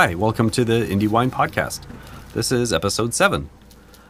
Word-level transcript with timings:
Hi, 0.00 0.14
welcome 0.14 0.48
to 0.52 0.64
the 0.64 0.86
Indie 0.86 1.08
Wine 1.08 1.30
Podcast. 1.30 1.82
This 2.32 2.52
is 2.52 2.72
episode 2.72 3.12
7. 3.12 3.50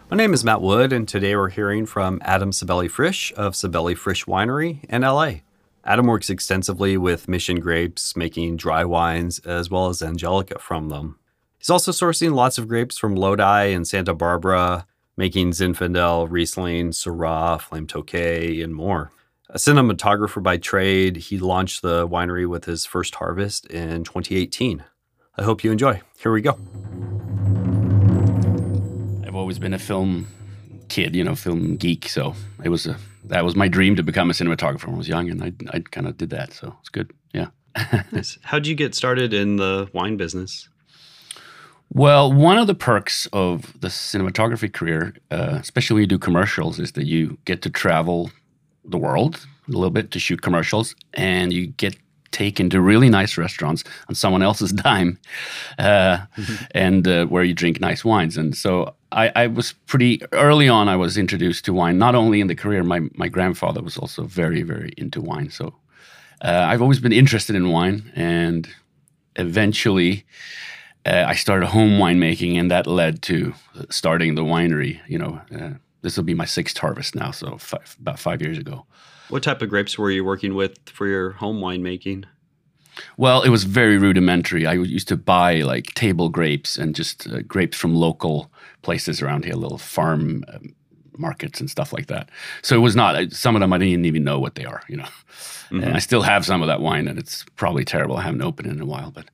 My 0.09 0.17
name 0.17 0.33
is 0.33 0.45
Matt 0.45 0.63
Wood, 0.63 0.93
and 0.93 1.09
today 1.09 1.35
we're 1.35 1.49
hearing 1.49 1.85
from 1.85 2.21
Adam 2.25 2.53
Sabelli 2.53 2.89
Frisch 2.89 3.33
of 3.33 3.55
Sabelli 3.55 3.97
Frisch 3.97 4.25
Winery 4.25 4.85
in 4.85 5.03
LA. 5.03 5.41
Adam 5.85 6.07
works 6.07 6.31
extensively 6.31 6.97
with 6.97 7.27
Mission 7.27 7.59
grapes, 7.59 8.15
making 8.15 8.57
dry 8.57 8.85
wines 8.85 9.41
as 9.41 9.69
well 9.69 9.89
as 9.89 10.01
Angelica 10.01 10.61
from 10.61 10.91
them. 10.91 11.19
He's 11.59 11.71
also 11.71 11.91
sourcing 11.91 12.35
lots 12.35 12.57
of 12.57 12.69
grapes 12.69 12.97
from 12.97 13.17
Lodi 13.17 13.75
and 13.75 13.85
Santa 13.85 14.15
Barbara, 14.15 14.87
making 15.17 15.51
Zinfandel, 15.51 16.29
Riesling, 16.31 16.91
Syrah, 16.91 17.61
Flame 17.61 17.89
Tokay, 17.89 18.63
and 18.63 18.77
more. 18.77 19.11
A 19.49 19.59
cinematographer 19.59 20.41
by 20.41 20.57
trade, 20.57 21.17
he 21.17 21.39
launched 21.41 21.83
the 21.83 22.07
winery 22.07 22.49
with 22.49 22.67
his 22.67 22.87
first 22.87 23.17
harvest 23.17 23.67
in 23.67 24.05
2018. 24.05 24.85
I 25.37 25.43
hope 25.43 25.65
you 25.65 25.71
enjoy. 25.71 26.01
Here 26.19 26.33
we 26.33 26.43
go. 26.43 26.59
I've 29.27 29.37
always 29.37 29.59
been 29.59 29.73
a 29.73 29.79
film 29.79 30.27
kid, 30.89 31.15
you 31.15 31.25
know, 31.25 31.35
film 31.35 31.77
geek. 31.77 32.09
So 32.09 32.35
it 32.63 32.69
was 32.69 32.87
a 32.87 32.97
that 33.25 33.45
was 33.45 33.55
my 33.55 33.69
dream 33.69 33.97
to 33.97 34.03
become 34.03 34.29
a 34.31 34.33
cinematographer 34.33 34.87
when 34.87 34.95
I 34.95 34.99
was 34.99 35.09
young, 35.09 35.31
and 35.31 35.43
I 35.43 35.53
I 35.73 35.81
kind 35.81 36.07
of 36.07 36.17
did 36.17 36.31
that. 36.31 36.53
So 36.53 36.77
it's 36.81 36.89
good. 36.89 37.13
Yeah. 37.33 37.49
How 38.43 38.59
did 38.59 38.67
you 38.67 38.75
get 38.75 38.95
started 38.95 39.33
in 39.33 39.57
the 39.57 39.89
wine 39.93 40.17
business? 40.17 40.69
Well, 41.93 42.33
one 42.33 42.59
of 42.59 42.67
the 42.67 42.75
perks 42.75 43.27
of 43.33 43.81
the 43.81 43.89
cinematography 43.89 44.73
career, 44.73 45.15
uh, 45.31 45.59
especially 45.61 45.95
when 45.95 46.01
you 46.03 46.07
do 46.07 46.19
commercials, 46.19 46.79
is 46.79 46.93
that 46.93 47.07
you 47.07 47.39
get 47.47 47.63
to 47.63 47.71
travel 47.71 48.31
the 48.85 48.99
world 48.99 49.47
a 49.69 49.73
little 49.73 49.91
bit 49.91 50.11
to 50.13 50.19
shoot 50.19 50.43
commercials, 50.43 50.95
and 51.15 51.53
you 51.53 51.69
get 51.69 51.97
taken 52.31 52.71
to 52.71 52.81
really 52.81 53.09
nice 53.09 53.37
restaurants 53.37 53.85
on 54.09 54.15
someone 54.15 54.43
else's 54.43 54.73
dime, 54.85 55.19
uh, 55.79 56.19
mm-hmm. 56.37 56.65
and 56.73 57.09
uh, 57.09 57.27
where 57.27 57.45
you 57.45 57.55
drink 57.55 57.81
nice 57.81 58.05
wines. 58.05 58.37
And 58.37 58.57
so 58.57 58.95
I, 59.13 59.33
I, 59.35 59.47
was 59.47 59.73
pretty 59.87 60.23
early 60.33 60.69
on. 60.69 60.89
I 60.89 60.97
was 60.97 61.17
introduced 61.17 61.65
to 61.65 61.73
wine 61.73 61.99
not 61.99 62.15
only 62.15 62.41
in 62.41 62.47
the 62.47 62.55
career. 62.55 62.83
My 62.85 63.01
my 63.15 63.29
grandfather 63.29 63.83
was 63.83 63.97
also 63.97 64.25
very 64.25 64.63
very 64.63 64.93
into 64.97 65.21
wine. 65.21 65.51
So 65.51 65.75
uh, 66.43 66.67
I've 66.69 66.83
always 66.83 67.01
been 67.01 67.13
interested 67.13 67.57
in 67.57 67.71
wine, 67.71 68.11
and 68.15 68.69
eventually. 69.37 70.25
Uh, 71.07 71.25
I 71.27 71.35
started 71.35 71.65
home 71.65 71.93
winemaking, 71.93 72.61
and 72.61 72.71
that 72.71 72.87
led 72.87 73.23
to 73.23 73.55
starting 73.89 74.35
the 74.35 74.45
winery. 74.45 75.01
You 75.09 75.19
know, 75.19 75.41
uh, 75.51 75.71
this 76.03 76.17
will 76.17 76.25
be 76.25 76.35
my 76.35 76.45
sixth 76.45 76.79
harvest 76.79 77.15
now, 77.15 77.31
so 77.31 77.59
five, 77.59 77.97
about 78.01 78.19
five 78.19 78.43
years 78.43 78.59
ago. 78.59 78.87
What 79.29 79.43
type 79.43 79.63
of 79.63 79.69
grapes 79.69 79.99
were 79.99 80.11
you 80.11 80.25
working 80.25 80.55
with 80.55 80.89
for 80.89 81.07
your 81.07 81.33
home 81.33 81.61
winemaking? 81.61 82.25
Well, 83.17 83.43
it 83.43 83.51
was 83.51 83.65
very 83.65 83.99
rudimentary. 83.99 84.67
I 84.67 84.73
used 84.75 85.09
to 85.09 85.17
buy 85.17 85.63
like 85.63 85.95
table 85.95 86.29
grapes 86.29 86.77
and 86.77 86.95
just 86.95 87.29
uh, 87.29 87.43
grapes 87.43 87.79
from 87.79 87.95
local 87.95 88.51
places 88.83 89.23
around 89.23 89.45
here, 89.45 89.55
little 89.55 89.79
farm 89.79 90.45
um, 90.53 90.75
markets 91.17 91.61
and 91.61 91.71
stuff 91.71 91.93
like 91.93 92.07
that. 92.07 92.29
So 92.63 92.75
it 92.77 92.81
was 92.81 92.97
not 92.97 93.15
uh, 93.15 93.31
some 93.31 93.55
of 93.55 93.61
them 93.61 93.73
I 93.73 93.79
didn't 93.79 94.05
even 94.05 94.25
know 94.25 94.39
what 94.39 94.55
they 94.55 94.65
are, 94.65 94.83
you 94.89 94.97
know. 94.97 95.09
Mm-hmm. 95.71 95.85
And 95.85 95.95
I 95.95 95.99
still 96.01 96.23
have 96.23 96.45
some 96.45 96.63
of 96.63 96.69
that 96.69 96.81
wine, 96.81 97.07
and 97.07 97.19
it's 97.19 97.45
probably 97.57 97.85
terrible. 97.85 98.17
I 98.17 98.23
haven't 98.23 98.43
opened 98.43 98.69
it 98.69 98.73
in 98.73 98.81
a 98.81 98.87
while, 98.87 99.11
but 99.11 99.27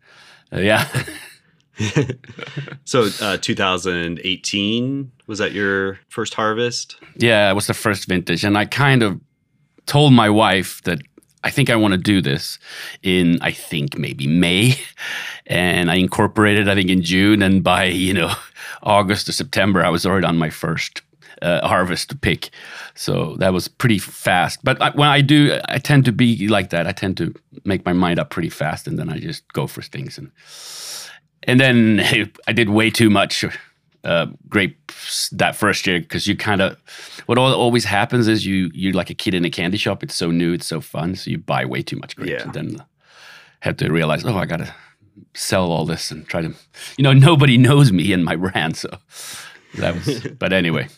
uh, 0.53 0.61
yeah. 0.61 0.87
so 2.85 3.09
uh, 3.21 3.37
2018 3.39 5.13
was 5.27 5.39
that 5.39 5.53
your 5.53 5.99
first 6.09 6.35
harvest? 6.35 6.97
Yeah, 7.17 7.51
it 7.51 7.55
was 7.55 7.67
the 7.67 7.75
first 7.75 8.09
vintage, 8.09 8.45
and 8.45 8.57
I 8.57 8.65
kind 8.65 9.03
of 9.03 9.21
told 9.87 10.13
my 10.13 10.31
wife 10.31 10.83
that 10.83 11.01
I 11.45 11.51
think 11.51 11.71
I 11.71 11.77
want 11.77 11.93
to 11.93 11.99
do 11.99 12.21
this 12.21 12.59
in 13.03 13.39
I 13.43 13.53
think 13.53 13.99
maybe 13.99 14.27
May, 14.27 14.75
and 15.47 15.91
I 15.91 15.97
incorporated 15.97 16.69
I 16.69 16.75
think 16.75 16.91
in 16.91 17.03
June, 17.03 17.43
and 17.43 17.63
by 17.63 17.85
you 17.85 18.15
know 18.15 18.33
August 18.83 19.29
or 19.29 19.33
September 19.33 19.85
I 19.85 19.91
was 19.91 20.07
already 20.07 20.27
on 20.27 20.39
my 20.39 20.51
first 20.51 21.03
uh, 21.43 21.67
harvest 21.69 22.09
to 22.09 22.17
pick, 22.17 22.51
so 22.95 23.37
that 23.37 23.53
was 23.53 23.69
pretty 23.69 23.99
fast. 23.99 24.65
But 24.65 24.81
I, 24.81 24.91
when 24.91 25.09
I 25.09 25.21
do, 25.21 25.61
I 25.69 25.77
tend 25.79 26.07
to 26.07 26.13
be 26.13 26.49
like 26.49 26.71
that. 26.71 26.87
I 26.87 26.93
tend 26.93 27.19
to 27.19 27.35
make 27.65 27.85
my 27.85 27.93
mind 27.93 28.19
up 28.19 28.31
pretty 28.31 28.49
fast, 28.49 28.87
and 28.87 28.99
then 28.99 29.11
I 29.11 29.19
just 29.19 29.47
go 29.53 29.67
for 29.67 29.83
things 29.83 30.17
and. 30.17 30.31
And 31.43 31.61
then 31.61 32.01
I 32.47 32.53
did 32.53 32.71
way 32.71 32.91
too 32.91 33.11
much 33.11 33.45
uh, 34.05 34.27
grapes 34.49 35.29
that 35.31 35.57
first 35.57 35.87
year 35.87 36.01
because 36.01 36.27
you 36.27 36.37
kind 36.37 36.61
of 36.61 36.77
what 37.27 37.39
always 37.39 37.85
happens 37.85 38.29
is 38.29 38.47
you 38.47 38.71
you're 38.73 38.93
like 38.93 39.11
a 39.11 39.15
kid 39.15 39.35
in 39.35 39.45
a 39.45 39.51
candy 39.51 39.79
shop. 39.79 40.03
It's 40.03 40.15
so 40.15 40.31
new, 40.31 40.53
it's 40.53 40.67
so 40.67 40.81
fun, 40.81 41.17
so 41.17 41.31
you 41.31 41.39
buy 41.39 41.65
way 41.65 41.83
too 41.83 41.97
much 41.97 42.17
grapes, 42.17 42.31
yeah. 42.31 42.43
and 42.43 42.53
then 42.53 42.85
had 43.61 43.79
to 43.79 43.91
realize, 43.91 44.25
oh, 44.25 44.37
I 44.37 44.47
gotta 44.47 44.73
sell 45.35 45.73
all 45.73 45.85
this 45.85 46.11
and 46.11 46.27
try 46.29 46.43
to, 46.43 46.55
you 46.97 47.03
know, 47.03 47.13
nobody 47.13 47.59
knows 47.69 47.91
me 47.91 48.13
and 48.13 48.25
my 48.25 48.37
brand, 48.37 48.77
so 48.77 48.97
that 49.79 49.95
was. 49.95 50.21
but 50.39 50.53
anyway, 50.53 50.89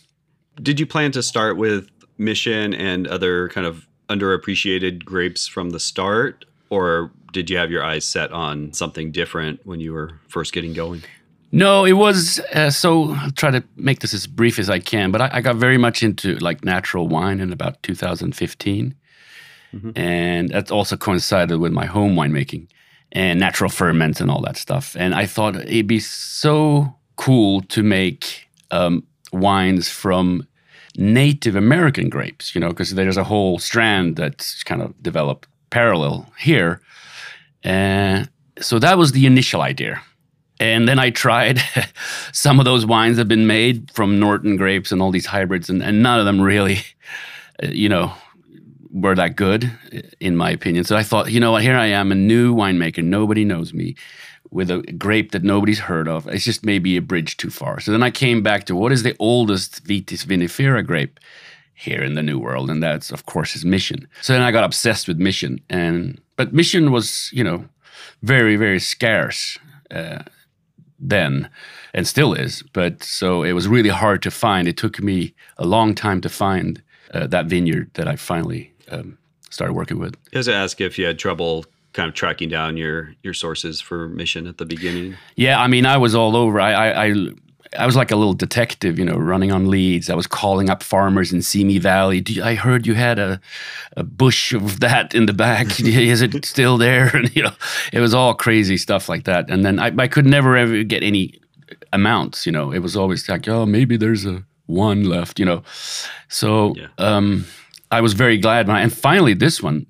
did 0.62 0.78
you 0.78 0.86
plan 0.86 1.10
to 1.12 1.22
start 1.22 1.56
with 1.56 1.88
Mission 2.18 2.74
and 2.74 3.06
other 3.06 3.48
kind 3.48 3.66
of 3.66 3.86
underappreciated 4.08 5.04
grapes 5.04 5.46
from 5.46 5.70
the 5.70 5.80
start, 5.80 6.44
or 6.70 7.10
did 7.32 7.50
you 7.50 7.56
have 7.56 7.70
your 7.70 7.84
eyes 7.84 8.04
set 8.04 8.32
on 8.32 8.72
something 8.72 9.12
different 9.12 9.60
when 9.64 9.80
you 9.80 9.92
were 9.92 10.18
first 10.28 10.52
getting 10.52 10.72
going? 10.72 11.02
No, 11.50 11.84
it 11.84 11.92
was 11.92 12.40
uh, 12.52 12.70
so. 12.70 13.14
I'll 13.14 13.30
try 13.30 13.50
to 13.50 13.64
make 13.76 14.00
this 14.00 14.12
as 14.12 14.26
brief 14.26 14.58
as 14.58 14.68
I 14.68 14.80
can, 14.80 15.10
but 15.10 15.22
I, 15.22 15.30
I, 15.34 15.40
got 15.40 15.56
very 15.56 15.78
much 15.78 16.02
into 16.02 16.36
like 16.36 16.62
natural 16.62 17.08
wine 17.08 17.40
in 17.40 17.54
about 17.54 17.82
2015, 17.82 18.94
mm-hmm. 19.72 19.90
and 19.96 20.50
that 20.50 20.70
also 20.70 20.96
coincided 20.98 21.58
with 21.58 21.72
my 21.72 21.86
home 21.86 22.16
winemaking 22.16 22.68
and 23.12 23.40
natural 23.40 23.70
ferments 23.70 24.20
and 24.20 24.30
all 24.30 24.42
that 24.42 24.58
stuff. 24.58 24.94
And 24.98 25.14
I 25.14 25.24
thought 25.24 25.56
it'd 25.56 25.86
be 25.86 26.00
so 26.00 26.94
cool 27.16 27.62
to 27.62 27.82
make 27.82 28.48
um, 28.70 29.06
wines 29.32 29.88
from 29.88 30.46
Native 30.98 31.56
American 31.56 32.10
grapes, 32.10 32.54
you 32.54 32.60
know, 32.60 32.68
because 32.68 32.94
there's 32.94 33.16
a 33.16 33.24
whole 33.24 33.58
strand 33.58 34.16
that's 34.16 34.62
kind 34.64 34.82
of 34.82 35.02
developed 35.02 35.48
parallel 35.70 36.30
here. 36.38 36.80
And 37.62 38.28
so 38.60 38.78
that 38.78 38.98
was 38.98 39.12
the 39.12 39.26
initial 39.26 39.62
idea 39.62 40.00
and 40.60 40.88
then 40.88 40.98
I 40.98 41.10
tried 41.10 41.60
some 42.32 42.58
of 42.58 42.64
those 42.64 42.84
wines 42.84 43.18
have 43.18 43.28
been 43.28 43.46
made 43.46 43.90
from 43.92 44.18
Norton 44.18 44.56
grapes 44.56 44.92
and 44.92 45.00
all 45.00 45.10
these 45.10 45.26
hybrids, 45.26 45.70
and, 45.70 45.82
and 45.82 46.02
none 46.02 46.18
of 46.18 46.26
them 46.26 46.40
really, 46.40 46.78
uh, 47.62 47.68
you 47.68 47.88
know, 47.88 48.12
were 48.90 49.14
that 49.14 49.36
good, 49.36 49.70
in 50.20 50.36
my 50.36 50.50
opinion. 50.50 50.84
So 50.84 50.96
I 50.96 51.02
thought, 51.02 51.30
you 51.30 51.40
know 51.40 51.52
what, 51.52 51.62
here 51.62 51.76
I 51.76 51.86
am, 51.86 52.10
a 52.10 52.16
new 52.16 52.54
winemaker. 52.54 53.04
Nobody 53.04 53.44
knows 53.44 53.72
me 53.72 53.94
with 54.50 54.70
a 54.70 54.80
grape 54.92 55.32
that 55.32 55.44
nobody's 55.44 55.80
heard 55.80 56.08
of. 56.08 56.26
It's 56.26 56.44
just 56.44 56.64
maybe 56.64 56.96
a 56.96 57.02
bridge 57.02 57.36
too 57.36 57.50
far. 57.50 57.80
So 57.80 57.92
then 57.92 58.02
I 58.02 58.10
came 58.10 58.42
back 58.42 58.64
to 58.64 58.74
what 58.74 58.92
is 58.92 59.02
the 59.02 59.14
oldest 59.18 59.84
Vitis 59.84 60.24
vinifera 60.24 60.84
grape 60.84 61.20
here 61.78 62.02
in 62.02 62.14
the 62.14 62.22
New 62.22 62.38
World? 62.38 62.70
And 62.70 62.82
that's, 62.82 63.10
of 63.12 63.24
course, 63.26 63.52
his 63.52 63.64
Mission. 63.64 64.08
So 64.20 64.32
then 64.32 64.42
I 64.42 64.50
got 64.50 64.64
obsessed 64.64 65.08
with 65.08 65.18
Mission. 65.18 65.60
and 65.70 66.20
But 66.36 66.52
Mission 66.52 66.90
was, 66.90 67.30
you 67.32 67.44
know, 67.44 67.64
very, 68.22 68.56
very 68.56 68.80
scarce. 68.80 69.58
Uh, 69.90 70.22
then 70.98 71.48
and 71.94 72.06
still 72.06 72.34
is. 72.34 72.62
But 72.72 73.02
so 73.02 73.42
it 73.42 73.52
was 73.52 73.68
really 73.68 73.88
hard 73.88 74.22
to 74.22 74.30
find. 74.30 74.68
It 74.68 74.76
took 74.76 75.00
me 75.00 75.34
a 75.56 75.66
long 75.66 75.94
time 75.94 76.20
to 76.22 76.28
find 76.28 76.82
uh, 77.14 77.26
that 77.28 77.46
vineyard 77.46 77.90
that 77.94 78.08
I 78.08 78.16
finally 78.16 78.72
um, 78.90 79.18
started 79.50 79.74
working 79.74 79.98
with. 79.98 80.16
I 80.34 80.38
was 80.38 80.46
to 80.46 80.54
ask 80.54 80.80
if 80.80 80.98
you 80.98 81.06
had 81.06 81.18
trouble 81.18 81.64
kind 81.92 82.08
of 82.08 82.14
tracking 82.14 82.48
down 82.48 82.76
your 82.76 83.14
your 83.22 83.34
sources 83.34 83.80
for 83.80 84.08
mission 84.08 84.46
at 84.46 84.58
the 84.58 84.66
beginning. 84.66 85.16
Yeah, 85.36 85.60
I 85.60 85.68
mean, 85.68 85.86
I 85.86 85.96
was 85.96 86.14
all 86.14 86.36
over. 86.36 86.60
I, 86.60 86.72
I, 86.72 87.06
I 87.06 87.14
I 87.76 87.86
was 87.86 87.96
like 87.96 88.10
a 88.10 88.16
little 88.16 88.34
detective, 88.34 88.98
you 88.98 89.04
know, 89.04 89.16
running 89.16 89.52
on 89.52 89.68
leads. 89.68 90.08
I 90.08 90.14
was 90.14 90.26
calling 90.26 90.70
up 90.70 90.82
farmers 90.82 91.32
in 91.32 91.42
Simi 91.42 91.78
Valley. 91.78 92.22
You, 92.26 92.42
I 92.42 92.54
heard 92.54 92.86
you 92.86 92.94
had 92.94 93.18
a, 93.18 93.40
a 93.96 94.04
bush 94.04 94.52
of 94.52 94.80
that 94.80 95.14
in 95.14 95.26
the 95.26 95.32
back. 95.32 95.80
Is 95.80 96.22
it 96.22 96.44
still 96.44 96.78
there? 96.78 97.10
And 97.18 97.34
you 97.34 97.42
know, 97.42 97.54
it 97.92 98.00
was 98.00 98.14
all 98.14 98.34
crazy 98.34 98.76
stuff 98.76 99.08
like 99.08 99.24
that. 99.24 99.50
And 99.50 99.64
then 99.64 99.78
I, 99.78 99.92
I 99.98 100.08
could 100.08 100.26
never 100.26 100.56
ever 100.56 100.82
get 100.84 101.02
any 101.02 101.34
amounts. 101.92 102.46
You 102.46 102.52
know, 102.52 102.70
it 102.72 102.78
was 102.78 102.96
always 102.96 103.28
like, 103.28 103.48
oh, 103.48 103.66
maybe 103.66 103.96
there's 103.96 104.24
a 104.24 104.44
one 104.66 105.04
left. 105.04 105.38
You 105.38 105.46
know, 105.46 105.62
so 106.28 106.74
yeah. 106.76 106.86
um, 106.98 107.46
I 107.90 108.00
was 108.00 108.12
very 108.12 108.38
glad. 108.38 108.68
When 108.68 108.76
I, 108.76 108.82
and 108.82 108.92
finally, 108.92 109.34
this 109.34 109.62
one, 109.62 109.86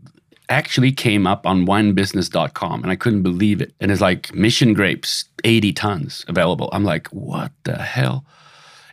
actually 0.49 0.93
came 0.93 1.27
up 1.27 1.47
on 1.47 1.67
winebusiness.com 1.67 2.83
and 2.83 2.91
I 2.91 2.97
couldn't 2.97 3.23
believe 3.23 3.61
it. 3.61 3.75
And 3.81 3.91
it's 3.91 4.01
like 4.01 4.35
mission 4.35 4.73
grapes, 4.73 5.25
80 5.45 5.73
tons 5.73 6.25
available. 6.29 6.69
I'm 6.73 6.85
like, 6.85 7.09
what 7.09 7.53
the 7.65 7.77
hell? 7.77 8.25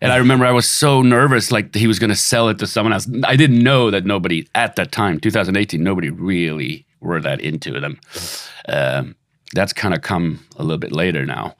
And 0.01 0.11
I 0.11 0.17
remember 0.17 0.45
I 0.45 0.51
was 0.51 0.69
so 0.69 1.01
nervous, 1.01 1.51
like 1.51 1.73
he 1.73 1.87
was 1.87 1.99
going 1.99 2.09
to 2.09 2.15
sell 2.15 2.49
it 2.49 2.59
to 2.59 2.67
someone 2.67 2.93
else. 2.93 3.07
I 3.23 3.35
didn't 3.35 3.63
know 3.63 3.89
that 3.91 4.05
nobody 4.05 4.47
at 4.53 4.75
that 4.75 4.91
time, 4.91 5.19
2018, 5.19 5.81
nobody 5.81 6.09
really 6.09 6.85
were 6.99 7.21
that 7.21 7.39
into 7.39 7.79
them. 7.79 7.99
Um, 8.67 9.15
that's 9.53 9.73
kind 9.73 9.93
of 9.93 10.01
come 10.01 10.45
a 10.57 10.63
little 10.63 10.77
bit 10.77 10.91
later 10.91 11.25
now. 11.25 11.55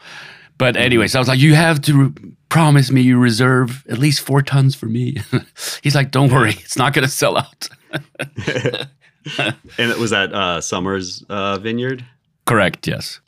But 0.58 0.78
anyways, 0.78 1.16
I 1.16 1.20
was 1.20 1.28
like, 1.28 1.40
you 1.40 1.56
have 1.56 1.82
to 1.84 2.14
promise 2.50 2.92
me 2.92 3.02
you 3.02 3.18
reserve 3.18 3.86
at 3.90 3.98
least 3.98 4.22
four 4.22 4.42
tons 4.42 4.76
for 4.76 4.86
me. 4.86 5.18
He's 5.82 5.96
like, 5.96 6.12
don't 6.12 6.32
worry, 6.32 6.52
it's 6.52 6.78
not 6.78 6.94
going 6.94 7.06
to 7.06 7.12
sell 7.12 7.38
out. 7.38 7.70
and 9.40 9.56
it 9.78 9.98
was 9.98 10.14
at 10.14 10.34
uh, 10.34 10.62
Summers 10.62 11.24
uh, 11.30 11.58
Vineyard. 11.58 12.06
Correct. 12.46 12.88
Yes. 12.88 13.20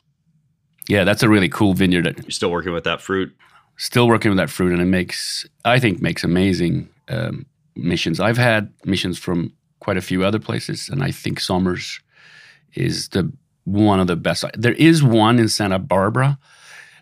yeah, 0.88 1.04
that's 1.04 1.22
a 1.22 1.28
really 1.28 1.48
cool 1.48 1.74
vineyard. 1.74 2.06
You're 2.22 2.30
still 2.30 2.50
working 2.50 2.72
with 2.72 2.84
that 2.84 3.00
fruit. 3.00 3.34
Still 3.76 4.08
working 4.08 4.30
with 4.30 4.38
that 4.38 4.50
fruit, 4.50 4.72
and 4.72 4.82
it 4.82 4.86
makes 4.86 5.46
I 5.64 5.78
think 5.78 6.00
makes 6.00 6.24
amazing 6.24 6.88
um, 7.08 7.46
missions. 7.76 8.18
I've 8.20 8.38
had 8.38 8.72
missions 8.84 9.18
from 9.18 9.52
quite 9.80 9.96
a 9.96 10.00
few 10.02 10.24
other 10.24 10.38
places, 10.40 10.88
and 10.88 11.02
I 11.02 11.12
think 11.12 11.38
Sommers 11.38 12.00
is 12.74 13.08
the 13.10 13.32
one 13.64 14.00
of 14.00 14.06
the 14.06 14.16
best. 14.16 14.44
There 14.54 14.72
is 14.72 15.02
one 15.02 15.38
in 15.38 15.48
Santa 15.48 15.78
Barbara 15.78 16.38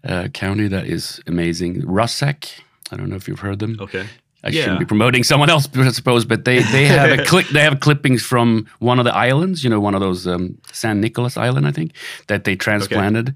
uh, 0.04 0.28
County 0.28 0.68
that 0.68 0.86
is 0.86 1.20
amazing. 1.26 1.82
Rusack. 1.86 2.46
I 2.90 2.96
don't 2.96 3.08
know 3.08 3.16
if 3.16 3.26
you've 3.26 3.40
heard 3.40 3.58
them. 3.58 3.78
Okay. 3.80 4.06
I 4.46 4.50
Yeah. 4.50 4.60
shouldn't 4.62 4.78
be 4.80 4.86
promoting 4.86 5.24
someone 5.24 5.50
else, 5.50 5.68
I 5.76 5.90
suppose, 5.92 6.24
but 6.24 6.44
they 6.44 6.58
they 6.72 6.86
have 6.98 7.18
a 7.18 7.24
clip. 7.24 7.46
They 7.48 7.62
have 7.62 7.80
clippings 7.80 8.22
from 8.22 8.66
one 8.80 8.98
of 9.00 9.04
the 9.04 9.14
islands. 9.28 9.62
You 9.64 9.70
know, 9.70 9.80
one 9.80 9.94
of 9.96 10.00
those 10.00 10.26
um, 10.26 10.56
San 10.72 11.00
Nicolas 11.00 11.36
Island, 11.36 11.66
I 11.66 11.72
think, 11.72 11.92
that 12.26 12.44
they 12.44 12.56
transplanted. 12.56 13.34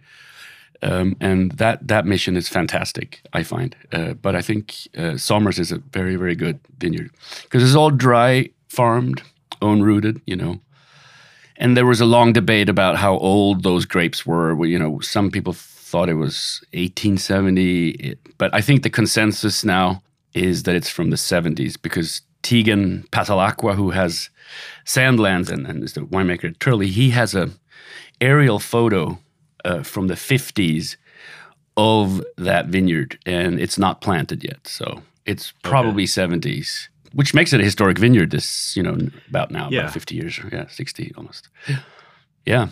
Um, 0.82 1.14
and 1.20 1.52
that 1.58 1.78
that 1.88 2.04
mission 2.06 2.36
is 2.36 2.48
fantastic, 2.48 3.20
I 3.38 3.42
find. 3.44 3.76
Uh, 3.92 4.14
but 4.22 4.34
I 4.34 4.42
think 4.42 4.74
uh, 4.96 5.16
Somers 5.18 5.58
is 5.58 5.72
a 5.72 5.78
very 5.92 6.16
very 6.16 6.34
good 6.34 6.58
vineyard 6.78 7.10
because 7.42 7.62
it's 7.62 7.76
all 7.76 7.90
dry 7.90 8.48
farmed, 8.68 9.22
own 9.60 9.82
rooted. 9.82 10.20
You 10.26 10.36
know, 10.36 10.60
and 11.58 11.76
there 11.76 11.84
was 11.86 12.00
a 12.00 12.06
long 12.06 12.32
debate 12.32 12.68
about 12.70 12.96
how 12.96 13.18
old 13.18 13.62
those 13.62 13.84
grapes 13.86 14.24
were. 14.26 14.54
Well, 14.54 14.70
You 14.70 14.78
know, 14.78 15.00
some 15.00 15.30
people 15.30 15.52
thought 15.90 16.08
it 16.08 16.14
was 16.16 16.62
1870, 16.72 18.16
but 18.38 18.54
I 18.54 18.60
think 18.62 18.82
the 18.82 18.90
consensus 18.90 19.64
now 19.64 20.02
is 20.34 20.62
that 20.64 20.74
it's 20.74 20.88
from 20.90 21.10
the 21.10 21.16
70s 21.16 21.80
because 21.80 22.22
Tegan 22.42 23.04
Passalacqua, 23.12 23.74
who 23.74 23.90
has 23.90 24.30
Sandlands 24.84 25.50
and, 25.50 25.66
and 25.66 25.82
is 25.84 25.92
the 25.94 26.00
winemaker 26.02 26.50
at 26.50 26.60
Turley, 26.60 26.88
he 26.88 27.10
has 27.10 27.34
a 27.34 27.50
aerial 28.20 28.58
photo 28.58 29.18
uh, 29.64 29.82
from 29.82 30.06
the 30.08 30.14
50s 30.14 30.96
of 31.76 32.22
that 32.36 32.66
vineyard, 32.66 33.18
and 33.26 33.58
it's 33.60 33.78
not 33.78 34.00
planted 34.00 34.42
yet, 34.44 34.66
so 34.66 35.02
it's 35.26 35.52
probably 35.62 36.04
70s. 36.04 36.88
Which 37.12 37.34
makes 37.34 37.52
it 37.52 37.60
a 37.60 37.64
historic 37.64 37.98
vineyard. 37.98 38.30
This, 38.30 38.76
you 38.76 38.82
know, 38.84 38.96
about 39.28 39.50
now, 39.50 39.68
Yeah. 39.70 39.80
about 39.80 39.92
fifty 39.92 40.14
years, 40.14 40.38
yeah, 40.52 40.68
sixty 40.68 41.12
almost. 41.16 41.48
Yeah, 42.46 42.68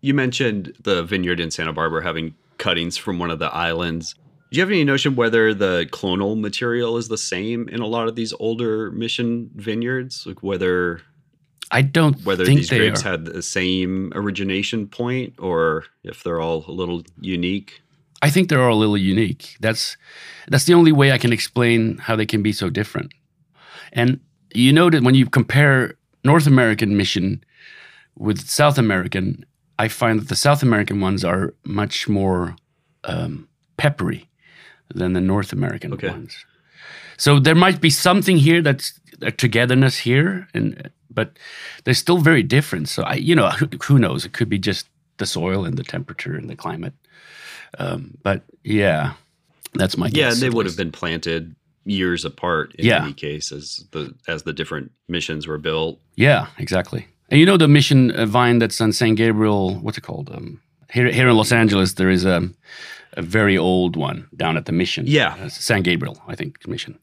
You 0.00 0.14
mentioned 0.14 0.72
the 0.82 1.04
vineyard 1.04 1.38
in 1.38 1.50
Santa 1.52 1.72
Barbara 1.72 2.02
having 2.02 2.34
cuttings 2.58 2.96
from 2.96 3.20
one 3.20 3.30
of 3.30 3.38
the 3.38 3.46
islands. 3.54 4.16
Do 4.50 4.56
you 4.56 4.62
have 4.62 4.70
any 4.70 4.82
notion 4.82 5.14
whether 5.14 5.54
the 5.54 5.86
clonal 5.92 6.38
material 6.38 6.96
is 6.96 7.06
the 7.06 7.18
same 7.18 7.68
in 7.68 7.80
a 7.80 7.86
lot 7.86 8.08
of 8.08 8.16
these 8.16 8.32
older 8.40 8.90
mission 8.90 9.50
vineyards? 9.54 10.26
Like 10.26 10.42
whether 10.42 11.02
I 11.70 11.82
don't 11.82 12.20
whether 12.24 12.44
think 12.44 12.58
these 12.58 12.68
grapes 12.70 13.04
are. 13.04 13.10
had 13.10 13.26
the 13.26 13.42
same 13.42 14.12
origination 14.14 14.88
point 14.88 15.34
or 15.38 15.84
if 16.02 16.24
they're 16.24 16.40
all 16.40 16.64
a 16.66 16.72
little 16.72 17.04
unique? 17.20 17.80
I 18.22 18.30
think 18.30 18.48
they're 18.48 18.68
all 18.68 18.76
a 18.76 18.80
little 18.80 18.98
unique. 18.98 19.56
That's 19.60 19.96
that's 20.48 20.64
the 20.64 20.74
only 20.74 20.90
way 20.90 21.12
I 21.12 21.18
can 21.18 21.32
explain 21.32 21.98
how 21.98 22.16
they 22.16 22.26
can 22.26 22.42
be 22.42 22.52
so 22.52 22.70
different. 22.70 23.12
And 23.92 24.18
you 24.52 24.72
know 24.72 24.90
that 24.90 25.04
when 25.04 25.14
you 25.14 25.26
compare 25.26 25.94
North 26.24 26.48
American 26.48 26.96
mission 26.96 27.44
with 28.16 28.48
South 28.48 28.78
American, 28.78 29.44
I 29.78 29.86
find 29.86 30.20
that 30.20 30.28
the 30.28 30.36
South 30.36 30.64
American 30.64 31.00
ones 31.00 31.24
are 31.24 31.54
much 31.64 32.08
more 32.08 32.56
um, 33.04 33.48
peppery 33.76 34.29
than 34.94 35.12
the 35.12 35.20
North 35.20 35.52
American 35.52 35.92
Okay. 35.92 36.08
ones. 36.08 36.44
So 37.16 37.38
there 37.40 37.54
might 37.54 37.80
be 37.80 37.90
something 37.90 38.38
here 38.38 38.62
that's 38.62 38.92
a 39.22 39.30
togetherness 39.30 39.98
here, 39.98 40.48
and 40.54 40.90
but 41.14 41.38
they're 41.84 41.94
still 41.94 42.18
very 42.18 42.42
different. 42.42 42.88
So 42.88 43.02
I, 43.02 43.14
you 43.14 43.34
know, 43.34 43.50
who, 43.50 43.66
who 43.82 43.98
knows? 43.98 44.24
It 44.24 44.32
could 44.32 44.48
be 44.48 44.58
just 44.58 44.86
the 45.18 45.26
soil 45.26 45.64
and 45.66 45.76
the 45.76 45.84
temperature 45.84 46.34
and 46.34 46.48
the 46.48 46.56
climate. 46.56 46.94
Um, 47.78 48.16
but 48.22 48.42
yeah, 48.64 49.12
that's 49.74 49.96
my 49.96 50.08
guess. 50.08 50.16
Yeah, 50.16 50.32
and 50.32 50.36
they 50.40 50.50
would 50.50 50.66
have 50.66 50.76
been 50.76 50.92
planted 50.92 51.54
years 51.84 52.24
apart 52.24 52.74
in 52.76 52.86
Yeah. 52.86 53.02
any 53.04 53.12
case 53.12 53.52
as 53.52 53.84
the 53.92 54.14
as 54.28 54.42
the 54.44 54.52
different 54.52 54.90
missions 55.08 55.46
were 55.46 55.58
built. 55.58 55.98
Yeah, 56.16 56.46
exactly. 56.58 57.06
And 57.30 57.38
you 57.40 57.46
know 57.46 57.56
the 57.58 57.68
mission 57.68 58.10
uh, 58.12 58.26
vine 58.26 58.58
that's 58.58 58.80
on 58.80 58.92
San 58.92 59.14
Gabriel. 59.14 59.74
What's 59.80 59.98
it 59.98 60.04
called? 60.04 60.30
Um, 60.30 60.60
here, 60.92 61.10
here 61.12 61.28
in 61.28 61.36
Los 61.36 61.52
Angeles, 61.52 61.94
there 61.94 62.10
is 62.10 62.24
a, 62.24 62.48
a 63.14 63.22
very 63.22 63.56
old 63.58 63.96
one 63.96 64.28
down 64.36 64.56
at 64.56 64.64
the 64.66 64.72
mission. 64.72 65.04
Yeah. 65.06 65.36
Uh, 65.40 65.48
San 65.48 65.82
Gabriel, 65.82 66.20
I 66.28 66.34
think 66.36 66.66
mission. 66.68 66.98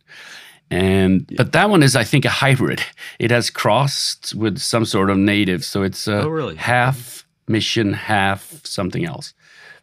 And 0.70 1.32
but 1.38 1.54
that 1.54 1.70
one 1.70 1.82
is, 1.84 1.96
I 1.96 2.04
think, 2.04 2.26
a 2.26 2.30
hybrid. 2.30 2.82
It 3.20 3.32
has 3.32 3.50
crossed 3.50 4.36
with 4.36 4.60
some 4.60 4.84
sort 4.86 5.10
of 5.10 5.18
native, 5.18 5.64
so 5.64 5.84
it's 5.84 6.08
uh, 6.08 6.24
Oh, 6.26 6.28
really? 6.30 6.56
half 6.56 7.26
mission, 7.48 7.94
half 7.94 8.60
something 8.66 9.06
else. 9.06 9.34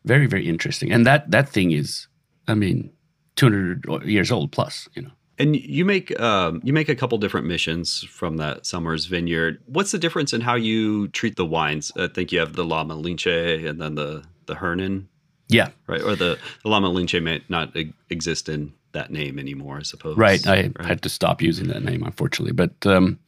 Very, 0.04 0.26
very 0.26 0.46
interesting. 0.46 0.92
And 0.92 1.06
that 1.06 1.30
that 1.30 1.48
thing 1.48 1.72
is, 1.72 2.06
I 2.46 2.54
mean, 2.54 2.90
two 3.36 3.46
hundred 3.46 4.04
years 4.04 4.30
old 4.30 4.52
plus. 4.52 4.88
You 4.94 5.02
know. 5.02 5.10
And 5.38 5.56
you 5.56 5.86
make 5.86 6.20
um, 6.20 6.60
you 6.62 6.74
make 6.74 6.90
a 6.90 6.94
couple 6.94 7.16
different 7.18 7.46
missions 7.46 8.04
from 8.10 8.36
that 8.36 8.66
Summers 8.66 9.06
Vineyard. 9.06 9.62
What's 9.64 9.90
the 9.90 9.98
difference 9.98 10.34
in 10.34 10.42
how 10.42 10.54
you 10.54 11.08
treat 11.08 11.36
the 11.36 11.46
wines? 11.46 11.92
I 11.96 12.08
think 12.08 12.30
you 12.30 12.40
have 12.40 12.52
the 12.52 12.64
La 12.64 12.84
Malinche 12.84 13.66
and 13.66 13.80
then 13.80 13.94
the 13.94 14.22
the 14.46 14.56
Hernan, 14.56 15.08
Yeah. 15.48 15.70
right? 15.86 16.02
Or 16.02 16.16
the, 16.16 16.38
the 16.62 16.68
La 16.68 16.80
Malinche 16.80 17.22
may 17.22 17.42
not 17.48 17.76
e- 17.76 17.92
exist 18.10 18.48
in 18.48 18.72
that 18.92 19.10
name 19.10 19.38
anymore, 19.38 19.78
I 19.78 19.82
suppose. 19.82 20.16
Right. 20.16 20.44
I 20.46 20.70
had 20.80 21.02
to 21.02 21.08
stop 21.08 21.42
using 21.42 21.68
that 21.68 21.82
name, 21.82 22.02
unfortunately. 22.02 22.52
But 22.52 22.86
um, 22.86 23.18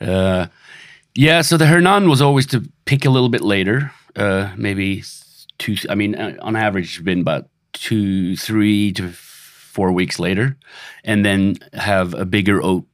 uh, 0.00 0.46
yeah, 1.14 1.42
so 1.42 1.56
the 1.56 1.66
Hernan 1.66 2.08
was 2.08 2.22
always 2.22 2.46
to 2.46 2.68
pick 2.86 3.04
a 3.04 3.10
little 3.10 3.28
bit 3.28 3.42
later, 3.42 3.92
uh, 4.16 4.52
maybe 4.56 5.04
two. 5.58 5.76
I 5.88 5.94
mean, 5.94 6.14
uh, 6.14 6.36
on 6.40 6.56
average, 6.56 6.96
it's 6.96 7.04
been 7.04 7.20
about 7.20 7.48
two, 7.72 8.36
three 8.36 8.92
to 8.92 9.10
four 9.12 9.92
weeks 9.92 10.18
later, 10.18 10.56
and 11.04 11.24
then 11.24 11.56
have 11.74 12.14
a 12.14 12.24
bigger 12.24 12.62
oak 12.62 12.86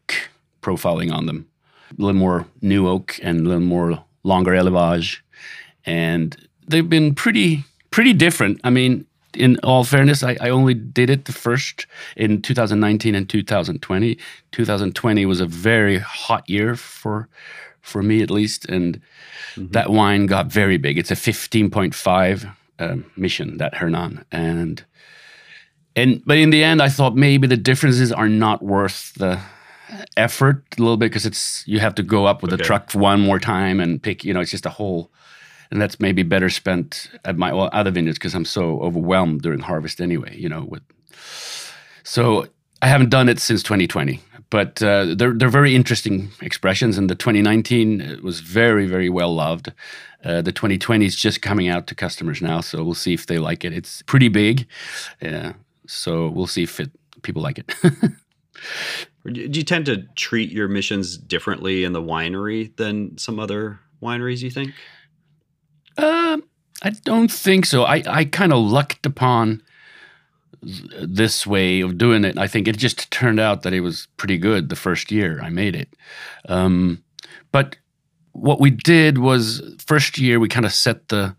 profiling 0.62 1.12
on 1.12 1.26
them, 1.26 1.46
a 1.90 2.02
little 2.02 2.18
more 2.18 2.46
new 2.60 2.88
oak 2.88 3.18
and 3.22 3.40
a 3.40 3.42
little 3.48 3.60
more 3.60 4.02
longer 4.22 4.52
élevage, 4.52 5.20
and 5.84 6.36
they've 6.68 6.88
been 6.88 7.14
pretty 7.14 7.64
pretty 7.90 8.12
different. 8.12 8.60
I 8.64 8.70
mean, 8.70 9.06
in 9.34 9.58
all 9.62 9.84
fairness, 9.84 10.22
I, 10.22 10.36
I 10.40 10.50
only 10.50 10.74
did 10.74 11.10
it 11.10 11.24
the 11.24 11.32
first 11.32 11.86
in 12.16 12.42
2019 12.42 13.14
and 13.14 13.28
2020. 13.28 14.18
2020 14.52 15.26
was 15.26 15.40
a 15.40 15.46
very 15.46 15.98
hot 15.98 16.48
year 16.48 16.74
for 16.76 17.28
for 17.80 18.02
me 18.02 18.22
at 18.22 18.30
least, 18.30 18.66
and 18.66 19.00
that 19.56 19.90
wine 19.90 20.26
got 20.26 20.46
very 20.46 20.76
big. 20.76 20.98
It's 20.98 21.10
a 21.10 21.14
15.5 21.14 22.54
um, 22.78 23.10
mission 23.16 23.56
that 23.56 23.74
Hernan, 23.74 24.24
and 24.30 24.84
and 25.96 26.22
but 26.26 26.36
in 26.36 26.50
the 26.50 26.62
end, 26.62 26.82
I 26.82 26.88
thought 26.88 27.16
maybe 27.16 27.46
the 27.46 27.56
differences 27.56 28.12
are 28.12 28.28
not 28.28 28.62
worth 28.62 29.14
the 29.14 29.40
effort 30.16 30.64
a 30.78 30.80
little 30.80 30.96
bit 30.96 31.06
because 31.06 31.26
it's 31.26 31.66
you 31.66 31.80
have 31.80 31.94
to 31.96 32.02
go 32.02 32.26
up 32.26 32.42
with 32.42 32.50
the 32.50 32.56
truck 32.56 32.92
one 32.92 33.20
more 33.20 33.38
time 33.38 33.80
and 33.80 34.02
pick. 34.02 34.24
You 34.24 34.34
know, 34.34 34.40
it's 34.40 34.50
just 34.50 34.66
a 34.66 34.70
whole 34.70 35.10
and 35.70 35.80
that's 35.80 36.00
maybe 36.00 36.22
better 36.22 36.50
spent 36.50 37.10
at 37.24 37.36
my 37.36 37.50
other 37.52 37.90
vineyards 37.90 38.18
because 38.18 38.34
I'm 38.34 38.44
so 38.44 38.80
overwhelmed 38.80 39.42
during 39.42 39.60
harvest 39.60 40.00
anyway. 40.00 40.36
You 40.36 40.48
know, 40.48 40.64
with 40.64 40.82
so 42.02 42.46
I 42.82 42.88
haven't 42.88 43.10
done 43.10 43.28
it 43.28 43.38
since 43.38 43.62
2020, 43.62 44.20
but 44.50 44.82
uh, 44.82 45.14
they're 45.16 45.32
they're 45.32 45.48
very 45.48 45.74
interesting 45.74 46.30
expressions. 46.40 46.98
And 46.98 47.08
the 47.08 47.14
2019 47.14 48.20
was 48.22 48.40
very 48.40 48.86
very 48.86 49.08
well 49.08 49.34
loved. 49.34 49.72
Uh, 50.24 50.42
the 50.42 50.52
2020 50.52 51.06
is 51.06 51.16
just 51.16 51.40
coming 51.40 51.68
out 51.68 51.86
to 51.86 51.94
customers 51.94 52.42
now, 52.42 52.60
so 52.60 52.84
we'll 52.84 52.94
see 52.94 53.14
if 53.14 53.26
they 53.26 53.38
like 53.38 53.64
it. 53.64 53.72
It's 53.72 54.02
pretty 54.02 54.28
big, 54.28 54.66
yeah. 55.22 55.54
So 55.86 56.28
we'll 56.28 56.46
see 56.46 56.62
if 56.62 56.78
it, 56.78 56.90
people 57.22 57.40
like 57.40 57.58
it. 57.58 57.74
Do 59.24 59.40
you 59.40 59.64
tend 59.64 59.86
to 59.86 60.02
treat 60.16 60.50
your 60.50 60.68
missions 60.68 61.16
differently 61.16 61.84
in 61.84 61.92
the 61.92 62.02
winery 62.02 62.74
than 62.76 63.16
some 63.16 63.38
other 63.38 63.80
wineries? 64.02 64.42
You 64.42 64.50
think? 64.50 64.72
Um, 66.02 66.44
I 66.82 66.90
don't 67.04 67.30
think 67.30 67.66
so. 67.66 67.84
I, 67.84 68.02
I 68.06 68.24
kind 68.24 68.52
of 68.52 68.60
lucked 68.60 69.04
upon 69.06 69.62
this 70.62 71.46
way 71.46 71.80
of 71.80 71.98
doing 71.98 72.24
it. 72.24 72.38
I 72.38 72.46
think 72.46 72.68
it 72.68 72.76
just 72.76 73.10
turned 73.10 73.40
out 73.40 73.62
that 73.62 73.72
it 73.72 73.80
was 73.80 74.08
pretty 74.16 74.38
good 74.38 74.68
the 74.68 74.76
first 74.76 75.10
year 75.10 75.40
I 75.42 75.50
made 75.50 75.74
it. 75.74 75.94
Um, 76.48 77.02
but 77.52 77.76
what 78.32 78.60
we 78.60 78.70
did 78.70 79.18
was 79.18 79.60
first 79.84 80.16
year 80.16 80.38
we 80.38 80.48
kind 80.48 80.64
of 80.64 80.72
set 80.72 81.08
the 81.08 81.34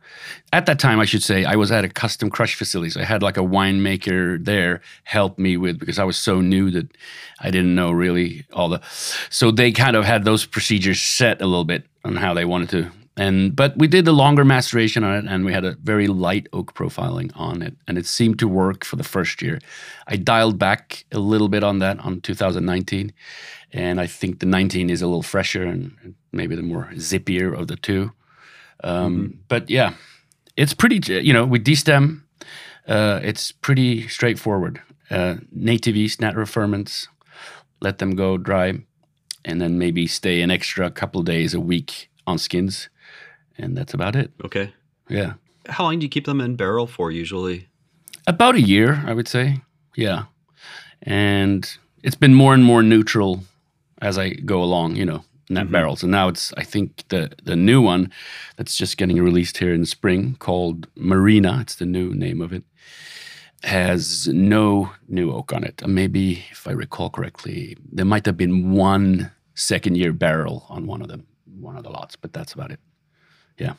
at 0.52 0.66
that 0.66 0.78
time 0.78 1.00
I 1.00 1.06
should 1.06 1.24
say 1.24 1.46
I 1.46 1.56
was 1.56 1.72
at 1.72 1.86
a 1.86 1.90
custom 1.90 2.30
crush 2.30 2.56
facility. 2.56 2.90
So 2.90 3.00
I 3.00 3.06
had 3.06 3.24
like 3.24 3.38
a 3.38 3.42
winemaker 3.42 4.44
there 4.44 4.82
help 5.06 5.40
me 5.40 5.56
with 5.56 5.80
because 5.80 6.00
I 6.00 6.04
was 6.04 6.18
so 6.18 6.42
new 6.42 6.70
that 6.72 6.88
I 7.40 7.50
didn't 7.50 7.76
know 7.76 7.92
really 7.92 8.46
all 8.52 8.70
the 8.70 8.82
so 9.30 9.52
they 9.52 9.72
kind 9.72 9.96
of 9.96 10.04
had 10.04 10.26
those 10.26 10.46
procedures 10.46 11.02
set 11.02 11.42
a 11.42 11.48
little 11.48 11.64
bit 11.64 11.86
on 12.04 12.18
how 12.18 12.34
they 12.34 12.46
wanted 12.46 12.70
to 12.70 12.92
and 13.18 13.56
but 13.56 13.78
we 13.78 13.88
did 13.88 14.06
the 14.06 14.14
longer 14.14 14.46
maceration 14.46 15.04
on 15.04 15.16
it 15.16 15.32
and 15.32 15.46
we 15.46 15.54
had 15.54 15.66
a 15.66 15.76
very 15.84 16.08
light 16.08 16.48
oak 16.54 16.74
profiling 16.74 17.32
on 17.36 17.62
it 17.62 17.76
and 17.88 17.98
it 17.98 18.06
seemed 18.06 18.40
to 18.40 18.48
work 18.48 18.86
for 18.86 18.96
the 18.96 19.04
first 19.04 19.42
year. 19.42 19.60
I 20.08 20.16
dialed 20.16 20.58
back 20.58 21.06
a 21.12 21.20
little 21.20 21.50
bit 21.50 21.64
on 21.64 21.80
that 21.80 22.00
on 22.00 22.22
2019 22.22 23.14
and 23.74 24.02
i 24.02 24.08
think 24.08 24.40
the 24.40 24.46
19 24.46 24.90
is 24.90 25.02
a 25.02 25.08
little 25.08 25.24
fresher 25.24 25.64
and 25.64 26.16
maybe 26.32 26.56
the 26.56 26.62
more 26.62 26.90
zippier 26.96 27.58
of 27.58 27.68
the 27.68 27.76
two. 27.76 28.12
Um, 28.84 29.40
but 29.48 29.70
yeah 29.70 29.94
it's 30.58 30.74
pretty, 30.74 31.02
you 31.24 31.34
know, 31.34 31.46
with 31.46 31.64
D-stem, 31.64 32.26
uh, 32.88 33.20
it's 33.24 33.52
pretty 33.52 34.08
straightforward. 34.08 34.82
Uh, 35.10 35.36
native 35.52 35.96
yeast, 35.96 36.22
natural 36.22 36.46
ferments, 36.46 37.08
let 37.82 37.98
them 37.98 38.16
go 38.16 38.38
dry, 38.38 38.80
and 39.44 39.62
then 39.62 39.78
maybe 39.78 40.08
stay 40.08 40.42
an 40.42 40.52
extra 40.52 40.90
couple 40.92 41.24
days 41.24 41.54
a 41.54 41.60
week 41.60 42.10
on 42.28 42.38
skins, 42.38 42.90
and 43.58 43.78
that's 43.78 43.94
about 43.94 44.16
it. 44.16 44.32
Okay. 44.44 44.74
Yeah, 45.10 45.34
How 45.68 45.84
long 45.84 46.00
do 46.00 46.06
you 46.06 46.10
keep 46.10 46.26
them 46.26 46.40
in 46.40 46.56
barrel 46.56 46.88
for 46.88 47.12
usually? 47.12 47.68
about 48.28 48.56
a 48.56 48.62
year, 48.62 49.04
I 49.06 49.14
would 49.14 49.28
say. 49.28 49.62
Yeah, 49.96 50.26
and 51.02 51.70
it's 52.04 52.16
been 52.16 52.34
more 52.34 52.54
and 52.54 52.64
more 52.64 52.84
neutral 52.84 53.44
as 54.02 54.18
I 54.18 54.30
go 54.30 54.64
along. 54.64 54.96
You 54.96 55.06
know, 55.06 55.24
in 55.50 55.56
that 55.56 55.66
mm-hmm. 55.66 55.74
barrels, 55.74 56.04
and 56.04 56.12
now 56.12 56.28
it's 56.28 56.54
I 56.54 56.64
think 56.64 57.04
the 57.10 57.32
the 57.44 57.56
new 57.56 57.82
one 57.82 58.12
that's 58.56 58.76
just 58.76 58.98
getting 58.98 59.22
released 59.22 59.58
here 59.58 59.74
in 59.74 59.86
spring 59.86 60.36
called 60.40 60.88
Marina. 60.96 61.60
It's 61.62 61.76
the 61.76 61.86
new 61.86 62.14
name 62.14 62.42
of 62.42 62.54
it. 62.54 62.64
Has 63.64 64.28
no 64.28 64.92
new 65.08 65.32
oak 65.32 65.54
on 65.54 65.64
it. 65.64 65.86
Maybe 65.86 66.46
if 66.52 66.68
I 66.68 66.72
recall 66.72 67.10
correctly, 67.10 67.78
there 67.92 68.06
might 68.06 68.26
have 68.26 68.38
been 68.38 68.72
one 68.72 69.32
second 69.54 69.98
year 69.98 70.14
barrel 70.14 70.66
on 70.70 70.88
one 70.88 71.02
of 71.02 71.10
them, 71.10 71.28
one 71.60 71.78
of 71.78 71.84
the 71.84 71.92
lots, 71.92 72.16
but 72.16 72.34
that's 72.34 72.54
about 72.54 72.72
it. 72.72 72.80
Yeah. 73.62 73.74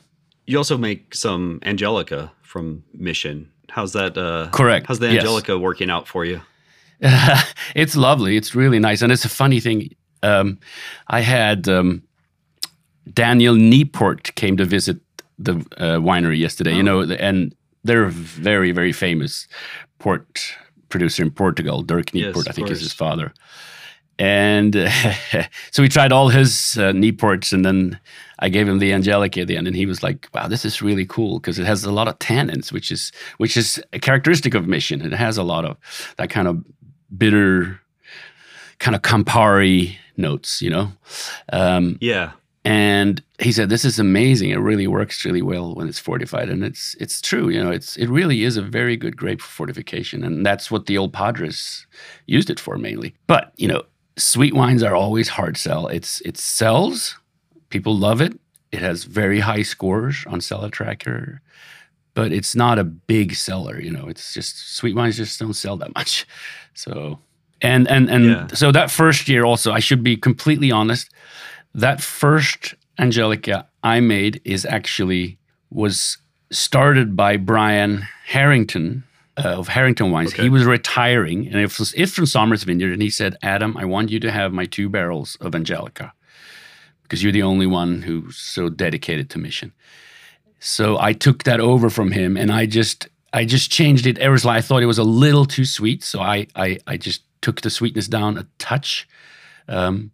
You 0.45 0.57
also 0.57 0.77
make 0.77 1.15
some 1.15 1.59
Angelica 1.63 2.31
from 2.41 2.83
Mission. 2.93 3.49
How's 3.69 3.93
that? 3.93 4.17
Uh, 4.17 4.49
Correct. 4.51 4.87
How's 4.87 4.99
the 4.99 5.07
Yes. 5.07 5.21
Angelica 5.23 5.57
working 5.57 5.89
out 5.89 6.07
for 6.07 6.25
you? 6.25 6.41
it's 7.75 7.95
lovely. 7.95 8.37
It's 8.37 8.55
really 8.55 8.79
nice, 8.79 9.01
and 9.01 9.11
it's 9.11 9.25
a 9.25 9.29
funny 9.29 9.59
thing. 9.59 9.89
Um, 10.21 10.59
I 11.07 11.21
had 11.21 11.67
um, 11.67 12.03
Daniel 13.13 13.55
Niepoort 13.55 14.35
came 14.35 14.57
to 14.57 14.65
visit 14.65 14.97
the 15.37 15.53
uh, 15.77 15.99
winery 15.99 16.39
yesterday. 16.39 16.75
You 16.75 16.83
know, 16.83 17.01
and 17.01 17.55
they're 17.83 18.05
a 18.05 18.11
very, 18.11 18.71
very 18.71 18.93
famous 18.93 19.47
port 19.99 20.55
producer 20.89 21.23
in 21.23 21.31
Portugal. 21.31 21.81
Dirk 21.81 22.13
Yes, 22.13 22.35
Niepoort, 22.35 22.47
I 22.47 22.49
of 22.51 22.55
think, 22.55 22.69
is 22.69 22.79
his 22.79 22.93
father. 22.93 23.33
And 24.19 24.75
so 25.71 25.81
we 25.81 25.89
tried 25.89 26.11
all 26.11 26.29
his 26.29 26.77
uh, 26.77 26.91
Niepoorts, 26.93 27.51
and 27.53 27.65
then 27.65 27.99
I 28.39 28.49
gave 28.49 28.67
him 28.67 28.79
the 28.79 28.93
Angelica 28.93 29.41
at 29.41 29.47
the 29.47 29.57
end, 29.57 29.67
and 29.67 29.75
he 29.75 29.85
was 29.85 30.03
like, 30.03 30.27
"Wow, 30.33 30.47
this 30.47 30.65
is 30.65 30.81
really 30.81 31.05
cool 31.05 31.39
because 31.39 31.57
it 31.59 31.65
has 31.65 31.83
a 31.83 31.91
lot 31.91 32.07
of 32.07 32.19
tannins, 32.19 32.71
which 32.71 32.91
is 32.91 33.11
which 33.37 33.57
is 33.57 33.81
a 33.91 33.99
characteristic 33.99 34.53
of 34.53 34.67
Mission. 34.67 35.01
It 35.01 35.13
has 35.13 35.37
a 35.37 35.43
lot 35.43 35.65
of 35.65 35.77
that 36.17 36.29
kind 36.29 36.47
of 36.47 36.63
bitter, 37.17 37.79
kind 38.79 38.95
of 38.95 39.01
Campari 39.01 39.95
notes, 40.17 40.61
you 40.61 40.69
know." 40.69 40.91
Um, 41.51 41.97
Yeah. 42.01 42.31
and 42.65 43.21
he 43.39 43.51
said, 43.51 43.69
"This 43.69 43.83
is 43.85 43.99
amazing. 43.99 44.51
It 44.51 44.59
really 44.59 44.87
works 44.87 45.25
really 45.25 45.41
well 45.41 45.73
when 45.75 45.87
it's 45.89 45.99
fortified." 45.99 46.49
And 46.49 46.63
it's 46.63 46.95
it's 46.99 47.19
true. 47.19 47.49
You 47.49 47.63
know, 47.63 47.71
it's 47.71 47.97
it 47.97 48.07
really 48.09 48.43
is 48.43 48.57
a 48.57 48.61
very 48.61 48.95
good 48.95 49.17
grape 49.17 49.41
for 49.41 49.49
fortification, 49.49 50.23
and 50.23 50.45
that's 50.45 50.69
what 50.69 50.85
the 50.85 50.97
old 50.99 51.13
Padres 51.13 51.87
used 52.27 52.49
it 52.49 52.59
for 52.59 52.77
mainly. 52.77 53.15
But 53.27 53.51
you 53.57 53.67
know, 53.67 53.81
sweet 54.17 54.53
wines 54.53 54.83
are 54.83 54.95
always 54.95 55.29
hard 55.29 55.57
sell. 55.57 55.87
It's 55.87 56.21
it 56.21 56.37
sells. 56.37 57.17
People 57.69 57.95
love 57.97 58.21
it. 58.21 58.39
It 58.71 58.79
has 58.79 59.03
very 59.03 59.39
high 59.39 59.63
scores 59.63 60.25
on 60.27 60.41
Cellar 60.41 60.69
Tracker, 60.69 61.41
but 62.13 62.31
it's 62.31 62.55
not 62.55 62.79
a 62.79 62.83
big 62.83 63.35
seller. 63.35 63.79
You 63.79 63.91
know, 63.91 64.07
it's 64.07 64.33
just 64.33 64.75
sweet 64.75 64.95
wines 64.95 65.17
just 65.17 65.39
don't 65.39 65.53
sell 65.55 65.77
that 65.77 65.93
much. 65.95 66.25
So, 66.75 67.19
and 67.61 67.87
and 67.87 68.09
and 68.09 68.25
Yeah. 68.25 68.47
so 68.47 68.71
that 68.71 68.89
first 68.89 69.29
year 69.29 69.45
also, 69.45 69.71
I 69.71 69.79
should 69.79 70.03
be 70.03 70.17
completely 70.17 70.71
honest 70.71 71.11
that 71.75 72.01
first 72.01 72.73
Angelica 72.97 73.67
I 73.83 73.99
made 73.99 74.41
is 74.43 74.65
actually 74.65 75.37
was 75.69 76.17
started 76.51 77.15
by 77.15 77.37
Bryan 77.37 78.07
Harrington 78.25 79.03
uh, 79.37 79.59
of 79.59 79.67
Harrington 79.67 80.11
Wines. 80.11 80.33
Okay. 80.33 80.43
He 80.43 80.49
was 80.49 80.65
retiring, 80.65 81.47
and 81.47 81.55
it 81.55 81.77
was 81.79 81.93
it's 81.95 82.13
from 82.13 82.25
Somers 82.25 82.63
Vineyard, 82.63 82.93
and 82.93 83.01
he 83.01 83.09
said, 83.09 83.37
"Adam, 83.41 83.75
I 83.77 83.85
want 83.85 84.11
you 84.11 84.19
to 84.19 84.31
have 84.31 84.53
my 84.53 84.65
two 84.65 84.89
barrels 84.89 85.37
of 85.41 85.55
Angelica 85.55 86.13
because 87.03 87.23
you're 87.23 87.31
the 87.31 87.43
only 87.43 87.67
one 87.67 88.01
who's 88.01 88.37
so 88.37 88.69
dedicated 88.69 89.29
to 89.31 89.39
mission." 89.39 89.73
So 90.59 90.97
I 90.99 91.13
took 91.13 91.43
that 91.43 91.59
over 91.59 91.89
from 91.89 92.11
him, 92.11 92.37
and 92.37 92.51
I 92.51 92.65
just 92.65 93.07
I 93.33 93.45
just 93.45 93.71
changed 93.71 94.05
it. 94.05 94.17
Ever 94.19 94.37
I 94.47 94.61
thought 94.61 94.83
it 94.83 94.87
was 94.87 94.99
a 94.99 95.03
little 95.03 95.45
too 95.45 95.65
sweet, 95.65 96.03
so 96.03 96.21
I 96.21 96.47
I, 96.55 96.79
I 96.87 96.97
just 96.97 97.23
took 97.41 97.61
the 97.61 97.69
sweetness 97.69 98.07
down 98.07 98.37
a 98.37 98.47
touch, 98.59 99.07
um, 99.67 100.11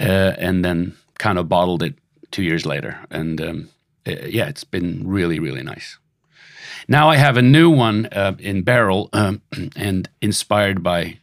uh, 0.00 0.34
and 0.38 0.64
then 0.64 0.96
kind 1.18 1.38
of 1.38 1.48
bottled 1.48 1.82
it 1.82 1.94
two 2.30 2.42
years 2.42 2.64
later. 2.64 2.98
And 3.10 3.40
um, 3.40 3.68
uh, 4.06 4.26
yeah, 4.26 4.48
it's 4.48 4.64
been 4.64 5.06
really 5.06 5.38
really 5.38 5.62
nice. 5.62 5.98
Now 6.88 7.10
I 7.10 7.16
have 7.16 7.36
a 7.36 7.42
new 7.42 7.68
one 7.70 8.06
uh, 8.06 8.34
in 8.38 8.62
barrel, 8.62 9.10
um, 9.12 9.42
and 9.76 10.08
inspired 10.22 10.82
by 10.82 11.18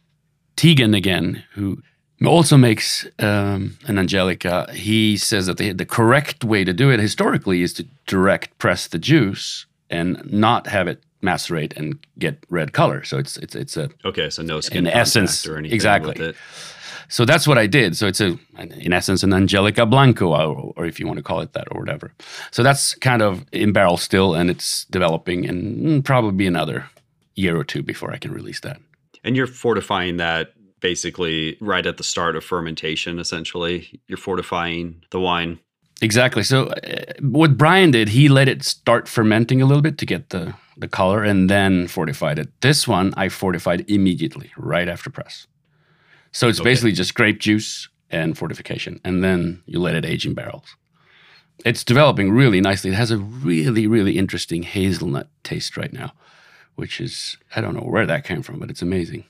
Tegan 0.54 0.94
again, 0.94 1.42
who 1.54 1.82
also 2.24 2.56
makes 2.56 3.06
um, 3.18 3.76
an 3.86 3.98
Angelica. 3.98 4.72
He 4.72 5.16
says 5.16 5.46
that 5.46 5.58
the, 5.58 5.72
the 5.72 5.84
correct 5.84 6.44
way 6.44 6.64
to 6.64 6.72
do 6.72 6.90
it 6.90 7.00
historically 7.00 7.62
is 7.62 7.72
to 7.74 7.86
direct 8.06 8.56
press 8.58 8.86
the 8.86 8.98
juice 8.98 9.66
and 9.90 10.32
not 10.32 10.68
have 10.68 10.88
it 10.88 11.02
macerate 11.20 11.76
and 11.76 11.98
get 12.18 12.38
red 12.48 12.72
color. 12.72 13.04
So 13.04 13.18
it's 13.18 13.36
it's 13.38 13.54
it's 13.54 13.76
a 13.76 13.90
Okay. 14.04 14.30
So 14.30 14.42
no 14.42 14.60
skin 14.60 14.86
In 14.86 14.92
essence, 14.92 15.46
or 15.46 15.56
anything 15.58 15.74
exactly. 15.74 16.34
So 17.08 17.24
that's 17.24 17.46
what 17.46 17.58
I 17.58 17.66
did. 17.66 17.96
So 17.96 18.06
it's 18.06 18.20
a 18.20 18.38
in 18.58 18.92
essence 18.92 19.22
an 19.22 19.32
Angelica 19.32 19.86
Blanco, 19.86 20.28
or, 20.28 20.72
or 20.76 20.86
if 20.86 20.98
you 21.00 21.06
want 21.06 21.18
to 21.18 21.22
call 21.22 21.40
it 21.40 21.52
that, 21.52 21.68
or 21.70 21.80
whatever. 21.80 22.12
So 22.50 22.62
that's 22.62 22.94
kind 22.96 23.22
of 23.22 23.44
in 23.52 23.72
barrel 23.72 23.96
still, 23.96 24.34
and 24.34 24.50
it's 24.50 24.84
developing, 24.86 25.46
and 25.48 26.04
probably 26.04 26.46
another 26.46 26.88
year 27.34 27.56
or 27.56 27.64
two 27.64 27.82
before 27.82 28.12
I 28.12 28.18
can 28.18 28.32
release 28.32 28.60
that. 28.60 28.80
And 29.24 29.36
you're 29.36 29.46
fortifying 29.46 30.16
that 30.18 30.52
basically 30.80 31.56
right 31.60 31.86
at 31.86 31.96
the 31.96 32.04
start 32.04 32.36
of 32.36 32.44
fermentation, 32.44 33.18
essentially. 33.18 34.00
You're 34.06 34.18
fortifying 34.18 35.02
the 35.10 35.20
wine. 35.20 35.58
Exactly. 36.02 36.42
So 36.42 36.66
uh, 36.66 37.12
what 37.20 37.56
Bryan 37.56 37.90
did, 37.90 38.08
he 38.08 38.28
let 38.28 38.48
it 38.48 38.62
start 38.62 39.08
fermenting 39.08 39.62
a 39.62 39.66
little 39.66 39.82
bit 39.82 39.98
to 39.98 40.06
get 40.06 40.30
the 40.30 40.54
the 40.78 40.88
color, 40.88 41.24
and 41.24 41.48
then 41.48 41.88
fortified 41.88 42.38
it. 42.38 42.48
This 42.60 42.86
one 42.86 43.14
I 43.16 43.30
fortified 43.30 43.90
immediately, 43.90 44.52
right 44.58 44.88
after 44.88 45.08
press. 45.08 45.46
So 46.32 46.48
it's 46.48 46.60
Okay. 46.60 46.70
basically 46.70 46.92
just 46.92 47.14
grape 47.14 47.38
juice 47.38 47.88
and 48.10 48.36
fortification, 48.36 49.00
and 49.04 49.22
then 49.24 49.62
you 49.66 49.80
let 49.80 49.94
it 49.94 50.04
age 50.04 50.26
in 50.26 50.34
barrels. 50.34 50.76
It's 51.64 51.82
developing 51.82 52.30
really 52.30 52.60
nicely. 52.60 52.90
It 52.90 52.94
has 52.96 53.10
a 53.10 53.18
really, 53.18 53.86
really 53.86 54.18
interesting 54.18 54.62
hazelnut 54.62 55.28
taste 55.42 55.76
right 55.76 55.92
now, 55.92 56.12
which 56.76 57.00
is 57.00 57.36
I 57.54 57.60
don't 57.60 57.74
know 57.74 57.80
where 57.80 58.06
that 58.06 58.24
came 58.24 58.42
from, 58.42 58.58
but 58.58 58.70
it's 58.70 58.82
amazing. 58.82 59.24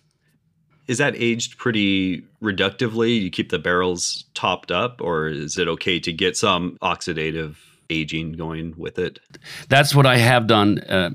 Is 0.89 0.99
that 0.99 1.15
aged 1.17 1.59
pretty 1.59 2.23
reductively? 2.43 3.21
You 3.21 3.31
keep 3.31 3.51
the 3.51 3.59
barrels 3.59 4.25
topped 4.35 4.71
up, 4.71 5.01
or 5.01 5.29
is 5.29 5.59
it 5.59 5.67
okay 5.69 5.99
to 6.01 6.13
get 6.13 6.37
some 6.37 6.79
oxidative 6.83 7.57
aging 7.91 8.33
going 8.33 8.75
with 8.77 8.99
it? 8.99 9.19
That's 9.69 9.95
what 9.95 10.07
I 10.07 10.17
have 10.19 10.47
done, 10.47 10.79
uh, 10.81 11.11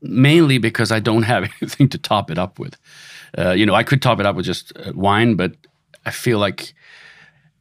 mainly 0.00 0.58
because 0.58 0.92
I 0.92 1.00
don't 1.00 1.24
have 1.24 1.44
anything 1.62 1.88
to 1.90 1.98
top 1.98 2.30
it 2.30 2.38
up 2.38 2.58
with. 2.58 2.76
Uh, 3.36 3.50
you 3.52 3.66
know, 3.66 3.74
I 3.74 3.82
could 3.82 4.00
top 4.02 4.20
it 4.20 4.26
up 4.26 4.36
with 4.36 4.46
just 4.46 4.72
uh, 4.76 4.92
wine, 4.94 5.34
but 5.36 5.52
I 6.04 6.10
feel 6.10 6.38
like, 6.38 6.74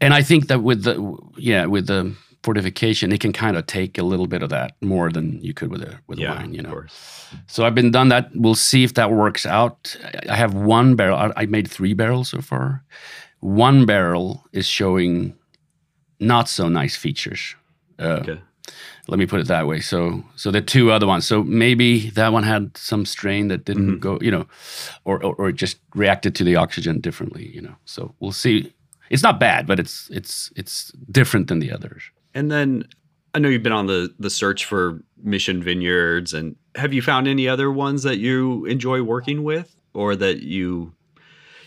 and 0.01 0.13
I 0.13 0.21
think 0.21 0.47
that 0.47 0.61
with 0.63 0.83
the 0.83 1.17
yeah 1.37 1.65
with 1.65 1.87
the 1.87 2.13
fortification, 2.43 3.11
it 3.11 3.19
can 3.19 3.33
kind 3.33 3.57
of 3.57 3.65
take 3.65 3.97
a 3.97 4.03
little 4.03 4.27
bit 4.27 4.43
of 4.43 4.49
that 4.49 4.75
more 4.81 5.09
than 5.11 5.39
you 5.43 5.53
could 5.53 5.71
with 5.71 5.81
a 5.81 5.97
with 6.07 6.19
a 6.19 6.21
wine. 6.35 6.53
You 6.53 6.61
know, 6.61 6.69
so 7.47 7.65
I've 7.65 7.73
been 7.75 7.91
done 7.91 8.09
that. 8.09 8.29
We'll 8.35 8.55
see 8.55 8.83
if 8.83 8.93
that 8.93 9.11
works 9.11 9.45
out. 9.45 9.95
I- 10.03 10.33
I 10.33 10.35
have 10.35 10.53
one 10.53 10.95
barrel. 10.95 11.17
I- 11.17 11.33
I 11.43 11.45
made 11.47 11.67
three 11.67 11.93
barrels 11.95 12.29
so 12.29 12.41
far. 12.41 12.83
One 13.39 13.85
barrel 13.85 14.43
is 14.51 14.67
showing 14.67 15.33
not 16.19 16.47
so 16.49 16.69
nice 16.69 16.95
features. 16.95 17.55
Uh, 17.99 18.19
Okay. 18.21 18.39
Let 19.07 19.19
me 19.19 19.25
put 19.25 19.39
it 19.39 19.47
that 19.47 19.67
way. 19.67 19.79
So, 19.79 20.23
so 20.35 20.51
the 20.51 20.61
two 20.61 20.91
other 20.91 21.05
ones. 21.07 21.27
So 21.27 21.43
maybe 21.43 22.09
that 22.11 22.33
one 22.33 22.43
had 22.43 22.75
some 22.75 23.05
strain 23.05 23.49
that 23.49 23.65
didn't 23.65 23.99
go, 23.99 24.19
you 24.21 24.31
know, 24.31 24.47
or, 25.03 25.23
or 25.23 25.35
or 25.35 25.51
just 25.51 25.77
reacted 25.93 26.35
to 26.35 26.43
the 26.43 26.55
oxygen 26.55 26.99
differently, 26.99 27.51
you 27.53 27.61
know. 27.61 27.75
So 27.85 28.15
we'll 28.19 28.31
see. 28.31 28.73
It's 29.09 29.23
not 29.23 29.39
bad, 29.39 29.67
but 29.67 29.79
it's 29.79 30.09
it's 30.09 30.51
it's 30.55 30.91
different 31.11 31.47
than 31.47 31.59
the 31.59 31.71
others. 31.71 32.03
And 32.33 32.51
then 32.51 32.85
I 33.33 33.39
know 33.39 33.49
you've 33.49 33.63
been 33.63 33.71
on 33.71 33.87
the 33.87 34.13
the 34.17 34.29
search 34.29 34.65
for 34.65 35.03
Mission 35.21 35.61
Vineyards, 35.61 36.33
and 36.33 36.55
have 36.75 36.93
you 36.93 37.01
found 37.01 37.27
any 37.27 37.47
other 37.47 37.71
ones 37.71 38.03
that 38.03 38.17
you 38.17 38.65
enjoy 38.65 39.03
working 39.03 39.43
with, 39.43 39.75
or 39.93 40.15
that 40.15 40.41
you 40.41 40.93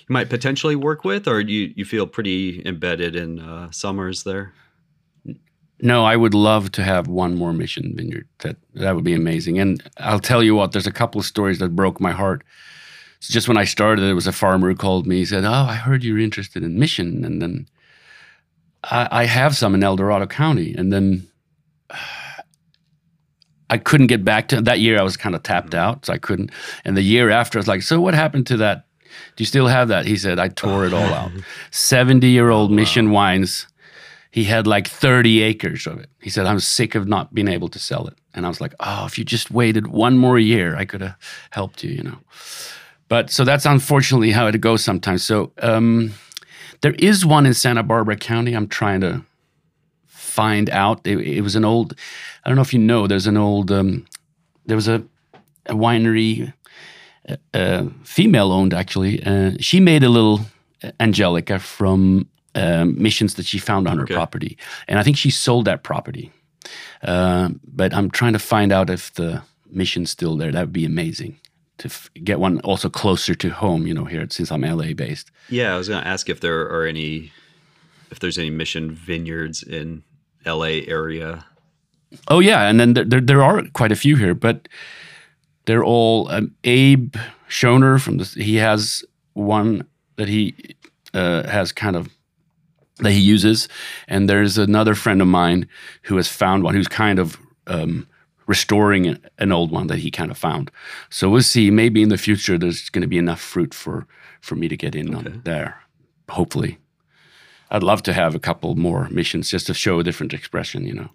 you 0.08 0.12
might 0.12 0.28
potentially 0.28 0.76
work 0.76 1.04
with, 1.04 1.28
or 1.28 1.40
you 1.40 1.72
you 1.76 1.84
feel 1.84 2.06
pretty 2.06 2.62
embedded 2.66 3.14
in 3.14 3.38
uh, 3.38 3.70
Summers 3.70 4.24
there? 4.24 4.54
No, 5.80 6.04
I 6.04 6.16
would 6.16 6.34
love 6.34 6.72
to 6.72 6.82
have 6.82 7.06
one 7.06 7.36
more 7.36 7.52
mission 7.52 7.94
vineyard. 7.94 8.26
That 8.38 8.56
that 8.74 8.94
would 8.94 9.04
be 9.04 9.14
amazing. 9.14 9.58
And 9.58 9.82
I'll 9.98 10.18
tell 10.20 10.42
you 10.42 10.54
what, 10.54 10.72
there's 10.72 10.86
a 10.86 10.92
couple 10.92 11.20
of 11.20 11.26
stories 11.26 11.58
that 11.58 11.76
broke 11.76 12.00
my 12.00 12.12
heart. 12.12 12.42
So 13.20 13.32
just 13.32 13.48
when 13.48 13.56
I 13.56 13.64
started, 13.64 14.02
there 14.02 14.14
was 14.14 14.26
a 14.26 14.32
farmer 14.32 14.68
who 14.68 14.74
called 14.74 15.06
me. 15.06 15.16
He 15.18 15.24
said, 15.24 15.44
"Oh, 15.44 15.66
I 15.68 15.74
heard 15.74 16.04
you're 16.04 16.18
interested 16.18 16.62
in 16.62 16.78
mission," 16.78 17.24
and 17.24 17.40
then 17.40 17.68
I, 18.84 19.08
I 19.10 19.24
have 19.26 19.56
some 19.56 19.74
in 19.74 19.84
El 19.84 19.96
Dorado 19.96 20.26
County, 20.26 20.74
and 20.74 20.92
then 20.92 21.28
I 23.70 23.78
couldn't 23.78 24.06
get 24.06 24.24
back 24.24 24.48
to 24.48 24.60
that 24.62 24.80
year. 24.80 24.98
I 24.98 25.02
was 25.02 25.16
kind 25.16 25.34
of 25.34 25.42
tapped 25.42 25.70
mm-hmm. 25.70 25.80
out, 25.80 26.06
so 26.06 26.12
I 26.12 26.18
couldn't. 26.18 26.50
And 26.84 26.96
the 26.96 27.02
year 27.02 27.30
after, 27.30 27.58
I 27.58 27.60
was 27.60 27.68
like, 27.68 27.82
"So 27.82 28.00
what 28.00 28.14
happened 28.14 28.48
to 28.48 28.56
that? 28.58 28.86
Do 29.36 29.42
you 29.42 29.46
still 29.46 29.68
have 29.68 29.88
that?" 29.88 30.06
He 30.06 30.16
said, 30.16 30.40
"I 30.40 30.48
tore 30.48 30.86
it 30.86 30.92
all 30.92 31.14
out. 31.14 31.30
Seventy-year-old 31.70 32.72
oh, 32.72 32.74
Mission 32.74 33.10
Wines. 33.12 33.67
He 34.30 34.44
had 34.44 34.66
like 34.66 34.86
thirty 34.88 35.42
acres 35.42 35.86
of 35.86 35.98
it. 35.98 36.10
He 36.20 36.30
said, 36.30 36.46
"I'm 36.46 36.60
sick 36.60 36.94
of 36.94 37.06
not 37.06 37.34
being 37.34 37.48
able 37.48 37.68
to 37.68 37.78
sell 37.78 38.06
it." 38.06 38.14
And 38.34 38.44
I 38.44 38.48
was 38.48 38.60
like, 38.60 38.74
"Oh, 38.80 39.06
if 39.06 39.18
you 39.18 39.24
just 39.24 39.50
waited 39.50 39.86
one 39.86 40.18
more 40.18 40.38
year, 40.38 40.76
I 40.76 40.84
could 40.84 41.00
have 41.00 41.16
helped 41.50 41.82
you." 41.82 41.90
You 41.90 42.02
know. 42.02 42.18
But 43.08 43.30
so 43.30 43.44
that's 43.44 43.64
unfortunately 43.64 44.32
how 44.32 44.46
it 44.46 44.60
goes 44.60 44.84
sometimes. 44.84 45.24
So 45.24 45.52
um, 45.62 46.12
there 46.82 46.94
is 46.98 47.24
one 47.24 47.46
in 47.46 47.54
Santa 47.54 47.82
Barbara 47.82 48.16
County. 48.16 48.52
I'm 48.52 48.68
trying 48.68 49.00
to 49.00 49.22
find 50.06 50.70
out. 50.70 51.06
It, 51.06 51.18
it 51.18 51.40
was 51.40 51.56
an 51.56 51.64
old. 51.64 51.94
I 52.44 52.48
don't 52.48 52.56
know 52.56 52.62
if 52.62 52.74
you 52.74 52.80
know. 52.80 53.06
There's 53.06 53.26
an 53.26 53.36
old. 53.36 53.72
Um, 53.72 54.06
there 54.66 54.76
was 54.76 54.88
a, 54.88 55.02
a 55.66 55.74
winery, 55.74 56.52
uh, 57.28 57.36
uh, 57.54 57.84
female 58.04 58.52
owned 58.52 58.74
actually. 58.74 59.22
Uh, 59.24 59.52
she 59.58 59.80
made 59.80 60.04
a 60.04 60.10
little 60.10 60.40
Angelica 61.00 61.58
from 61.58 62.28
um, 62.58 63.00
missions 63.02 63.34
that 63.34 63.46
she 63.46 63.58
found 63.58 63.86
on 63.88 64.00
Okay. 64.00 64.12
her 64.14 64.18
property, 64.18 64.56
and 64.88 64.98
I 64.98 65.02
think 65.02 65.16
she 65.16 65.30
sold 65.30 65.64
that 65.66 65.82
property. 65.82 66.30
Uh, 67.02 67.50
but 67.64 67.92
I'm 67.94 68.10
trying 68.10 68.32
to 68.32 68.38
find 68.38 68.72
out 68.72 68.90
if 68.90 69.12
the 69.14 69.42
mission's 69.70 70.10
still 70.10 70.36
there. 70.36 70.52
That 70.52 70.60
would 70.60 70.72
be 70.72 70.84
amazing 70.84 71.38
to 71.78 71.88
get 72.24 72.40
one 72.40 72.58
also 72.60 72.88
closer 72.90 73.34
to 73.36 73.48
home. 73.50 73.86
You 73.86 73.94
know, 73.94 74.04
here 74.04 74.26
since 74.30 74.50
I'm 74.52 74.62
LA 74.62 74.92
based. 74.94 75.30
Yeah, 75.48 75.74
I 75.74 75.78
was 75.78 75.88
going 75.88 76.02
to 76.02 76.08
ask 76.08 76.28
if 76.28 76.40
there 76.40 76.60
are 76.62 76.84
any, 76.86 77.30
if 78.10 78.18
there's 78.18 78.38
any 78.38 78.50
mission 78.50 78.90
vineyards 78.90 79.62
in 79.62 80.02
L.A. 80.44 80.86
area. 80.86 81.44
Oh 82.26 82.40
yeah, 82.40 82.68
and 82.68 82.78
then 82.80 82.94
there, 82.94 83.04
there, 83.04 83.20
there 83.20 83.42
are 83.42 83.62
quite 83.72 83.92
a 83.92 83.96
few 83.96 84.16
here, 84.16 84.34
but 84.34 84.68
they're 85.66 85.84
all 85.84 86.28
um, 86.30 86.54
Abe 86.64 87.14
Schoener 87.48 88.00
from 88.00 88.18
the. 88.18 88.24
He 88.24 88.56
has 88.56 89.04
one 89.34 89.86
that 90.16 90.28
he 90.28 90.54
uh, 91.14 91.46
has 91.48 91.70
kind 91.72 91.96
of 91.96 92.08
that 93.00 93.12
he 93.12 93.20
uses, 93.20 93.68
and 94.08 94.28
there's 94.28 94.58
another 94.58 94.94
friend 94.94 95.20
of 95.22 95.28
mine 95.28 95.66
who 96.02 96.16
has 96.16 96.28
found 96.28 96.62
one 96.64 96.74
who's 96.74 96.88
kind 96.88 97.18
of 97.18 97.36
um, 97.66 98.06
restoring 98.46 99.18
an 99.38 99.52
old 99.52 99.70
one 99.70 99.86
that 99.88 99.98
he 99.98 100.10
kind 100.10 100.30
of 100.30 100.38
found. 100.38 100.70
So 101.10 101.28
we'll 101.28 101.42
see. 101.42 101.70
Maybe 101.70 102.02
in 102.02 102.08
the 102.08 102.18
future 102.18 102.58
there's 102.58 102.88
going 102.90 103.02
to 103.02 103.08
be 103.08 103.18
enough 103.18 103.40
fruit 103.40 103.74
for 103.74 104.06
for 104.40 104.54
me 104.56 104.68
to 104.68 104.76
get 104.76 104.94
in 104.94 105.14
Okay. 105.14 105.30
on 105.30 105.40
there. 105.44 105.80
Hopefully, 106.28 106.78
I'd 107.70 107.82
love 107.82 108.02
to 108.04 108.12
have 108.12 108.34
a 108.34 108.38
couple 108.40 108.74
more 108.76 109.08
missions 109.10 109.50
just 109.50 109.66
to 109.66 109.74
show 109.74 109.98
a 109.98 110.04
different 110.04 110.32
expression. 110.34 110.84
You 110.84 110.94
know. 110.94 111.08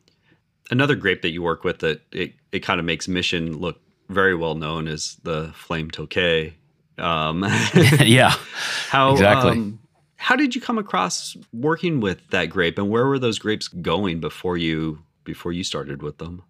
Another 0.71 0.95
grape 0.95 1.21
that 1.21 1.31
you 1.31 1.41
work 1.41 1.63
with 1.63 1.79
that 1.79 2.01
it, 2.11 2.33
it 2.51 2.59
kind 2.59 2.79
of 2.79 2.85
makes 2.85 3.07
Mission 3.07 3.57
look 3.57 3.79
very 4.09 4.35
well 4.35 4.55
known 4.55 4.87
is 4.87 5.17
the 5.23 5.51
Flame 5.55 5.89
Tokay. 5.91 6.53
Um, 6.97 7.43
yeah. 7.99 8.29
how 8.89 9.11
Exactly. 9.11 9.51
um, 9.51 9.79
how 10.23 10.37
did 10.37 10.55
you 10.55 10.61
come 10.61 10.77
across 10.77 11.35
working 11.51 11.99
with 11.99 12.19
that 12.29 12.45
grape, 12.45 12.77
and 12.77 12.89
where 12.89 13.05
were 13.07 13.19
those 13.19 13.37
grapes 13.39 13.67
going 13.67 14.19
before 14.21 14.55
you 14.57 14.99
before 15.25 15.51
you 15.51 15.63
started 15.63 16.01
with 16.01 16.17
them? 16.17 16.41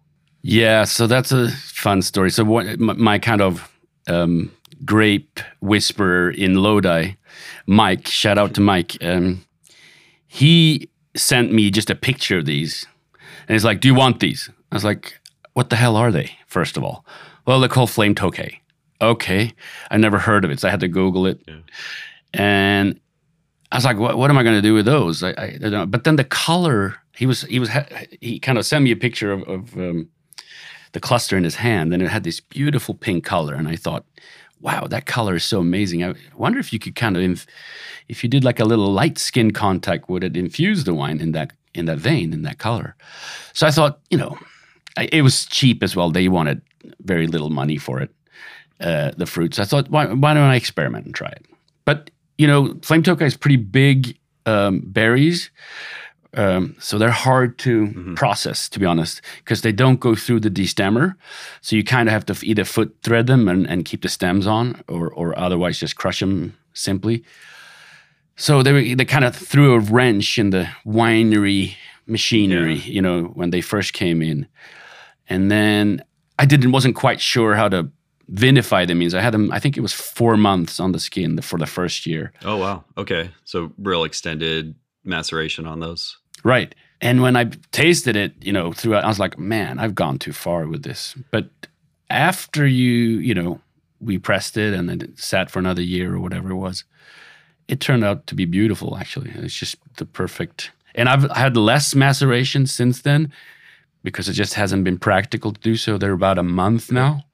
Yeah, 0.42 0.84
so 0.84 1.06
that's 1.06 1.32
a 1.32 1.50
fun 1.50 2.02
story. 2.02 2.30
So 2.30 2.44
what, 2.44 2.78
my, 2.78 2.92
my 2.92 3.18
kind 3.18 3.40
of 3.40 3.68
um, 4.06 4.52
grape 4.84 5.40
whisperer 5.60 6.30
in 6.30 6.54
Lodi, 6.62 7.14
Mike. 7.66 8.06
Shout 8.06 8.38
out 8.38 8.54
to 8.54 8.60
Mike. 8.60 8.96
Um, 9.02 9.44
he 10.26 10.88
sent 11.16 11.52
me 11.52 11.70
just 11.70 11.90
a 11.90 11.94
picture 11.94 12.38
of 12.38 12.44
these, 12.44 12.86
and 13.48 13.54
he's 13.54 13.64
like, 13.64 13.80
"Do 13.80 13.88
you 13.88 13.94
want 13.94 14.20
these?" 14.20 14.50
I 14.70 14.76
was 14.76 14.84
like, 14.84 15.18
"What 15.54 15.70
the 15.70 15.76
hell 15.76 15.96
are 15.96 16.12
they?" 16.12 16.30
First 16.46 16.76
of 16.76 16.84
all, 16.84 17.04
well, 17.46 17.58
they're 17.58 17.68
called 17.68 17.90
Flame 17.90 18.14
Tokay. 18.14 18.58
Okay, 19.00 19.52
I 19.90 19.96
never 19.96 20.18
heard 20.18 20.44
of 20.44 20.50
it, 20.52 20.60
so 20.60 20.68
I 20.68 20.70
had 20.70 20.80
to 20.80 20.88
Google 20.88 21.26
it, 21.26 21.40
Yeah. 21.48 21.56
and 22.34 23.00
I 23.74 23.76
was 23.76 23.84
like, 23.84 23.98
"What, 23.98 24.16
what 24.16 24.30
am 24.30 24.38
I 24.38 24.44
going 24.44 24.54
to 24.54 24.62
do 24.62 24.72
with 24.72 24.86
those?" 24.86 25.24
I, 25.24 25.30
I, 25.30 25.44
I 25.46 25.58
don't 25.58 25.72
know. 25.72 25.86
But 25.86 26.04
then 26.04 26.14
the 26.14 26.22
color, 26.22 26.94
he 27.16 27.26
was 27.26 27.42
he 27.42 27.58
was, 27.58 27.70
he 28.20 28.38
kind 28.38 28.56
of 28.56 28.64
sent 28.64 28.84
me 28.84 28.92
a 28.92 28.96
picture 28.96 29.32
of, 29.32 29.42
of 29.48 29.76
um, 29.76 30.08
the 30.92 31.00
cluster 31.00 31.36
in 31.36 31.42
his 31.42 31.56
hand, 31.56 31.92
and 31.92 32.00
it 32.00 32.08
had 32.08 32.22
this 32.22 32.38
beautiful 32.38 32.94
pink 32.94 33.24
color, 33.24 33.54
and 33.54 33.66
I 33.66 33.74
thought, 33.74 34.04
"Wow, 34.60 34.86
that 34.86 35.06
color 35.06 35.34
is 35.34 35.44
so 35.44 35.58
amazing." 35.58 36.04
I 36.04 36.14
wonder 36.36 36.60
if 36.60 36.72
you 36.72 36.78
could 36.78 36.94
kind 36.94 37.16
of, 37.16 37.46
if 38.08 38.22
you 38.22 38.30
did 38.30 38.44
like 38.44 38.60
a 38.60 38.64
little 38.64 38.92
light 38.92 39.18
skin 39.18 39.50
contact, 39.50 40.08
would 40.08 40.22
it 40.22 40.36
infuse 40.36 40.84
the 40.84 40.94
wine 40.94 41.20
in 41.20 41.32
that 41.32 41.52
in 41.74 41.86
that 41.86 41.98
vein 41.98 42.32
in 42.32 42.42
that 42.42 42.58
color? 42.58 42.94
So 43.54 43.66
I 43.66 43.72
thought, 43.72 43.98
you 44.08 44.18
know, 44.18 44.38
it 44.96 45.22
was 45.22 45.46
cheap 45.46 45.82
as 45.82 45.96
well. 45.96 46.10
They 46.10 46.28
wanted 46.28 46.62
very 47.00 47.26
little 47.26 47.50
money 47.50 47.76
for 47.76 48.00
it, 48.00 48.10
uh, 48.80 49.10
the 49.16 49.26
fruits. 49.26 49.58
I 49.58 49.64
thought, 49.64 49.90
why, 49.90 50.06
why 50.06 50.34
don't 50.34 50.50
I 50.50 50.54
experiment 50.54 51.06
and 51.06 51.14
try 51.14 51.30
it? 51.30 51.44
But 51.84 52.10
you 52.38 52.46
know, 52.46 52.74
flame 52.82 53.02
tokay 53.02 53.26
is 53.26 53.36
pretty 53.36 53.56
big 53.56 54.16
um, 54.46 54.80
berries, 54.84 55.50
um, 56.36 56.74
so 56.80 56.98
they're 56.98 57.10
hard 57.10 57.58
to 57.58 57.86
Mhm. 57.86 58.16
process, 58.16 58.68
to 58.70 58.80
be 58.80 58.86
honest, 58.86 59.20
because 59.38 59.60
they 59.62 59.72
don't 59.72 60.00
go 60.00 60.14
through 60.16 60.40
the 60.40 60.50
destemmer. 60.50 61.14
So 61.60 61.76
you 61.76 61.84
kind 61.84 62.08
of 62.08 62.12
have 62.12 62.26
to 62.26 62.46
either 62.46 62.64
foot 62.64 62.94
thread 63.02 63.26
them 63.28 63.48
and, 63.48 63.66
and 63.70 63.84
keep 63.84 64.02
the 64.02 64.08
stems 64.08 64.46
on, 64.46 64.82
or 64.88 65.08
or 65.10 65.38
otherwise 65.38 65.78
just 65.78 65.94
crush 65.96 66.18
them 66.20 66.54
simply. 66.72 67.22
So 68.36 68.62
they 68.64 68.72
were, 68.72 68.96
they 68.96 69.04
kind 69.04 69.24
of 69.24 69.34
threw 69.36 69.74
a 69.74 69.78
wrench 69.78 70.38
in 70.38 70.50
the 70.50 70.66
winery 70.84 71.74
machinery, 72.06 72.78
you 72.80 73.00
know, 73.00 73.22
when 73.34 73.50
they 73.50 73.60
first 73.60 73.92
came 73.92 74.20
in, 74.20 74.46
and 75.28 75.50
then 75.50 76.02
I 76.38 76.46
didn't 76.46 76.72
wasn't 76.72 76.96
quite 76.96 77.20
sure 77.20 77.54
how 77.54 77.68
to 77.68 77.88
vinify 78.32 78.86
them. 78.86 78.98
Means 78.98 79.14
I 79.14 79.20
had 79.20 79.34
them. 79.34 79.50
I 79.52 79.58
think 79.58 79.76
it 79.76 79.80
was 79.80 79.92
four 79.92 80.36
months 80.36 80.80
on 80.80 80.92
the 80.92 81.00
skin 81.00 81.40
for 81.40 81.58
the 81.58 81.66
first 81.66 82.06
year. 82.06 82.32
Oh 82.44 82.56
wow, 82.56 82.84
okay, 82.96 83.30
so 83.44 83.72
real 83.78 84.04
extended 84.04 84.74
maceration 85.04 85.66
on 85.66 85.80
those. 85.80 86.18
Right. 86.42 86.74
And 87.00 87.20
when 87.20 87.36
I 87.36 87.44
tasted 87.72 88.16
it, 88.16 88.32
you 88.40 88.52
know, 88.52 88.72
throughout, 88.72 89.04
I 89.04 89.08
was 89.08 89.18
like, 89.18 89.38
man, 89.38 89.78
I've 89.78 89.94
gone 89.94 90.18
too 90.18 90.32
far 90.32 90.66
with 90.66 90.84
this. 90.84 91.14
But 91.30 91.48
after 92.08 92.66
you, 92.66 93.18
you 93.18 93.34
know, 93.34 93.60
we 94.00 94.18
pressed 94.18 94.56
it 94.56 94.74
and 94.74 94.88
then 94.88 95.00
it 95.00 95.18
sat 95.18 95.50
for 95.50 95.58
another 95.58 95.82
year 95.82 96.14
or 96.14 96.20
whatever 96.20 96.50
it 96.50 96.56
was, 96.56 96.84
it 97.68 97.80
turned 97.80 98.04
out 98.04 98.26
to 98.28 98.34
be 98.34 98.44
beautiful, 98.44 98.96
actually. 98.96 99.32
It's 99.34 99.54
just 99.54 99.76
the 99.96 100.04
perfect. 100.04 100.70
And 100.94 101.08
I've 101.08 101.30
had 101.32 101.56
less 101.56 101.94
maceration 101.94 102.66
since 102.66 103.02
then 103.02 103.32
because 104.02 104.28
it 104.28 104.34
just 104.34 104.54
hasn't 104.54 104.84
been 104.84 104.98
practical 104.98 105.52
to 105.52 105.60
do 105.60 105.76
so. 105.76 105.98
They're 105.98 106.12
about 106.12 106.38
a 106.38 106.42
month 106.42 106.92
now. 106.92 107.24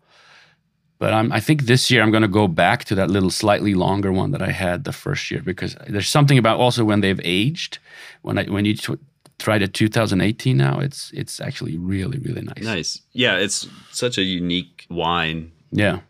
But 1.01 1.15
I'm, 1.15 1.33
I 1.33 1.41
think 1.41 1.63
this 1.63 1.91
year 1.91 2.03
I'm 2.03 2.11
going 2.11 2.23
to 2.23 2.29
go 2.29 2.47
back 2.47 2.85
to 2.85 2.95
that 2.95 3.11
little 3.11 3.31
slightly 3.31 3.73
longer 3.73 4.13
one 4.13 4.33
that 4.33 4.43
I 4.43 4.51
had 4.51 4.85
the 4.85 4.93
first 4.93 5.31
year 5.31 5.41
because 5.43 5.75
there's 5.89 6.09
something 6.09 6.37
about 6.37 6.61
also 6.61 6.85
when 6.85 7.01
they've 7.01 7.21
aged. 7.25 7.79
When 8.21 8.37
I 8.37 8.45
when 8.45 8.67
you 8.67 8.75
t- 8.75 8.99
try 9.39 9.57
the 9.57 9.67
2018 9.67 10.59
now, 10.59 10.79
it's 10.79 11.11
it's 11.13 11.41
actually 11.41 11.79
really 11.79 12.19
really 12.19 12.43
nice. 12.43 12.63
Nice, 12.63 13.01
yeah, 13.15 13.37
it's 13.37 13.67
such 13.91 14.19
a 14.19 14.23
unique 14.23 14.87
wine. 14.91 15.53
Yeah. 15.73 16.01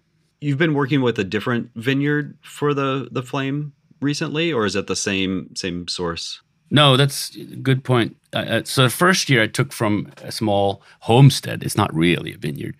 You've 0.40 0.58
been 0.58 0.74
working 0.74 1.02
with 1.02 1.20
a 1.20 1.24
different 1.24 1.70
vineyard 1.76 2.36
for 2.42 2.74
the 2.74 3.08
the 3.12 3.22
flame 3.22 3.72
recently, 4.00 4.52
or 4.52 4.66
is 4.66 4.74
it 4.74 4.88
the 4.88 4.96
same 4.96 5.54
same 5.54 5.86
source? 5.86 6.42
No, 6.68 6.96
that's 6.96 7.36
a 7.36 7.44
good 7.44 7.84
point. 7.84 8.16
Uh, 8.32 8.62
so 8.64 8.82
the 8.82 8.90
first 8.90 9.30
year 9.30 9.42
I 9.42 9.46
took 9.46 9.72
from 9.72 10.10
a 10.24 10.32
small 10.32 10.82
homestead. 11.00 11.62
It's 11.62 11.76
not 11.76 11.94
really 11.94 12.34
a 12.34 12.38
vineyard. 12.38 12.76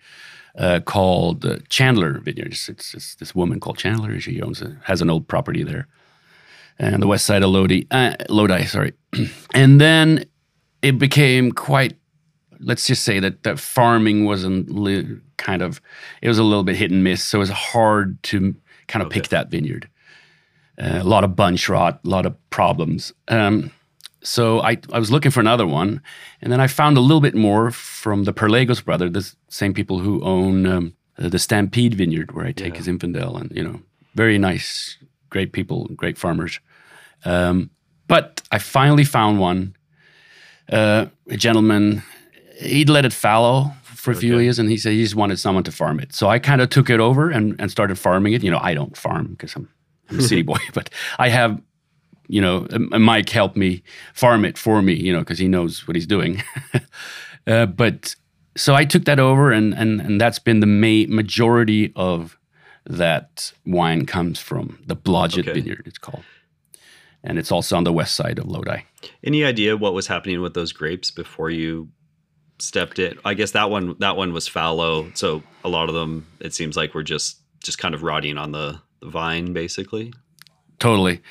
Uh, 0.57 0.81
called 0.81 1.45
uh, 1.45 1.57
Chandler 1.69 2.19
Vineyards. 2.19 2.67
It's, 2.67 2.93
it's 2.93 3.15
this 3.15 3.33
woman 3.33 3.61
called 3.61 3.77
Chandler. 3.77 4.19
She 4.19 4.41
owns 4.41 4.61
a, 4.61 4.75
has 4.83 5.01
an 5.01 5.09
old 5.09 5.29
property 5.29 5.63
there, 5.63 5.87
and 6.77 7.01
the 7.01 7.07
west 7.07 7.25
side 7.25 7.41
of 7.41 7.51
Lodi. 7.51 7.87
Uh, 7.89 8.15
Lodi, 8.27 8.65
sorry. 8.65 8.91
and 9.53 9.79
then 9.79 10.25
it 10.81 10.99
became 10.99 11.53
quite. 11.53 11.95
Let's 12.59 12.85
just 12.85 13.03
say 13.03 13.19
that 13.19 13.43
that 13.43 13.59
farming 13.59 14.25
wasn't 14.25 14.69
li- 14.69 15.19
kind 15.37 15.61
of. 15.61 15.79
It 16.21 16.27
was 16.27 16.37
a 16.37 16.43
little 16.43 16.63
bit 16.63 16.75
hit 16.75 16.91
and 16.91 17.03
miss, 17.03 17.23
so 17.23 17.37
it 17.37 17.39
was 17.39 17.49
hard 17.49 18.21
to 18.23 18.53
kind 18.87 19.01
of 19.01 19.09
pick 19.09 19.29
that 19.29 19.49
vineyard. 19.49 19.89
Uh, 20.77 20.99
a 21.01 21.03
lot 21.03 21.23
of 21.23 21.35
bunch 21.35 21.69
rot, 21.69 22.01
a 22.05 22.09
lot 22.09 22.25
of 22.25 22.35
problems. 22.49 23.13
Um, 23.29 23.71
so 24.23 24.61
I, 24.61 24.77
I 24.93 24.99
was 24.99 25.11
looking 25.11 25.31
for 25.31 25.39
another 25.39 25.65
one, 25.67 26.01
and 26.41 26.51
then 26.51 26.59
I 26.59 26.67
found 26.67 26.97
a 26.97 27.01
little 27.01 27.21
bit 27.21 27.35
more 27.35 27.71
from 27.71 28.23
the 28.25 28.33
Perlegos 28.33 28.81
brother, 28.83 29.09
the 29.09 29.31
same 29.49 29.73
people 29.73 29.99
who 29.99 30.21
own 30.23 30.65
um, 30.65 30.93
uh, 31.17 31.29
the 31.29 31.39
Stampede 31.39 31.93
Vineyard, 31.95 32.31
where 32.33 32.45
I 32.45 32.51
take 32.51 32.75
Yeah. 32.75 32.81
Zinfandel, 32.81 33.39
and 33.39 33.51
you 33.55 33.63
know, 33.63 33.81
very 34.15 34.37
nice, 34.37 34.97
great 35.29 35.51
people, 35.53 35.87
great 35.95 36.17
farmers. 36.17 36.59
Um, 37.25 37.69
but 38.07 38.41
I 38.51 38.59
finally 38.59 39.03
found 39.05 39.39
one. 39.39 39.75
Uh, 40.71 41.05
a 41.29 41.35
gentleman, 41.37 42.01
he'd 42.59 42.89
let 42.89 43.03
it 43.05 43.13
fallow 43.13 43.71
for 43.83 44.11
a 44.11 44.15
few 44.15 44.35
Okay. 44.35 44.43
years, 44.43 44.59
and 44.59 44.69
he 44.69 44.77
said 44.77 44.93
he 44.93 45.03
just 45.03 45.15
wanted 45.15 45.37
someone 45.39 45.63
to 45.63 45.71
farm 45.71 45.99
it. 45.99 46.13
So 46.13 46.29
I 46.29 46.39
kind 46.39 46.61
of 46.61 46.69
took 46.69 46.89
it 46.89 46.99
over 46.99 47.29
and, 47.29 47.55
and 47.59 47.69
started 47.69 47.97
farming 47.99 48.33
it. 48.33 48.43
You 48.43 48.51
know, 48.51 48.59
I 48.61 48.73
don't 48.73 48.95
farm 48.95 49.27
because 49.31 49.55
I'm, 49.55 49.67
I'm 50.09 50.19
a 50.19 50.21
city 50.21 50.41
boy, 50.51 50.59
but 50.73 50.89
I 51.19 51.29
have 51.29 51.61
you 52.31 52.39
know, 52.39 52.65
Mike 52.97 53.29
helped 53.29 53.57
me 53.57 53.83
farm 54.13 54.45
it 54.45 54.57
for 54.57 54.81
me, 54.81 54.93
you 54.93 55.11
know, 55.11 55.19
because 55.19 55.37
he 55.37 55.49
knows 55.49 55.85
what 55.85 55.95
he's 55.97 56.07
doing. 56.07 56.41
uh, 57.47 57.65
but 57.65 58.15
so 58.55 58.73
I 58.73 58.85
took 58.85 59.03
that 59.03 59.19
over, 59.19 59.51
and 59.51 59.73
and 59.73 59.99
and 59.99 60.19
that's 60.21 60.39
been 60.39 60.61
the 60.61 60.65
ma- 60.65 61.13
majority 61.13 61.91
of 61.95 62.37
that 62.85 63.51
wine 63.65 64.05
comes 64.05 64.39
from 64.39 64.79
the 64.87 64.95
Blodgett 64.95 65.47
Okay. 65.47 65.59
Vineyard. 65.59 65.83
It's 65.85 65.97
called, 65.97 66.23
and 67.21 67.37
it's 67.37 67.51
also 67.51 67.75
on 67.75 67.83
the 67.83 67.91
west 67.93 68.15
side 68.15 68.39
of 68.39 68.45
Lodi. 68.45 68.83
Any 69.23 69.43
idea 69.43 69.75
what 69.75 69.93
was 69.93 70.07
happening 70.07 70.41
with 70.41 70.53
those 70.53 70.71
grapes 70.71 71.11
before 71.11 71.49
you 71.49 71.89
stepped 72.59 72.97
in? 72.97 73.17
I 73.25 73.33
guess 73.33 73.51
that 73.51 73.69
one 73.69 73.95
that 73.99 74.15
one 74.15 74.31
was 74.31 74.47
fallow, 74.47 75.11
so 75.15 75.43
a 75.65 75.69
lot 75.69 75.89
of 75.89 75.95
them 75.95 76.25
it 76.39 76.53
seems 76.53 76.77
like 76.77 76.93
were 76.93 77.03
just 77.03 77.39
just 77.61 77.77
kind 77.77 77.93
of 77.93 78.03
rotting 78.03 78.37
on 78.37 78.53
the, 78.53 78.79
the 79.01 79.09
vine, 79.09 79.51
basically. 79.53 80.13
Totally, 80.81 81.21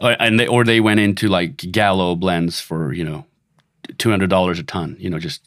Uh, 0.00 0.14
and 0.20 0.38
they 0.38 0.46
or 0.46 0.64
they 0.64 0.80
went 0.80 1.00
into 1.00 1.26
like 1.26 1.56
Gallo 1.72 2.14
blends 2.14 2.60
for 2.60 2.92
you 2.92 3.04
know 3.04 3.26
two 3.98 4.08
hundred 4.08 4.30
dollars 4.30 4.60
a 4.60 4.62
ton. 4.62 4.96
You 5.00 5.10
know, 5.10 5.18
just 5.18 5.42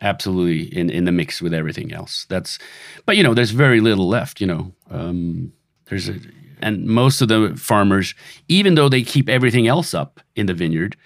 absolutely 0.00 0.62
in 0.78 0.88
in 0.90 1.04
the 1.04 1.10
mix 1.12 1.42
with 1.42 1.52
everything 1.52 1.92
else. 1.92 2.26
That's, 2.28 2.60
but 3.04 3.16
you 3.16 3.24
know, 3.24 3.34
there's 3.34 3.50
very 3.50 3.80
little 3.80 4.08
left. 4.08 4.40
You 4.40 4.46
know, 4.46 4.72
um, 4.88 5.52
there's 5.86 6.08
a 6.08 6.14
and 6.62 6.86
most 6.86 7.20
of 7.20 7.28
the 7.28 7.54
farmers, 7.56 8.14
even 8.48 8.76
though 8.76 8.88
they 8.88 9.02
keep 9.02 9.28
everything 9.28 9.66
else 9.66 9.92
up 9.92 10.20
in 10.36 10.46
the 10.46 10.54
vineyard, 10.54 10.96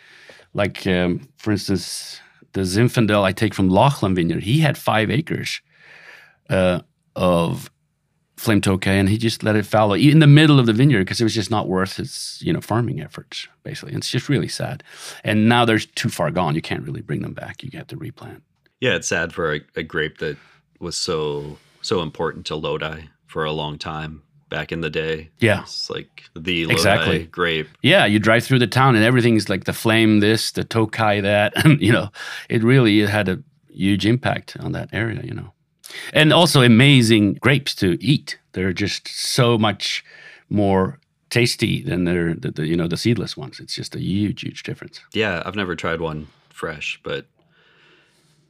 like 0.53 0.87
um, 0.87 1.29
for 1.39 1.51
instance, 1.51 2.21
the 2.53 2.61
Zinfandel 2.61 3.23
I 3.23 3.33
take 3.33 3.55
from 3.55 3.71
Lachlan 3.71 4.15
Vineyard, 4.15 4.43
he 4.43 4.61
had 4.61 4.77
five 4.77 5.11
acres 5.11 5.63
uh, 6.51 6.81
of 7.17 7.71
flame 8.41 8.61
tokay 8.61 8.99
and 8.99 9.09
he 9.09 9.19
just 9.19 9.43
let 9.43 9.55
it 9.57 9.67
fallow 9.67 9.95
in 9.95 10.19
the 10.21 10.27
middle 10.27 10.59
of 10.59 10.67
the 10.67 10.73
vineyard 10.73 11.05
because 11.05 11.21
it 11.21 11.25
was 11.25 11.35
just 11.35 11.51
not 11.51 11.69
worth 11.69 11.97
his 11.97 12.39
you 12.41 12.53
know 12.53 12.61
farming 12.61 13.01
efforts 13.01 13.47
basically. 13.63 13.95
It's 13.95 14.11
just 14.11 14.29
really 14.29 14.49
sad. 14.49 14.83
And 15.25 15.49
now 15.49 15.65
they're 15.67 15.79
too 15.79 16.09
far 16.09 16.31
gone. 16.31 16.55
You 16.55 16.63
can't 16.63 16.83
really 16.85 17.03
bring 17.03 17.23
them 17.23 17.35
back. 17.35 17.63
You 17.63 17.71
have 17.79 17.87
to 17.89 17.97
replant. 17.97 18.43
Yeah, 18.81 18.95
it's 18.97 19.09
sad 19.09 19.33
for 19.33 19.55
a, 19.57 19.61
a 19.77 19.83
grape 19.83 20.19
that 20.19 20.37
was 20.79 20.97
so 20.97 21.59
so 21.83 22.01
important 22.03 22.47
to 22.47 22.57
Lodi 22.57 23.03
for 23.27 23.45
a 23.45 23.53
long 23.53 23.79
time 23.79 24.23
back 24.49 24.73
in 24.73 24.81
the 24.81 24.91
day. 24.91 25.29
yeah. 25.39 25.63
It's 25.63 25.89
like 25.91 26.25
the 26.35 26.65
Lodi 26.67 26.75
Exactly. 26.75 27.25
grape. 27.27 27.69
yeah 27.83 28.05
you 28.07 28.19
drive 28.19 28.43
through 28.45 28.59
the 28.59 28.67
town 28.67 28.97
and 28.97 29.05
everything's 29.05 29.49
like 29.49 29.65
the 29.65 29.73
flame 29.73 30.21
this 30.21 30.53
the 30.53 30.65
tokay 30.65 31.23
that 31.23 31.53
and 31.65 31.81
you 31.87 31.93
know. 31.93 32.09
It 32.49 32.63
really 32.65 33.07
had 33.07 33.29
a 33.29 33.39
huge 33.73 34.05
impact 34.07 34.57
on 34.61 34.73
that 34.73 34.89
area 34.93 35.21
you 35.23 35.35
know 35.35 35.53
and 36.13 36.33
also 36.33 36.63
amazing 36.63 37.35
grapes 37.35 37.75
to 37.75 37.97
eat 38.05 38.39
they're 38.53 38.73
just 38.73 39.09
so 39.09 39.57
much 39.59 40.05
more 40.49 40.99
tasty 41.31 41.83
than 41.83 42.05
they're 42.05 42.35
the, 42.35 42.51
the 42.51 42.67
you 42.67 42.77
know 42.77 42.89
the 42.89 42.97
seedless 42.97 43.37
ones 43.37 43.61
it's 43.61 43.75
just 43.75 43.95
a 43.95 44.01
huge 44.01 44.43
huge 44.43 44.63
difference 44.63 45.01
Yeah, 45.15 45.43
I've 45.47 45.55
never 45.57 45.77
tried 45.77 46.01
one 46.01 46.27
fresh, 46.51 47.01
but 47.05 47.27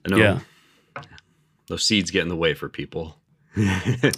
I 0.05 0.09
know 0.11 0.16
Yeah. 0.16 0.40
those 1.68 1.85
seeds 1.85 2.11
get 2.11 2.22
in 2.22 2.29
the 2.29 2.37
way 2.37 2.55
for 2.55 2.68
people. 2.68 3.16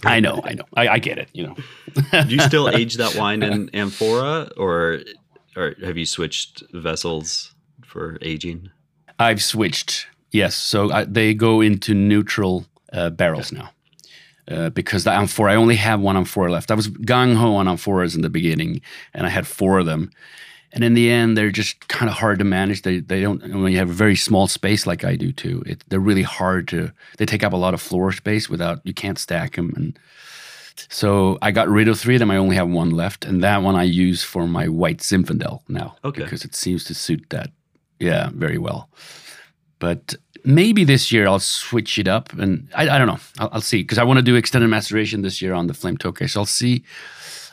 I 0.04 0.20
know, 0.20 0.40
I 0.44 0.54
know. 0.54 0.64
I, 0.74 0.88
I 0.88 0.98
get 0.98 1.18
it, 1.18 1.28
you 1.32 1.46
know. 1.46 1.56
Do 2.24 2.34
you 2.34 2.40
still 2.40 2.68
age 2.68 2.94
that 2.96 3.14
wine 3.18 3.42
in 3.42 3.68
amphora, 3.74 4.50
or 4.56 5.00
or 5.56 5.74
have 5.84 5.96
you 5.98 6.06
switched 6.06 6.62
vessels 6.72 7.54
for 7.84 8.18
aging? 8.22 8.70
I've 9.18 9.42
switched. 9.42 10.06
Yes, 10.30 10.54
so 10.54 10.90
I, 10.90 11.04
they 11.04 11.34
go 11.34 11.60
into 11.60 11.94
neutral 11.94 12.66
uh, 12.92 13.10
barrels 13.10 13.52
now. 13.52 13.70
Uh, 14.48 14.70
because 14.70 15.04
the 15.04 15.12
amphora, 15.12 15.52
I 15.52 15.56
only 15.56 15.76
have 15.76 16.00
one 16.00 16.16
amphora 16.16 16.50
left. 16.50 16.70
I 16.70 16.74
was 16.74 16.88
gung 16.88 17.36
ho 17.36 17.54
on 17.54 17.66
amphoras 17.66 18.16
in 18.16 18.22
the 18.22 18.30
beginning, 18.30 18.80
and 19.14 19.24
I 19.24 19.30
had 19.30 19.46
four 19.46 19.78
of 19.78 19.86
them. 19.86 20.10
And 20.72 20.82
in 20.82 20.94
the 20.94 21.10
end, 21.10 21.36
they're 21.36 21.50
just 21.50 21.86
kind 21.88 22.10
of 22.10 22.16
hard 22.16 22.38
to 22.38 22.44
manage. 22.44 22.82
They 22.82 23.00
they 23.00 23.20
don't 23.20 23.40
when 23.60 23.72
you 23.72 23.78
have 23.78 23.90
a 23.90 23.94
very 23.94 24.16
small 24.16 24.48
space 24.48 24.86
like 24.86 25.04
I 25.04 25.16
do 25.16 25.30
too. 25.30 25.62
It, 25.66 25.84
they're 25.88 26.00
really 26.00 26.22
hard 26.22 26.66
to. 26.68 26.90
They 27.18 27.26
take 27.26 27.44
up 27.44 27.52
a 27.52 27.56
lot 27.56 27.74
of 27.74 27.80
floor 27.80 28.10
space 28.12 28.48
without 28.48 28.80
you 28.84 28.94
can't 28.94 29.18
stack 29.18 29.56
them. 29.56 29.72
And 29.76 29.98
so 30.88 31.38
I 31.42 31.50
got 31.50 31.68
rid 31.68 31.88
of 31.88 32.00
three 32.00 32.16
of 32.16 32.20
them. 32.20 32.30
I 32.30 32.36
only 32.36 32.56
have 32.56 32.68
one 32.68 32.90
left, 32.90 33.24
and 33.24 33.42
that 33.44 33.62
one 33.62 33.76
I 33.76 33.84
use 33.84 34.24
for 34.24 34.48
my 34.48 34.66
white 34.66 34.98
Zinfandel 34.98 35.60
now. 35.68 35.96
Okay. 36.04 36.24
because 36.24 36.44
it 36.44 36.54
seems 36.54 36.84
to 36.84 36.94
suit 36.94 37.26
that. 37.30 37.50
Yeah, 38.00 38.30
very 38.34 38.58
well. 38.58 38.88
But 39.78 40.14
maybe 40.44 40.84
this 40.84 41.10
year 41.12 41.26
I'll 41.26 41.38
switch 41.40 41.98
it 41.98 42.08
up, 42.08 42.32
and 42.34 42.68
I, 42.74 42.88
I 42.88 42.98
don't 42.98 43.06
know. 43.06 43.18
I'll, 43.38 43.48
I'll 43.54 43.60
see 43.60 43.82
because 43.82 43.98
I 43.98 44.04
want 44.04 44.18
to 44.18 44.22
do 44.22 44.34
extended 44.36 44.68
maceration 44.68 45.22
this 45.22 45.40
year 45.42 45.54
on 45.54 45.66
the 45.66 45.74
Flame 45.74 45.96
Tokay. 45.96 46.28
So 46.30 46.40
I'll 46.40 46.46
see. 46.46 46.84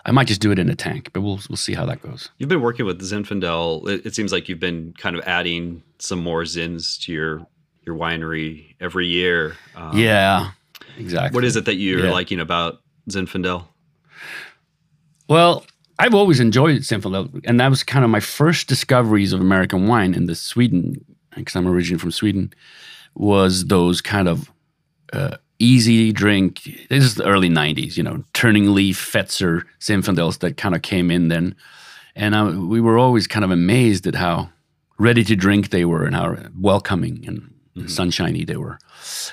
I 0.05 0.11
might 0.11 0.27
just 0.27 0.39
do 0.41 0.49
it 0.51 0.59
in 0.59 0.69
a 0.69 0.75
tank, 0.75 1.09
but 1.13 1.21
we'll 1.21 1.39
we'll 1.49 1.57
see 1.57 1.73
how 1.73 1.85
that 1.85 2.01
goes. 2.01 2.29
You've 2.37 2.49
been 2.49 2.61
working 2.61 2.85
with 2.85 3.01
Zinfandel. 3.01 3.87
It, 3.89 4.05
it 4.05 4.15
seems 4.15 4.31
like 4.31 4.47
you've 4.49 4.59
been 4.59 4.93
kind 4.97 5.15
of 5.15 5.21
adding 5.27 5.83
some 5.99 6.19
more 6.19 6.43
zins 6.43 6.99
to 7.03 7.11
your 7.11 7.45
your 7.85 7.95
winery 7.95 8.75
every 8.79 9.07
year. 9.07 9.55
Um, 9.75 9.97
yeah, 9.97 10.51
exactly. 10.97 11.35
What 11.35 11.43
is 11.43 11.55
it 11.55 11.65
that 11.65 11.75
you're 11.75 12.05
Yeah. 12.05 12.11
liking 12.11 12.39
about 12.39 12.81
Zinfandel? 13.09 13.65
Well, 15.27 15.65
I've 15.99 16.15
always 16.15 16.39
enjoyed 16.39 16.77
Zinfandel, 16.81 17.41
and 17.45 17.59
that 17.59 17.69
was 17.69 17.83
kind 17.83 18.03
of 18.05 18.09
my 18.09 18.19
first 18.21 18.67
discoveries 18.67 19.33
of 19.33 19.41
American 19.41 19.87
wine 19.87 20.13
in 20.13 20.25
the 20.25 20.35
Sweden, 20.35 21.03
because 21.35 21.55
I'm 21.55 21.67
originally 21.67 21.99
from 21.99 22.11
Sweden, 22.11 22.53
was 23.15 23.65
those 23.65 24.01
kind 24.01 24.27
of 24.27 24.51
uh, 25.13 25.37
easy 25.59 26.11
drink. 26.11 26.63
This 26.89 27.03
is 27.03 27.15
the 27.15 27.25
early 27.25 27.49
'90s, 27.49 27.97
you 27.97 28.03
know, 28.03 28.23
Turning 28.33 28.73
Leaf, 28.73 28.97
Fetzer, 28.97 29.63
Zinfandels 29.79 30.39
that 30.39 30.57
kind 30.57 30.75
of 30.75 30.81
came 30.81 31.11
in 31.11 31.27
then, 31.27 31.55
and 32.15 32.35
uh, 32.35 32.53
we 32.57 32.81
were 32.81 32.97
always 32.97 33.27
kind 33.27 33.45
of 33.45 33.51
amazed 33.51 34.07
at 34.07 34.15
how 34.15 34.49
ready 34.97 35.23
to 35.23 35.35
drink 35.35 35.69
they 35.69 35.85
were 35.85 36.05
and 36.05 36.15
how 36.15 36.35
welcoming 36.59 37.23
and 37.25 37.89
sunshiny 37.89 38.43
they 38.43 38.57
were. 38.57 38.77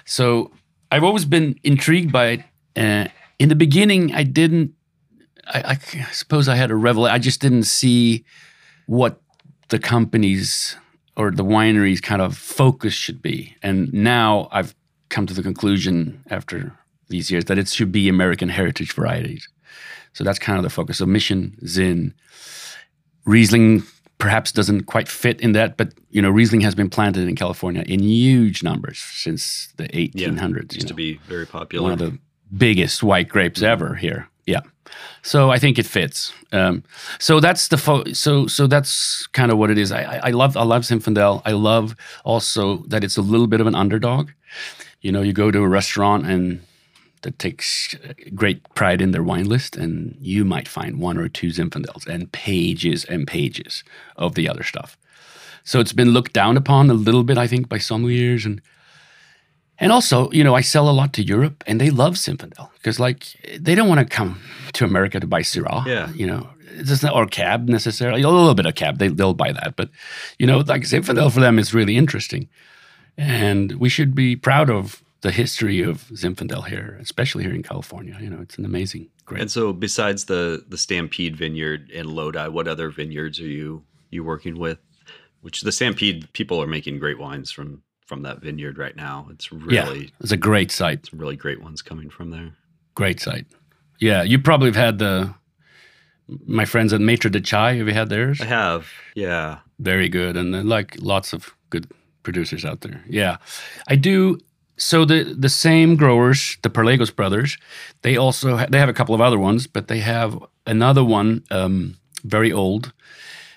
So 0.04 0.52
I've 0.90 1.04
always 1.04 1.24
been 1.24 1.58
intrigued 1.64 2.12
by 2.12 2.26
it. 2.26 2.44
Uh, 2.76 3.08
in 3.38 3.48
the 3.48 3.54
beginning, 3.54 4.14
I 4.14 4.22
didn't. 4.22 4.72
I, 5.48 5.78
I 6.00 6.12
suppose 6.12 6.48
I 6.48 6.56
had 6.56 6.70
a 6.70 6.76
revel. 6.76 7.04
I 7.04 7.18
just 7.18 7.40
didn't 7.40 7.64
see 7.64 8.24
what 8.86 9.20
the 9.68 9.78
companies 9.78 10.76
or 11.16 11.30
the 11.30 11.44
wineries 11.44 12.02
kind 12.02 12.20
of 12.20 12.36
focus 12.36 12.92
should 12.92 13.22
be. 13.22 13.56
And 13.62 13.92
now 13.92 14.48
I've 14.52 14.74
come 15.08 15.26
to 15.26 15.34
the 15.34 15.42
conclusion 15.42 16.22
after 16.30 16.72
these 17.08 17.30
years 17.30 17.46
that 17.46 17.58
it 17.58 17.68
should 17.68 17.92
be 17.92 18.08
American 18.08 18.48
heritage 18.48 18.92
varieties. 18.92 19.48
So 20.12 20.24
that's 20.24 20.38
kind 20.38 20.58
of 20.58 20.62
the 20.62 20.70
focus. 20.70 20.98
So 20.98 21.06
Mission, 21.06 21.56
Zin, 21.66 22.14
Riesling 23.24 23.82
perhaps 24.18 24.50
doesn't 24.52 24.84
quite 24.84 25.08
fit 25.08 25.40
in 25.40 25.52
that, 25.52 25.76
but 25.76 25.92
you 26.10 26.22
know 26.22 26.30
Riesling 26.30 26.62
has 26.62 26.74
been 26.74 26.88
planted 26.88 27.28
in 27.28 27.36
California 27.36 27.82
in 27.86 28.00
huge 28.02 28.62
numbers 28.62 28.98
since 28.98 29.72
the 29.76 29.88
1800s. 29.88 30.72
you 30.72 30.76
Used 30.76 30.88
to 30.88 30.92
know 30.94 30.96
be 30.96 31.14
very 31.28 31.46
popular. 31.46 31.82
one 31.82 31.92
of 31.92 31.98
the 31.98 32.18
biggest 32.56 33.02
white 33.02 33.28
grapes 33.28 33.60
mm-hmm. 33.60 33.72
ever 33.72 33.94
here. 33.94 34.28
Yeah, 34.46 34.60
so 35.22 35.50
I 35.50 35.58
think 35.58 35.78
it 35.78 35.86
fits. 35.86 36.32
Um, 36.52 36.84
so 37.18 37.40
that's 37.40 37.68
the 37.68 37.76
fo- 37.76 38.12
so 38.12 38.46
so 38.46 38.66
that's 38.66 39.26
kind 39.28 39.50
of 39.50 39.58
what 39.58 39.70
it 39.70 39.78
is. 39.78 39.90
I, 39.92 40.02
I 40.02 40.20
I 40.28 40.30
love 40.30 40.56
I 40.56 40.62
love 40.62 40.82
Zinfandel. 40.82 41.42
I 41.44 41.52
love 41.52 41.96
also 42.24 42.78
that 42.88 43.04
it's 43.04 43.16
a 43.16 43.22
little 43.22 43.46
bit 43.48 43.60
of 43.60 43.66
an 43.66 43.74
underdog. 43.74 44.30
You 45.00 45.12
know, 45.12 45.22
you 45.22 45.32
go 45.32 45.50
to 45.50 45.58
a 45.58 45.68
restaurant 45.68 46.26
and 46.26 46.60
that 47.22 47.38
takes 47.38 47.94
great 48.34 48.62
pride 48.74 49.02
in 49.02 49.10
their 49.10 49.22
wine 49.22 49.48
list, 49.48 49.76
and 49.76 50.16
you 50.20 50.44
might 50.44 50.68
find 50.68 51.00
one 51.00 51.18
or 51.18 51.28
two 51.28 51.48
Zinfandels 51.48 52.06
and 52.06 52.30
pages 52.30 53.04
and 53.04 53.26
pages 53.26 53.82
of 54.16 54.34
the 54.34 54.48
other 54.48 54.62
stuff. 54.62 54.96
So 55.64 55.80
it's 55.80 55.92
been 55.92 56.10
looked 56.10 56.32
down 56.32 56.56
upon 56.56 56.88
a 56.90 56.94
little 56.94 57.24
bit, 57.24 57.36
I 57.36 57.48
think, 57.48 57.68
by 57.68 57.78
sommeliers 57.78 58.46
and 58.46 58.60
and 59.78 59.92
also, 59.92 60.30
you 60.30 60.42
know, 60.42 60.54
I 60.54 60.62
sell 60.62 60.88
a 60.88 60.92
lot 60.92 61.12
to 61.14 61.22
Europe, 61.22 61.62
and 61.66 61.80
they 61.80 61.90
love 61.90 62.14
Zinfandel 62.14 62.70
because, 62.74 62.98
like, 62.98 63.26
they 63.58 63.74
don't 63.74 63.88
want 63.88 64.00
to 64.00 64.06
come 64.06 64.40
to 64.72 64.84
America 64.84 65.20
to 65.20 65.26
buy 65.26 65.42
Syrah. 65.42 65.84
Yeah. 65.86 66.10
you 66.12 66.26
know, 66.26 66.48
it's 66.78 67.02
not 67.02 67.14
or 67.14 67.26
Cab 67.26 67.68
necessarily. 67.68 68.22
A 68.22 68.28
little 68.28 68.54
bit 68.54 68.66
of 68.66 68.74
Cab, 68.74 68.98
they 68.98 69.08
they'll 69.08 69.34
buy 69.34 69.52
that, 69.52 69.74
but 69.76 69.90
you 70.38 70.46
know, 70.46 70.58
like 70.58 70.82
Zinfandel 70.82 71.32
for 71.32 71.40
them 71.40 71.58
is 71.58 71.74
really 71.74 71.96
interesting, 71.96 72.48
and 73.16 73.72
we 73.72 73.88
should 73.88 74.14
be 74.14 74.36
proud 74.36 74.70
of 74.70 75.02
the 75.22 75.30
history 75.30 75.82
of 75.82 76.08
Zinfandel 76.08 76.66
here, 76.66 76.98
especially 77.00 77.44
here 77.44 77.54
in 77.54 77.62
California. 77.62 78.16
You 78.20 78.30
know, 78.30 78.40
it's 78.40 78.58
an 78.58 78.64
amazing 78.64 79.08
grape. 79.24 79.40
And 79.40 79.50
so, 79.50 79.72
besides 79.72 80.26
the 80.26 80.64
the 80.68 80.78
Stampede 80.78 81.36
Vineyard 81.36 81.90
in 81.90 82.14
Lodi, 82.14 82.48
what 82.48 82.68
other 82.68 82.90
vineyards 82.90 83.40
are 83.40 83.48
you 83.48 83.84
you 84.10 84.24
working 84.24 84.58
with? 84.58 84.78
Which 85.40 85.62
the 85.62 85.72
Stampede 85.72 86.32
people 86.32 86.62
are 86.62 86.66
making 86.66 86.98
great 86.98 87.18
wines 87.18 87.50
from 87.50 87.82
from 88.06 88.22
that 88.22 88.40
vineyard 88.40 88.78
right 88.78 88.96
now. 88.96 89.26
It's 89.30 89.48
yeah, 89.68 89.84
really 89.88 90.12
it's 90.20 90.32
a 90.32 90.36
great 90.36 90.70
site. 90.70 91.06
some 91.06 91.18
really 91.18 91.36
great 91.36 91.60
ones 91.62 91.82
coming 91.82 92.08
from 92.10 92.30
there. 92.30 92.52
Great 92.94 93.20
site. 93.20 93.46
Yeah, 94.00 94.22
you 94.22 94.38
probably 94.38 94.68
have 94.68 94.76
had 94.76 94.98
the 94.98 95.34
my 96.46 96.64
friends 96.64 96.92
at 96.92 97.00
Maitre 97.00 97.30
de 97.30 97.40
Chai. 97.40 97.74
Have 97.74 97.86
you 97.88 97.94
had 97.94 98.08
theirs? 98.08 98.40
I 98.40 98.46
have, 98.46 98.88
yeah. 99.14 99.58
very 99.78 100.08
good 100.08 100.36
and 100.36 100.68
like 100.68 100.96
lots 101.00 101.32
of 101.32 101.54
good 101.70 101.86
producers 102.22 102.64
out 102.64 102.80
there 102.80 103.00
yeah 103.08 103.36
i 103.88 103.94
do 103.94 104.36
so 104.76 105.04
the 105.04 105.22
the 105.38 105.48
same 105.48 105.94
growers 105.96 106.58
the 106.62 106.70
perlegos 106.70 107.10
brothers 107.14 107.56
they 108.02 108.16
also 108.16 108.56
ha- 108.56 108.66
they 108.70 108.78
have 108.80 108.88
a 108.88 108.92
couple 108.94 109.14
of 109.14 109.20
other 109.20 109.38
ones 109.38 109.66
but 109.68 109.86
they 109.86 110.00
have 110.00 110.36
another 110.66 111.04
one 111.04 111.42
um, 111.50 111.94
very 112.24 112.50
old 112.52 112.92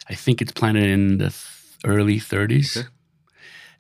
i 0.10 0.14
think 0.14 0.42
it's 0.42 0.52
planted 0.52 0.84
in 0.84 1.18
the 1.18 1.30
th- 1.30 1.46
early 1.86 2.20
30s 2.20 2.78
Okay. 2.78 2.88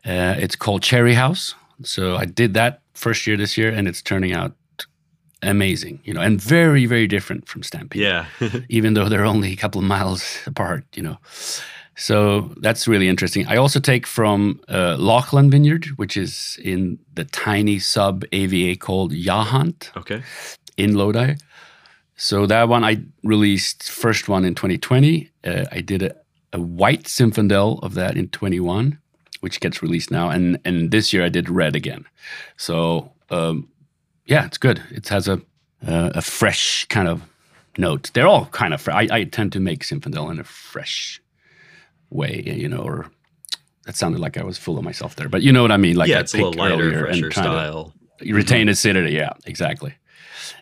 Uh, 0.05 0.35
it's 0.37 0.55
called 0.55 0.81
cherry 0.81 1.13
house 1.13 1.55
So 1.83 2.15
I 2.15 2.25
did 2.25 2.53
that 2.53 2.81
first 2.93 3.27
year 3.27 3.37
this 3.37 3.57
year, 3.57 3.71
and 3.71 3.87
it's 3.87 4.01
turning 4.01 4.33
out 4.33 4.53
amazing, 5.41 6.01
you 6.03 6.13
know, 6.13 6.21
and 6.21 6.41
very, 6.41 6.85
very 6.85 7.07
different 7.07 7.47
from 7.47 7.63
Stampede. 7.63 8.01
Yeah. 8.01 8.25
even 8.69 8.93
though 8.93 9.07
they're 9.07 9.25
only 9.25 9.53
a 9.53 9.55
couple 9.55 9.79
of 9.79 9.87
miles 9.87 10.39
apart, 10.45 10.83
you 10.93 11.03
know. 11.03 11.17
So 11.95 12.53
that's 12.57 12.87
really 12.87 13.09
interesting. 13.09 13.45
I 13.47 13.57
also 13.57 13.79
take 13.79 14.07
from 14.07 14.61
uh, 14.69 14.95
Lachlan 14.97 15.49
Vineyard, 15.51 15.85
which 15.97 16.15
is 16.15 16.57
in 16.63 16.97
the 17.13 17.25
tiny 17.25 17.79
sub 17.79 18.23
AVA 18.31 18.77
called 18.77 19.11
Jahant 19.11 19.95
okay. 19.97 20.23
in 20.77 20.95
Lodi. 20.95 21.35
So 22.15 22.45
that 22.45 22.69
one 22.69 22.83
I 22.83 23.03
released 23.23 23.89
first 23.89 24.29
one 24.29 24.45
in 24.45 24.55
2020. 24.55 25.29
Uh, 25.45 25.65
I 25.71 25.81
did 25.81 26.03
a, 26.03 26.15
a 26.53 26.59
white 26.59 27.03
Zinfandel 27.03 27.81
of 27.83 27.93
that 27.95 28.17
in 28.17 28.29
21, 28.29 28.97
which 29.39 29.59
gets 29.59 29.81
released 29.81 30.11
now, 30.11 30.29
and 30.29 30.59
and 30.65 30.91
this 30.91 31.13
year 31.13 31.23
I 31.23 31.29
did 31.29 31.49
red 31.49 31.75
again. 31.75 32.05
So 32.57 33.11
um, 33.29 33.69
yeah, 34.25 34.45
it's 34.45 34.57
good. 34.57 34.81
It 34.91 35.07
has 35.09 35.27
a 35.27 35.41
uh, 35.85 36.11
a 36.15 36.21
fresh 36.21 36.85
kind 36.85 37.07
of 37.07 37.23
note. 37.77 38.11
They're 38.13 38.27
all 38.27 38.45
kind 38.47 38.73
of. 38.73 38.81
Fr- 38.81 38.91
I, 38.91 39.07
I 39.11 39.23
tend 39.23 39.53
to 39.53 39.59
make 39.59 39.83
Zinfandel 39.83 40.31
in 40.31 40.39
a 40.39 40.43
fresh 40.43 41.21
way, 42.09 42.43
you 42.45 42.67
know, 42.67 42.81
or 42.81 43.09
that 43.85 43.95
sounded 43.95 44.19
like 44.19 44.37
I 44.37 44.43
was 44.43 44.57
full 44.57 44.77
of 44.77 44.83
myself 44.83 45.15
there, 45.15 45.29
but 45.29 45.41
you 45.41 45.51
know 45.51 45.61
what 45.61 45.71
I 45.71 45.77
mean. 45.77 45.95
Like 45.95 46.09
yeah, 46.09 46.17
I 46.17 46.21
it's 46.21 46.33
a 46.33 46.37
little 46.37 46.53
lighter, 46.53 46.91
fresher 46.91 47.05
and 47.05 47.31
try 47.31 47.43
to 47.43 47.49
style. 47.49 47.93
retain 48.21 48.69
acidity. 48.69 49.13
Yeah, 49.13 49.33
exactly, 49.45 49.95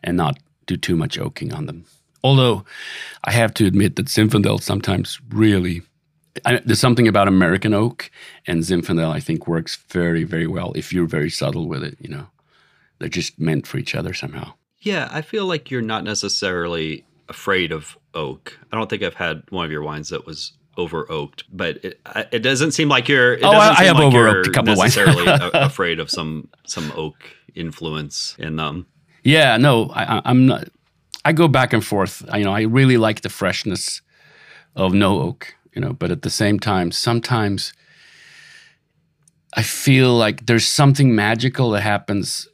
and 0.03 0.17
not 0.17 0.39
do 0.65 0.77
too 0.77 0.95
much 0.95 1.17
oaking 1.17 1.53
on 1.53 1.65
them. 1.65 1.85
Although 2.23 2.65
I 3.23 3.31
have 3.31 3.53
to 3.55 3.65
admit 3.65 3.95
that 3.95 4.07
Zinfandel 4.07 4.61
sometimes 4.61 5.19
really. 5.29 5.81
I, 6.45 6.62
there's 6.65 6.80
something 6.80 7.08
about 7.08 7.28
American 7.28 7.73
oak 7.73 8.10
and 8.45 8.62
Zinfandel 8.63 9.10
I 9.12 9.19
think 9.19 9.47
works 9.47 9.76
very, 9.89 10.23
very 10.23 10.47
well 10.47 10.73
if 10.76 10.91
you're 10.93 11.08
very 11.08 11.30
subtle 11.30 11.67
with 11.67 11.84
it. 11.84 11.97
You 12.00 12.10
know, 12.10 12.28
they're 13.00 13.10
just 13.10 13.39
meant 13.39 13.67
for 13.67 13.78
each 13.78 13.95
other 13.95 14.13
somehow. 14.13 14.54
Yeah, 14.80 15.10
I 15.12 15.21
feel 15.21 15.45
like 15.45 15.69
you're 15.71 15.82
not 15.82 16.04
necessarily 16.04 17.04
afraid 17.30 17.71
of 17.71 17.97
oak. 18.13 18.58
I 18.71 18.78
don't 18.78 18.89
think 18.89 19.04
I've 19.04 19.15
had 19.15 19.43
one 19.50 19.65
of 19.65 19.71
your 19.71 19.82
wines 19.84 20.10
that 20.10 20.26
was 20.26 20.54
over 20.78 21.12
oaked, 21.12 21.43
but 21.52 21.84
it, 21.84 22.00
it 22.32 22.39
doesn't 22.39 22.71
seem 22.71 22.88
like 22.88 23.08
you're. 23.10 23.34
It 23.34 23.43
Oh, 23.43 23.50
I- 23.52 23.76
I 23.80 23.84
have 23.86 23.95
like 23.95 24.06
over-oaked 24.06 24.13
you're 24.13 24.52
a 24.52 24.54
couple 24.54 24.73
of 24.73 24.78
wines. 24.78 24.95
necessarily 24.95 25.26
afraid 25.54 26.00
of 26.00 26.10
some 26.12 26.50
some 26.67 26.91
oak 26.95 27.15
influence 27.56 28.36
in 28.39 28.56
them. 28.58 28.86
Yeah, 29.23 29.58
no, 29.58 29.89
I, 29.89 30.17
I- 30.17 30.21
I'm 30.26 30.45
not. 30.45 30.69
I 31.26 31.34
go 31.34 31.47
back 31.50 31.73
and 31.73 31.84
forth. 31.84 32.23
I, 32.30 32.38
you 32.38 32.45
know, 32.45 32.54
I 32.54 32.62
really 32.62 32.95
like 32.97 33.21
the 33.21 33.30
freshness 33.30 34.02
of 34.76 34.93
no 34.93 35.19
oak. 35.19 35.56
You 35.77 35.81
know, 35.81 35.93
but 35.93 36.09
at 36.09 36.23
the 36.23 36.31
same 36.31 36.59
time, 36.59 36.91
sometimes 36.91 37.71
I 39.53 39.61
feel 39.61 40.11
like 40.17 40.47
there's 40.47 40.65
something 40.65 41.13
magical 41.13 41.69
that 41.69 41.81
happens 41.81 42.47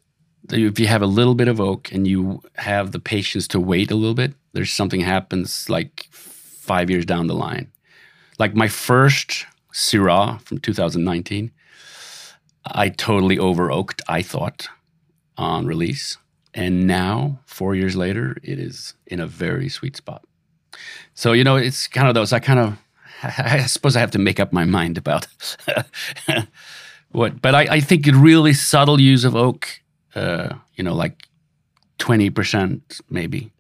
if 0.51 0.77
you 0.77 0.87
have 0.87 1.01
a 1.01 1.07
little 1.07 1.33
bit 1.33 1.47
of 1.47 1.61
oak 1.61 1.89
and 1.93 2.05
you 2.05 2.41
have 2.55 2.91
the 2.91 2.99
patience 2.99 3.47
to 3.47 3.61
wait 3.61 3.91
a 3.91 3.95
little 3.95 4.13
bit. 4.13 4.33
There's 4.51 4.73
something 4.73 4.99
happens 4.99 5.69
like 5.69 6.05
five 6.11 6.89
years 6.89 7.05
down 7.05 7.27
the 7.27 7.33
line. 7.33 7.71
Like 8.39 8.55
my 8.55 8.67
first 8.67 9.45
Syrah 9.71 10.41
from 10.41 10.57
2019, 10.57 11.49
I 12.65 12.89
totally 12.89 13.39
over 13.39 13.71
oaked. 13.71 14.01
I 14.09 14.21
thought 14.21 14.67
on 15.37 15.65
release. 15.65 16.17
And 16.53 16.87
now, 16.87 17.39
four 17.45 17.73
years 17.73 17.95
later, 17.95 18.35
it 18.43 18.59
is 18.59 18.95
in 19.07 19.21
a 19.21 19.27
very 19.27 19.69
sweet 19.69 19.95
spot. 19.95 20.25
So, 21.13 21.31
you 21.31 21.45
know, 21.45 21.55
it's 21.55 21.87
kind 21.87 22.09
of 22.09 22.15
those, 22.15 22.33
I 22.33 22.39
kind 22.39 22.59
of, 22.59 22.77
I 23.23 23.65
suppose 23.65 23.95
I 23.95 23.99
have 23.99 24.11
to 24.11 24.19
make 24.19 24.39
up 24.39 24.53
my 24.53 24.65
mind 24.65 24.97
about 24.97 25.27
what, 27.11 27.41
but 27.41 27.55
I, 27.55 27.61
I 27.75 27.79
think 27.79 28.07
a 28.07 28.13
really 28.13 28.53
subtle 28.53 28.99
use 28.99 29.23
of 29.23 29.35
oak, 29.35 29.67
uh, 30.15 30.55
you 30.75 30.83
know, 30.83 30.93
like 30.93 31.27
20% 31.99 33.01
maybe, 33.09 33.51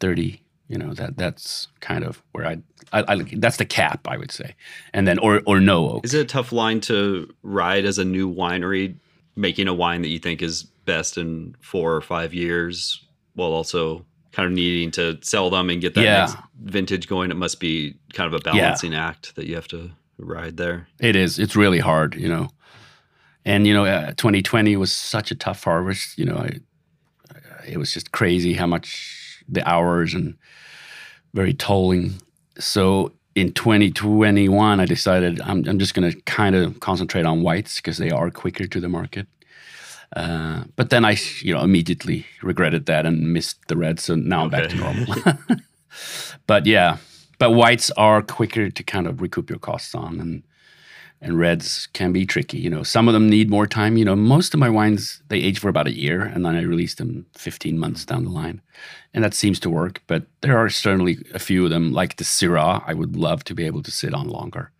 30, 0.00 0.40
you 0.68 0.78
know, 0.78 0.94
that 0.94 1.16
that's 1.16 1.68
kind 1.80 2.04
of 2.04 2.22
where 2.32 2.46
I, 2.46 2.58
I, 2.92 3.04
I 3.06 3.22
that's 3.36 3.56
the 3.56 3.64
cap, 3.64 4.06
I 4.08 4.16
would 4.16 4.32
say. 4.32 4.54
And 4.92 5.06
then, 5.06 5.18
or, 5.18 5.42
or 5.46 5.60
no 5.60 5.90
oak. 5.90 6.04
Is 6.04 6.14
it 6.14 6.20
a 6.20 6.24
tough 6.24 6.52
line 6.52 6.80
to 6.82 7.32
ride 7.42 7.84
as 7.84 7.98
a 7.98 8.04
new 8.04 8.32
winery, 8.32 8.96
making 9.36 9.68
a 9.68 9.74
wine 9.74 10.02
that 10.02 10.08
you 10.08 10.18
think 10.18 10.42
is 10.42 10.62
best 10.62 11.18
in 11.18 11.54
four 11.60 11.94
or 11.94 12.00
five 12.00 12.32
years, 12.32 13.04
while 13.34 13.52
also 13.52 14.04
kind 14.36 14.46
of 14.46 14.52
needing 14.52 14.90
to 14.90 15.18
sell 15.22 15.48
them 15.48 15.70
and 15.70 15.80
get 15.80 15.94
that 15.94 16.02
Yeah. 16.02 16.20
next 16.20 16.36
vintage 16.62 17.08
going? 17.08 17.30
It 17.30 17.36
must 17.38 17.58
be 17.58 17.94
kind 18.12 18.32
of 18.32 18.34
a 18.38 18.44
Yeah. 18.44 18.52
balancing 18.52 18.94
act 18.94 19.34
that 19.36 19.46
you 19.46 19.54
have 19.54 19.66
to 19.68 19.90
ride 20.18 20.56
there. 20.58 20.88
It 21.00 21.16
is. 21.16 21.38
It's 21.38 21.56
really 21.56 21.78
hard, 21.78 22.14
you 22.14 22.28
know. 22.28 22.50
And 23.46 23.66
you 23.66 23.72
know, 23.72 23.86
uh, 23.86 24.12
2020 24.16 24.76
was 24.76 24.92
such 24.92 25.30
a 25.30 25.34
tough 25.34 25.64
harvest. 25.64 26.18
You 26.18 26.26
know, 26.26 26.36
I, 26.36 26.50
it 27.66 27.78
was 27.78 27.92
just 27.94 28.12
crazy 28.12 28.52
how 28.54 28.66
much 28.66 29.42
the 29.48 29.66
hours 29.66 30.12
and 30.14 30.34
very 31.32 31.54
tolling. 31.54 32.14
So 32.58 33.12
in 33.34 33.52
2021, 33.52 34.80
I 34.80 34.84
decided 34.84 35.40
I'm, 35.42 35.66
I'm 35.68 35.78
just 35.78 35.94
going 35.94 36.10
to 36.10 36.20
kind 36.22 36.54
of 36.56 36.80
concentrate 36.80 37.24
on 37.24 37.42
whites 37.42 37.76
because 37.76 37.98
they 37.98 38.10
are 38.10 38.30
quicker 38.30 38.66
to 38.66 38.80
the 38.80 38.88
market. 38.88 39.26
Uh, 40.14 40.64
but 40.76 40.90
then 40.90 41.04
I, 41.04 41.16
you 41.40 41.54
know, 41.54 41.62
immediately 41.62 42.26
regretted 42.42 42.86
that 42.86 43.06
and 43.06 43.32
missed 43.32 43.66
the 43.68 43.76
reds. 43.76 44.04
So 44.04 44.14
now 44.14 44.44
I'm 44.44 44.50
back 44.50 44.68
to 44.70 44.76
normal. 44.76 45.14
but 46.46 46.66
yeah, 46.66 46.98
but 47.38 47.52
whites 47.52 47.90
are 47.92 48.22
quicker 48.22 48.70
to 48.70 48.82
kind 48.82 49.06
of 49.06 49.20
recoup 49.20 49.50
your 49.50 49.58
costs 49.58 49.94
on, 49.94 50.20
and 50.20 50.42
and 51.20 51.38
reds 51.38 51.88
can 51.92 52.12
be 52.12 52.26
tricky. 52.26 52.58
You 52.58 52.70
know, 52.70 52.82
some 52.82 53.08
of 53.08 53.14
them 53.14 53.28
need 53.28 53.48
more 53.50 53.66
time. 53.66 53.96
You 53.96 54.04
know, 54.04 54.16
most 54.16 54.54
of 54.54 54.60
my 54.60 54.68
wines 54.68 55.22
they 55.28 55.38
age 55.38 55.58
for 55.58 55.68
about 55.68 55.86
a 55.86 55.96
year, 55.96 56.22
and 56.22 56.44
then 56.44 56.54
I 56.54 56.62
release 56.62 56.94
them 56.94 57.26
15 57.36 57.78
months 57.78 58.04
down 58.04 58.24
the 58.24 58.30
line, 58.30 58.60
and 59.14 59.24
that 59.24 59.34
seems 59.34 59.58
to 59.60 59.70
work. 59.70 60.02
But 60.06 60.26
there 60.42 60.58
are 60.58 60.68
certainly 60.68 61.18
a 61.34 61.38
few 61.38 61.64
of 61.64 61.70
them, 61.70 61.92
like 61.92 62.16
the 62.16 62.24
Syrah, 62.24 62.82
I 62.86 62.94
would 62.94 63.16
love 63.16 63.44
to 63.44 63.54
be 63.54 63.64
able 63.64 63.82
to 63.82 63.90
sit 63.90 64.14
on 64.14 64.28
longer. 64.28 64.70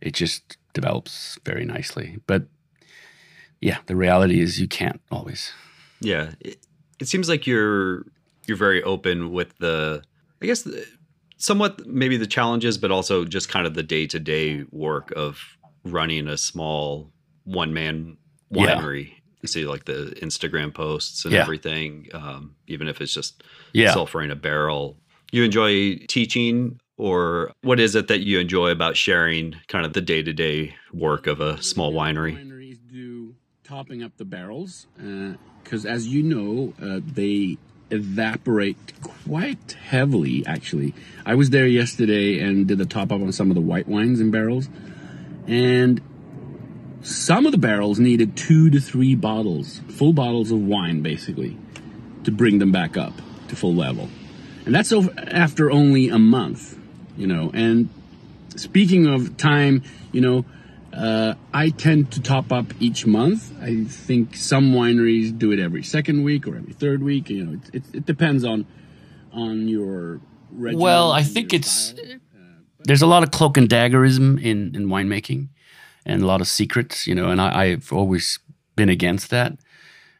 It 0.00 0.14
just 0.14 0.56
develops 0.74 1.38
very 1.44 1.64
nicely, 1.64 2.18
but 2.26 2.46
yeah, 3.62 3.78
the 3.86 3.96
reality 3.96 4.40
is 4.40 4.60
you 4.60 4.68
can't 4.68 5.00
always. 5.10 5.52
Yeah, 6.00 6.32
it, 6.40 6.58
it 7.00 7.08
seems 7.08 7.28
like 7.28 7.46
you're 7.46 8.04
you're 8.46 8.56
very 8.58 8.82
open 8.82 9.30
with 9.32 9.56
the, 9.58 10.02
I 10.42 10.46
guess, 10.46 10.62
the, 10.62 10.84
somewhat 11.38 11.86
maybe 11.86 12.16
the 12.16 12.26
challenges, 12.26 12.76
but 12.76 12.90
also 12.90 13.24
just 13.24 13.48
kind 13.48 13.66
of 13.66 13.74
the 13.74 13.82
day 13.84 14.06
to 14.08 14.18
day 14.18 14.64
work 14.72 15.12
of 15.16 15.38
running 15.84 16.26
a 16.28 16.36
small 16.36 17.12
one 17.44 17.72
man 17.72 18.16
Yeah. 18.50 18.74
winery. 18.76 19.12
You 19.42 19.48
see, 19.48 19.64
like 19.64 19.84
the 19.86 20.12
Instagram 20.20 20.74
posts 20.74 21.24
and 21.24 21.32
Yeah. 21.34 21.42
everything, 21.42 22.08
um, 22.12 22.54
even 22.66 22.88
if 22.88 23.00
it's 23.00 23.14
just 23.14 23.42
Yeah. 23.72 23.94
sulfuring 23.94 24.30
a 24.30 24.36
barrel. 24.36 24.98
You 25.32 25.44
enjoy 25.44 25.96
teaching, 26.08 26.78
or 26.96 27.52
what 27.62 27.80
is 27.80 27.94
it 27.94 28.08
that 28.08 28.20
you 28.20 28.38
enjoy 28.38 28.70
about 28.70 28.96
sharing 28.96 29.54
kind 29.68 29.86
of 29.86 29.92
the 29.94 30.00
day 30.00 30.22
to 30.22 30.32
day 30.32 30.74
work 30.92 31.26
of 31.26 31.40
a 31.40 31.60
small 31.62 31.92
winery? 31.92 32.34
Topping 33.64 34.02
up 34.02 34.16
the 34.16 34.24
barrels 34.24 34.88
because, 35.62 35.86
as 35.86 36.08
you 36.08 36.22
know, 36.24 36.74
uh, 36.82 37.00
they 37.06 37.58
evaporate 37.90 38.92
quite 39.02 39.76
heavily. 39.84 40.44
Actually, 40.46 40.94
I 41.24 41.36
was 41.36 41.50
there 41.50 41.68
yesterday 41.68 42.40
and 42.40 42.66
did 42.66 42.78
the 42.78 42.86
top 42.86 43.12
up 43.12 43.20
on 43.20 43.30
some 43.30 43.50
of 43.50 43.54
the 43.54 43.60
white 43.60 43.86
wines 43.86 44.20
in 44.20 44.32
barrels, 44.32 44.68
and 45.46 46.00
some 47.02 47.46
of 47.46 47.52
the 47.52 47.58
barrels 47.58 48.00
needed 48.00 48.36
two 48.36 48.68
to 48.70 48.80
three 48.80 49.14
bottles, 49.14 49.80
full 49.90 50.12
bottles 50.12 50.50
of 50.50 50.58
wine, 50.58 51.00
basically, 51.00 51.56
to 52.24 52.32
bring 52.32 52.58
them 52.58 52.72
back 52.72 52.96
up 52.96 53.14
to 53.48 53.56
full 53.56 53.74
level, 53.74 54.08
and 54.66 54.74
that's 54.74 54.90
over 54.90 55.14
after 55.16 55.70
only 55.70 56.08
a 56.08 56.18
month, 56.18 56.76
you 57.16 57.28
know, 57.28 57.50
and 57.54 57.88
speaking 58.56 59.06
of 59.06 59.36
time, 59.36 59.84
you 60.10 60.20
know, 60.20 60.44
uh, 60.92 61.34
I 61.54 61.70
tend 61.70 62.12
to 62.12 62.20
top 62.20 62.52
up 62.52 62.66
each 62.80 63.06
month. 63.06 63.52
I 63.60 63.84
think 63.84 64.36
some 64.36 64.72
wineries 64.72 65.36
do 65.36 65.50
it 65.52 65.58
every 65.58 65.82
second 65.82 66.22
week 66.22 66.46
or 66.46 66.56
every 66.56 66.74
third 66.74 67.02
week. 67.02 67.30
You 67.30 67.44
know, 67.44 67.52
it, 67.54 67.74
it, 67.74 67.94
it 67.94 68.06
depends 68.06 68.44
on 68.44 68.66
on 69.32 69.68
your. 69.68 70.20
Well, 70.50 71.12
I 71.12 71.22
think 71.22 71.54
it's 71.54 71.70
style. 71.70 72.18
there's 72.80 73.00
a 73.00 73.06
lot 73.06 73.22
of 73.22 73.30
cloak 73.30 73.56
and 73.56 73.68
daggerism 73.68 74.42
in 74.42 74.74
in 74.74 74.88
winemaking, 74.88 75.48
and 76.04 76.22
a 76.22 76.26
lot 76.26 76.40
of 76.40 76.48
secrets, 76.48 77.06
you 77.06 77.14
know. 77.14 77.30
And 77.30 77.40
I, 77.40 77.62
I've 77.62 77.92
always 77.92 78.38
been 78.76 78.90
against 78.90 79.30
that 79.30 79.56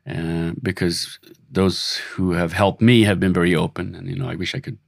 uh, 0.08 0.52
because 0.62 1.18
those 1.50 1.96
who 1.96 2.32
have 2.32 2.52
helped 2.54 2.80
me 2.80 3.02
have 3.02 3.20
been 3.20 3.32
very 3.32 3.54
open, 3.54 3.94
and 3.94 4.08
you 4.08 4.16
know, 4.16 4.28
I 4.28 4.36
wish 4.36 4.54
I 4.54 4.60
could. 4.60 4.78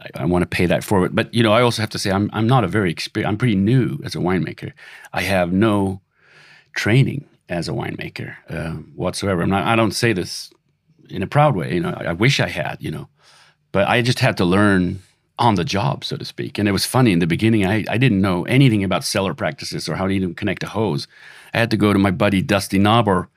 I, 0.00 0.22
I 0.22 0.24
want 0.24 0.42
to 0.42 0.46
pay 0.46 0.66
that 0.66 0.84
forward, 0.84 1.14
but 1.14 1.32
you 1.32 1.42
know, 1.42 1.52
I 1.52 1.62
also 1.62 1.82
have 1.82 1.90
to 1.90 1.98
say 1.98 2.10
I'm 2.10 2.30
I'm 2.32 2.46
not 2.46 2.64
a 2.64 2.68
very 2.68 2.90
experienced. 2.90 3.28
I'm 3.28 3.38
pretty 3.38 3.54
new 3.56 3.98
as 4.04 4.14
a 4.14 4.18
winemaker. 4.18 4.72
I 5.12 5.22
have 5.22 5.52
no 5.52 6.00
training 6.74 7.26
as 7.48 7.68
a 7.68 7.72
winemaker 7.72 8.36
uh, 8.48 8.72
whatsoever. 8.94 9.42
I'm 9.42 9.50
not. 9.50 9.66
I 9.66 9.76
don't 9.76 9.92
say 9.92 10.12
this 10.12 10.50
in 11.10 11.22
a 11.22 11.26
proud 11.26 11.54
way. 11.54 11.74
You 11.74 11.80
know, 11.80 11.94
I, 11.96 12.06
I 12.06 12.12
wish 12.12 12.40
I 12.40 12.48
had. 12.48 12.78
You 12.80 12.90
know, 12.90 13.08
but 13.72 13.88
I 13.88 14.02
just 14.02 14.20
had 14.20 14.36
to 14.38 14.44
learn 14.44 15.00
on 15.38 15.56
the 15.56 15.64
job, 15.64 16.04
so 16.04 16.16
to 16.16 16.24
speak. 16.24 16.58
And 16.58 16.68
it 16.68 16.72
was 16.72 16.84
funny 16.84 17.12
in 17.12 17.18
the 17.18 17.26
beginning. 17.26 17.66
I, 17.66 17.84
I 17.88 17.98
didn't 17.98 18.20
know 18.20 18.44
anything 18.44 18.84
about 18.84 19.04
cellar 19.04 19.34
practices 19.34 19.88
or 19.88 19.96
how 19.96 20.06
to 20.06 20.12
even 20.12 20.34
connect 20.34 20.62
a 20.62 20.68
hose. 20.68 21.08
I 21.52 21.58
had 21.58 21.70
to 21.72 21.76
go 21.76 21.92
to 21.92 21.98
my 21.98 22.10
buddy 22.10 22.42
Dusty 22.42 22.78
Nabor. 22.78 23.28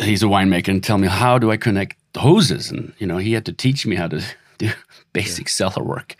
He's 0.00 0.22
a 0.22 0.26
winemaker, 0.26 0.68
and 0.68 0.82
tell 0.82 0.98
me 0.98 1.08
how 1.08 1.38
do 1.38 1.50
I 1.50 1.56
connect 1.56 1.96
hoses, 2.16 2.70
and 2.70 2.92
you 2.98 3.06
know 3.06 3.18
he 3.18 3.32
had 3.32 3.46
to 3.46 3.52
teach 3.52 3.86
me 3.86 3.96
how 3.96 4.08
to 4.08 4.22
do 4.58 4.70
basic 5.12 5.48
cellar 5.58 5.82
work. 5.82 6.16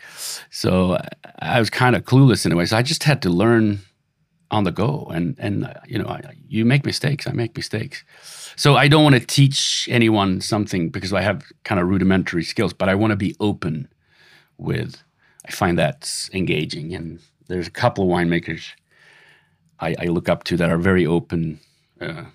So 0.49 0.97
I, 1.39 1.59
was 1.59 1.69
kind 1.69 1.95
of 1.95 2.03
clueless 2.03 2.45
in 2.45 2.51
a 2.51 2.55
way. 2.55 2.65
So 2.65 2.77
I 2.77 2.81
just 2.81 3.03
had 3.03 3.21
to 3.23 3.29
learn 3.29 3.79
on 4.49 4.65
the 4.65 4.71
go, 4.71 5.09
and 5.13 5.35
and 5.39 5.73
you 5.87 5.97
know 5.97 6.07
I, 6.07 6.21
you 6.47 6.65
make 6.65 6.85
mistakes, 6.85 7.25
I 7.25 7.31
make 7.31 7.55
mistakes. 7.55 8.03
So 8.57 8.75
I 8.75 8.89
don't 8.89 9.03
want 9.03 9.15
to 9.15 9.25
teach 9.25 9.87
anyone 9.89 10.41
something 10.41 10.89
because 10.89 11.13
I 11.13 11.21
have 11.21 11.43
kind 11.63 11.79
of 11.79 11.87
rudimentary 11.87 12.43
skills, 12.43 12.73
but 12.73 12.89
I 12.89 12.95
want 12.95 13.11
to 13.11 13.17
be 13.17 13.35
open 13.39 13.87
with. 14.57 15.01
I 15.47 15.51
find 15.51 15.79
that 15.79 16.29
engaging, 16.33 16.93
and 16.93 17.19
there's 17.47 17.67
a 17.67 17.71
couple 17.71 18.03
of 18.03 18.09
winemakers 18.09 18.73
I, 19.81 19.95
I 19.99 20.05
look 20.05 20.29
up 20.29 20.43
to 20.45 20.57
that 20.57 20.69
are 20.69 20.77
very 20.77 21.05
open 21.05 21.59
uh, 21.99 22.25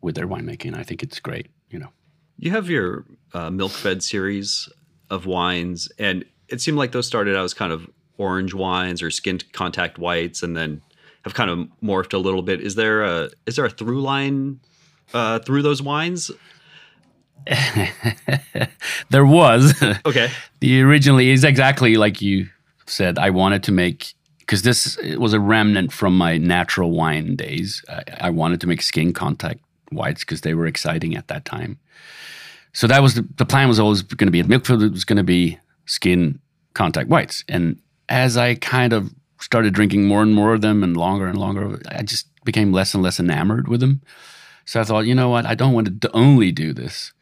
with 0.00 0.14
their 0.14 0.26
winemaking. 0.26 0.74
I 0.74 0.82
think 0.82 1.02
it's 1.02 1.20
great. 1.20 1.48
You 1.68 1.78
know, 1.78 1.92
You 2.38 2.50
have 2.50 2.68
your 2.68 3.04
uh, 3.34 3.50
milk 3.50 3.72
fed 3.72 4.02
series 4.02 4.68
of 5.10 5.26
wines, 5.26 5.90
and 5.98 6.24
it 6.48 6.60
seemed 6.60 6.78
like 6.78 6.92
those 6.92 7.06
started 7.06 7.36
out 7.36 7.44
as 7.44 7.54
kind 7.54 7.72
of 7.72 7.88
orange 8.18 8.54
wines 8.54 9.02
or 9.02 9.10
skin 9.10 9.40
contact 9.52 9.98
whites, 9.98 10.42
and 10.42 10.56
then 10.56 10.80
have 11.24 11.34
kind 11.34 11.50
of 11.50 11.68
morphed 11.82 12.14
a 12.14 12.18
little 12.18 12.42
bit. 12.42 12.60
Is 12.60 12.74
there 12.74 13.02
a 13.02 13.30
is 13.46 13.56
there 13.56 13.64
a 13.64 13.70
through 13.70 14.00
line 14.00 14.60
uh, 15.12 15.40
through 15.40 15.62
those 15.62 15.82
wines? 15.82 16.30
there 19.10 19.24
was 19.24 19.82
Okay, 20.06 20.30
the 20.60 20.82
originally 20.82 21.30
is 21.30 21.44
exactly 21.44 21.96
like 21.96 22.20
you 22.20 22.48
said. 22.86 23.18
I 23.18 23.30
wanted 23.30 23.62
to 23.64 23.72
make 23.72 24.14
because 24.38 24.62
this 24.62 24.98
was 25.16 25.32
a 25.32 25.40
remnant 25.40 25.92
from 25.92 26.16
my 26.16 26.36
natural 26.36 26.90
wine 26.90 27.36
days. 27.36 27.84
I, 27.88 28.02
I 28.20 28.30
wanted 28.30 28.60
to 28.62 28.66
make 28.66 28.82
skin 28.82 29.12
contact 29.12 29.60
whites 29.90 30.20
because 30.20 30.42
they 30.42 30.54
were 30.54 30.66
exciting 30.66 31.16
at 31.16 31.28
that 31.28 31.44
time. 31.44 31.78
So 32.72 32.86
that 32.86 33.02
was 33.02 33.14
the, 33.14 33.26
the 33.36 33.44
plan 33.44 33.68
was 33.68 33.80
always 33.80 34.02
going 34.02 34.28
to 34.28 34.32
be 34.32 34.40
at 34.40 34.48
Milk 34.48 34.66
Fed. 34.66 34.82
It 34.82 34.92
was 34.92 35.04
going 35.04 35.16
to 35.16 35.24
be 35.24 35.58
skin 35.86 36.40
contact 36.74 37.08
whites, 37.08 37.44
and 37.48 37.80
as 38.08 38.36
I 38.36 38.54
kind 38.56 38.92
of 38.92 39.12
started 39.40 39.74
drinking 39.74 40.06
more 40.06 40.22
and 40.22 40.34
more 40.34 40.54
of 40.54 40.60
them 40.60 40.82
and 40.82 40.96
longer 40.96 41.26
and 41.26 41.38
longer, 41.38 41.80
I 41.88 42.02
just 42.02 42.26
became 42.44 42.72
less 42.72 42.94
and 42.94 43.02
less 43.02 43.18
enamored 43.18 43.68
with 43.68 43.80
them. 43.80 44.02
So 44.64 44.80
I 44.80 44.84
thought, 44.84 45.06
you 45.06 45.14
know 45.14 45.28
what, 45.28 45.46
I 45.46 45.54
don't 45.54 45.72
want 45.72 46.00
to 46.00 46.10
only 46.12 46.52
do 46.52 46.72
this. 46.72 47.12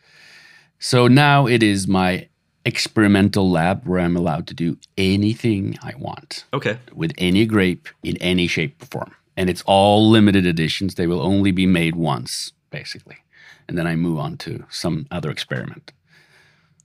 So 0.79 1.09
now 1.09 1.47
it 1.47 1.63
is 1.63 1.89
my 1.89 2.29
experimental 2.65 3.51
lab 3.51 3.87
where 3.87 4.01
I'm 4.01 4.17
allowed 4.17 4.47
to 4.49 4.55
do 4.55 4.77
anything 4.97 5.79
I 5.83 5.95
want 5.97 6.45
okay, 6.53 6.79
with 6.93 7.13
any 7.17 7.47
grape 7.47 7.89
in 8.03 8.17
any 8.19 8.47
shape 8.47 8.83
or 8.83 8.87
form. 8.87 9.15
And 9.37 9.49
it's 9.49 9.63
all 9.63 10.11
limited 10.11 10.45
editions. 10.45 10.97
They 10.97 11.07
will 11.07 11.23
only 11.23 11.53
be 11.53 11.67
made 11.67 11.95
once, 11.97 12.53
basically. 12.71 13.19
And 13.69 13.77
then 13.77 13.87
I 13.87 13.97
move 13.97 14.19
on 14.19 14.37
to 14.39 14.65
some 14.71 15.07
other 15.11 15.31
experiment. 15.31 15.93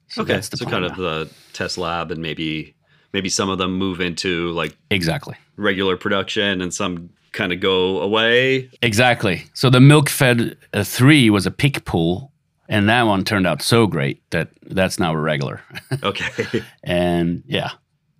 So 0.09 0.21
okay. 0.21 0.33
that's 0.33 0.49
so 0.49 0.65
kind 0.65 0.85
of 0.85 0.91
now. 0.91 0.97
the 0.97 1.31
test 1.53 1.77
lab, 1.77 2.11
and 2.11 2.21
maybe 2.21 2.75
maybe 3.13 3.29
some 3.29 3.49
of 3.49 3.57
them 3.57 3.73
move 3.77 4.01
into 4.01 4.51
like 4.51 4.75
exactly. 4.91 5.35
regular 5.57 5.97
production, 5.97 6.61
and 6.61 6.73
some 6.73 7.09
kind 7.31 7.51
of 7.51 7.59
go 7.59 7.99
away. 7.99 8.69
Exactly. 8.81 9.45
So 9.53 9.69
the 9.69 9.81
Milk 9.81 10.09
Fed 10.09 10.55
uh, 10.73 10.83
3 10.83 11.29
was 11.31 11.45
a 11.45 11.51
Picpoul, 11.51 12.29
and 12.69 12.87
that 12.89 13.03
one 13.03 13.23
turned 13.25 13.47
out 13.47 13.61
so 13.61 13.87
great 13.87 14.21
that 14.29 14.49
that's 14.63 14.99
now 14.99 15.13
a 15.13 15.17
regular. 15.17 15.61
Okay, 16.03 16.63
and 16.83 17.43
yeah, 17.47 17.71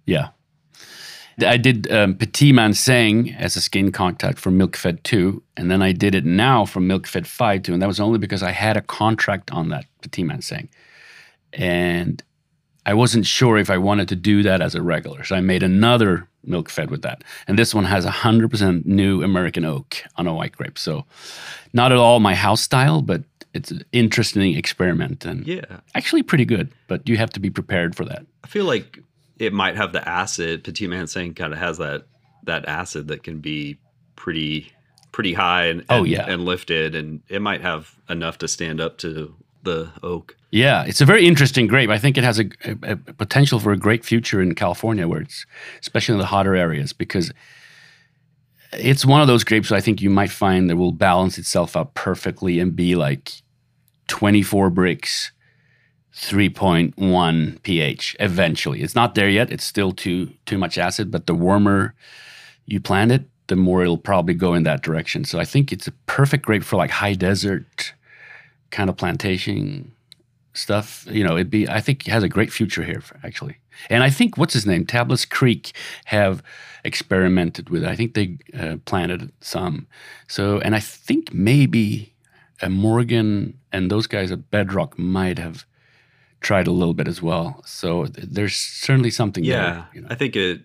yeah. 0.06 0.30
I 1.40 1.58
did 1.58 1.92
um, 1.92 2.16
Petit 2.16 2.54
Manseng 2.54 3.36
as 3.38 3.56
a 3.56 3.62
skin 3.62 3.92
contact 3.92 4.40
for 4.40 4.52
Milk 4.52 4.76
Fed 4.76 5.04
2, 5.04 5.42
and 5.58 5.72
then 5.72 5.82
I 5.82 5.92
did 5.92 6.16
it 6.16 6.26
now 6.26 6.66
for 6.66 6.80
Milk 6.80 7.08
Fed 7.08 7.26
5 7.26 7.64
too, 7.64 7.74
and 7.74 7.82
that 7.82 7.88
was 7.88 8.00
only 8.00 8.20
because 8.20 8.44
I 8.44 8.52
had 8.52 8.78
a 8.78 8.82
contract 8.82 9.52
on 9.52 9.70
that 9.70 9.86
Petit 10.02 10.24
Manseng. 10.24 10.68
And 11.54 12.22
I 12.86 12.94
wasn't 12.94 13.26
sure 13.26 13.58
if 13.58 13.70
I 13.70 13.78
wanted 13.78 14.10
to 14.10 14.16
do 14.16 14.44
that 14.44 14.62
as 14.62 14.76
a 14.76 14.82
regular, 14.82 15.24
so 15.24 15.36
I 15.36 15.42
made 15.42 15.64
another 15.64 16.28
Milk 16.44 16.70
Fed 16.70 16.92
with 16.92 17.02
that. 17.04 17.24
And 17.48 17.58
this 17.58 17.74
one 17.74 17.86
has 17.86 18.06
100% 18.06 18.86
new 18.86 19.24
American 19.24 19.66
oak 19.66 20.04
on 20.18 20.28
a 20.28 20.34
white 20.34 20.52
grape. 20.54 20.78
So 20.78 21.06
not 21.72 21.92
at 21.92 21.98
all 21.98 22.20
my 22.20 22.36
house 22.36 22.62
style, 22.62 23.02
but 23.02 23.24
it's 23.54 23.72
an 23.72 23.84
interesting 23.92 24.56
experiment 24.56 25.26
and 25.26 25.48
yeah. 25.48 25.80
actually 25.96 26.24
pretty 26.24 26.46
good, 26.46 26.72
but 26.88 27.08
you 27.08 27.18
have 27.18 27.30
to 27.32 27.40
be 27.40 27.50
prepared 27.50 27.96
for 27.96 28.04
that. 28.06 28.26
I 28.44 28.48
feel 28.48 28.66
like 28.66 29.00
it 29.40 29.54
might 29.54 29.76
have 29.76 29.94
the 29.94 30.08
acid. 30.08 30.64
Petit 30.64 30.88
Manseng 30.88 31.36
kind 31.36 31.54
of 31.54 31.60
has 31.60 31.78
that 31.80 32.04
that 32.46 32.68
acid 32.68 33.08
that 33.08 33.24
can 33.24 33.40
be 33.40 33.78
pretty 34.16 34.72
pretty 35.12 35.34
high 35.34 35.66
and, 35.68 35.86
Oh, 35.90 36.00
and- 36.00 36.08
yeah. 36.08 36.26
and 36.28 36.44
lifted, 36.44 36.96
and 36.96 37.22
it 37.30 37.42
might 37.42 37.62
have 37.62 37.96
enough 38.10 38.38
to 38.40 38.48
stand 38.48 38.82
up 38.82 38.98
to 39.00 39.34
the 39.64 39.90
oak. 40.02 40.36
Yeah, 40.52 40.84
it's 40.86 41.02
a 41.02 41.06
very 41.06 41.26
interesting 41.26 41.68
grape. 41.68 41.90
I 41.90 41.98
think 41.98 42.18
it 42.18 42.24
has 42.24 42.40
a, 42.40 42.46
a, 42.66 42.92
a 42.92 42.96
potential 42.98 43.60
for 43.60 43.72
a 43.72 43.78
great 43.78 44.04
future 44.04 44.42
in 44.42 44.56
California, 44.56 45.08
where 45.08 45.22
it's 45.22 45.46
especially 45.82 46.14
in 46.14 46.20
the 46.20 46.26
hotter 46.26 46.56
areas, 46.56 46.94
because 46.94 47.32
it's 48.74 49.06
one 49.06 49.22
of 49.22 49.28
those 49.28 49.44
grapes 49.44 49.72
I 49.72 49.80
think 49.82 50.02
you 50.02 50.10
might 50.10 50.32
find 50.32 50.70
that 50.70 50.76
will 50.78 50.92
balance 50.92 51.38
itself 51.38 51.78
out 51.78 51.94
perfectly 51.94 52.60
and 52.60 52.76
be 52.76 52.96
like 52.96 53.32
24 54.08 54.72
Brix, 54.72 55.30
3.1 56.16 57.64
pH 57.64 58.16
eventually. 58.20 58.82
It's 58.82 58.96
not 58.96 59.16
there 59.16 59.30
yet. 59.30 59.52
It's 59.52 59.64
still 59.64 59.92
too 59.92 60.32
too 60.46 60.58
much 60.58 60.78
acid, 60.78 61.12
but 61.12 61.26
the 61.26 61.34
warmer 61.34 61.96
you 62.66 62.80
plant 62.80 63.12
it, 63.12 63.26
the 63.48 63.56
more 63.56 63.82
it'll 63.82 63.98
probably 63.98 64.34
go 64.34 64.54
in 64.54 64.64
that 64.64 64.84
direction. 64.84 65.26
So 65.26 65.40
I 65.40 65.46
think 65.46 65.72
it's 65.72 65.88
a 65.88 65.92
perfect 66.06 66.46
grape 66.46 66.64
for 66.64 66.78
like 66.78 66.92
high 66.92 67.14
desert 67.14 67.94
kind 68.72 68.90
of 68.90 68.98
plantation 68.98 69.92
stuff. 70.54 71.06
You 71.10 71.24
know, 71.24 71.34
it'd 71.34 71.50
be. 71.50 71.68
I 71.68 71.82
think 71.82 72.08
it 72.08 72.12
has 72.12 72.24
a 72.24 72.30
great 72.30 72.54
future 72.54 72.84
here, 72.84 73.04
actually. 73.24 73.58
And 73.90 74.04
I 74.04 74.10
think 74.10 74.38
what's 74.38 74.54
his 74.54 74.68
name, 74.68 74.86
Tablas 74.86 75.28
Creek, 75.28 75.74
have 76.06 76.44
experimented 76.84 77.70
with. 77.70 77.84
it. 77.84 77.90
I 77.90 77.96
think 77.96 78.14
they 78.14 78.38
uh, 78.58 78.78
planted 78.86 79.32
some. 79.42 79.88
So, 80.28 80.60
and 80.60 80.76
I 80.76 80.80
think 80.80 81.34
maybe 81.34 82.14
Morgan 82.70 83.58
and 83.72 83.90
those 83.90 84.08
guys 84.08 84.32
at 84.32 84.52
Bedrock 84.52 84.98
might 84.98 85.40
have 85.40 85.66
tried 86.44 86.68
a 86.68 86.72
little 86.72 86.94
bit 86.94 87.08
as 87.08 87.22
well. 87.22 87.64
So 87.66 88.06
th- 88.06 88.28
there's 88.30 88.56
certainly 88.56 89.10
something. 89.10 89.44
Yeah, 89.44 89.62
there, 89.72 89.88
you 89.96 90.02
know. 90.02 90.08
I 90.12 90.16
think 90.16 90.36
it 90.36 90.62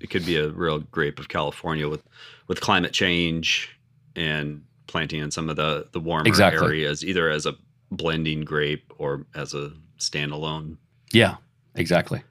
it 0.00 0.08
could 0.08 0.24
be 0.24 0.36
a 0.36 0.48
real 0.48 0.78
grape 0.78 1.18
of 1.18 1.28
California 1.28 1.88
with 1.88 2.02
with 2.46 2.60
climate 2.62 2.92
change 2.92 3.68
and 4.16 4.62
planting 4.86 5.20
in 5.20 5.30
some 5.30 5.50
of 5.50 5.56
the 5.56 5.86
the 5.92 6.00
warmer 6.00 6.26
Exactly. 6.26 6.66
areas, 6.66 7.04
either 7.04 7.28
as 7.28 7.44
a 7.44 7.54
blending 7.90 8.42
grape 8.44 8.92
or 8.98 9.26
as 9.34 9.52
a 9.54 9.72
standalone. 9.98 10.76
Yeah, 11.12 11.36
exactly. 11.74 12.22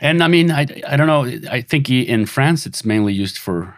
And 0.00 0.22
I 0.22 0.28
mean, 0.28 0.50
I, 0.50 0.66
I 0.86 0.96
don't 0.96 1.06
know. 1.06 1.24
I 1.50 1.60
think 1.60 1.88
in 1.88 2.26
France 2.26 2.66
it's 2.66 2.84
mainly 2.84 3.12
used 3.14 3.38
for 3.38 3.76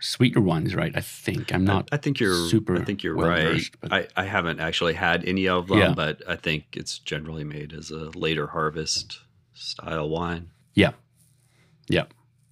sweeter 0.00 0.40
wines, 0.40 0.74
right? 0.74 0.92
I 0.96 1.00
think 1.00 1.52
I'm 1.52 1.64
not. 1.64 1.88
I, 1.92 1.96
I 1.96 1.98
think 1.98 2.18
you're 2.20 2.48
super 2.48 2.76
I 2.76 2.84
think 2.84 3.02
you're 3.02 3.14
right. 3.14 3.62
I, 3.90 4.08
I 4.16 4.24
haven't 4.24 4.58
actually 4.60 4.94
had 4.94 5.24
any 5.26 5.46
of 5.48 5.68
them, 5.68 5.78
Yeah. 5.78 5.92
but 5.94 6.22
I 6.28 6.36
think 6.36 6.64
it's 6.72 6.98
generally 6.98 7.44
made 7.44 7.72
as 7.72 7.90
a 7.90 8.10
later 8.18 8.48
harvest 8.48 9.20
style 9.54 10.08
wine. 10.08 10.50
yeah, 10.74 10.92
yeah. 11.88 12.04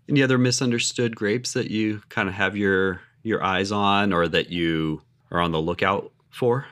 Any 0.08 0.22
other 0.22 0.38
misunderstood 0.38 1.14
grapes 1.16 1.52
that 1.52 1.70
you 1.70 2.00
kind 2.08 2.28
of 2.28 2.34
have 2.34 2.56
your 2.56 3.00
your 3.22 3.42
eyes 3.42 3.70
on 3.72 4.12
or 4.12 4.26
that 4.28 4.48
you 4.50 5.02
are 5.30 5.40
on 5.40 5.52
the 5.52 5.60
lookout 5.60 6.12
for? 6.30 6.66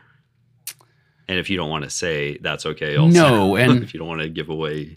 And 1.28 1.38
if 1.38 1.50
you 1.50 1.56
don't 1.56 1.68
want 1.70 1.84
to 1.84 1.90
say, 1.90 2.38
that's 2.38 2.64
okay. 2.66 2.96
Also. 2.96 3.18
No, 3.18 3.56
and- 3.62 3.82
if 3.82 3.92
you 3.92 3.98
don't 3.98 4.08
want 4.08 4.22
to 4.22 4.28
give 4.28 4.48
away 4.48 4.96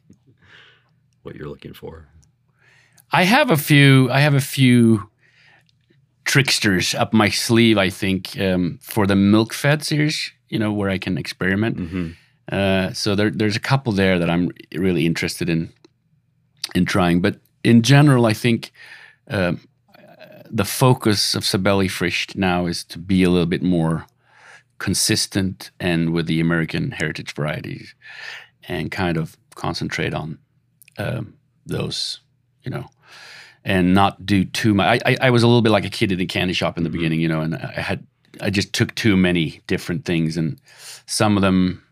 what 1.23 1.36
you're 1.36 1.47
looking 1.49 1.73
for. 1.73 2.07
I 3.11 3.23
have 3.23 3.49
a 3.49 3.57
few. 3.57 4.09
I 4.11 4.19
have 4.19 4.36
a 4.36 4.39
few 4.41 5.09
tricksters 6.32 6.95
up 6.95 7.13
my 7.13 7.30
sleeve. 7.30 7.77
I 7.88 7.89
think 7.89 8.39
um, 8.39 8.80
for 8.82 9.07
the 9.07 9.15
milk 9.15 9.53
fed 9.53 9.84
series, 9.84 10.32
you 10.47 10.59
know, 10.59 10.71
where 10.71 10.93
I 10.95 10.99
can 10.99 11.17
experiment. 11.17 11.77
hmm 11.77 12.09
Uh, 12.51 12.93
so 12.93 13.15
there, 13.15 13.32
there's 13.32 13.55
a 13.57 13.67
couple 13.69 13.93
there 13.93 14.19
that 14.19 14.30
I'm 14.30 14.49
really 14.73 15.05
interested 15.05 15.49
in 15.49 15.69
in 16.75 16.86
trying. 16.86 17.21
But 17.21 17.36
in 17.63 17.82
general, 17.82 18.32
I 18.32 18.34
think 18.34 18.71
um, 19.27 19.59
the 20.57 20.65
focus 20.65 21.36
of 21.36 21.43
Sabelli 21.43 21.88
Frisch 21.89 22.36
now 22.36 22.67
is 22.67 22.84
to 22.86 22.99
be 22.99 23.23
a 23.23 23.30
little 23.30 23.49
bit 23.49 23.63
more 23.63 24.05
consistent 24.77 25.71
and 25.80 26.09
with 26.13 26.27
the 26.27 26.41
American 26.41 26.91
heritage 26.91 27.34
varieties, 27.36 27.95
and 28.67 28.91
kind 28.91 29.17
of 29.17 29.38
concentrate 29.55 30.13
on 30.13 30.38
um, 30.97 31.34
those, 31.67 32.21
you 32.63 32.71
know, 32.71 32.89
and 33.66 33.93
not 33.93 34.26
do 34.26 34.45
too 34.45 34.74
much. 34.74 35.01
I, 35.05 35.12
I, 35.12 35.18
I 35.24 35.30
was 35.30 35.43
a 35.43 35.47
little 35.47 35.62
bit 35.62 35.72
like 35.72 35.86
a 35.86 35.89
kid 35.89 36.12
in 36.12 36.20
a 36.20 36.26
candy 36.26 36.53
shop 36.53 36.78
in 36.78 36.84
the 36.84 36.89
mm-hmm. 36.89 36.97
beginning, 36.97 37.22
you 37.22 37.28
know, 37.28 37.41
and 37.41 37.55
I 37.55 37.82
had 37.82 38.05
I 38.41 38.49
just 38.49 38.74
took 38.74 38.95
too 38.95 39.18
many 39.18 39.62
different 39.68 40.05
things, 40.05 40.38
and 40.38 40.60
some 41.05 41.36
of 41.36 41.41
them 41.41 41.84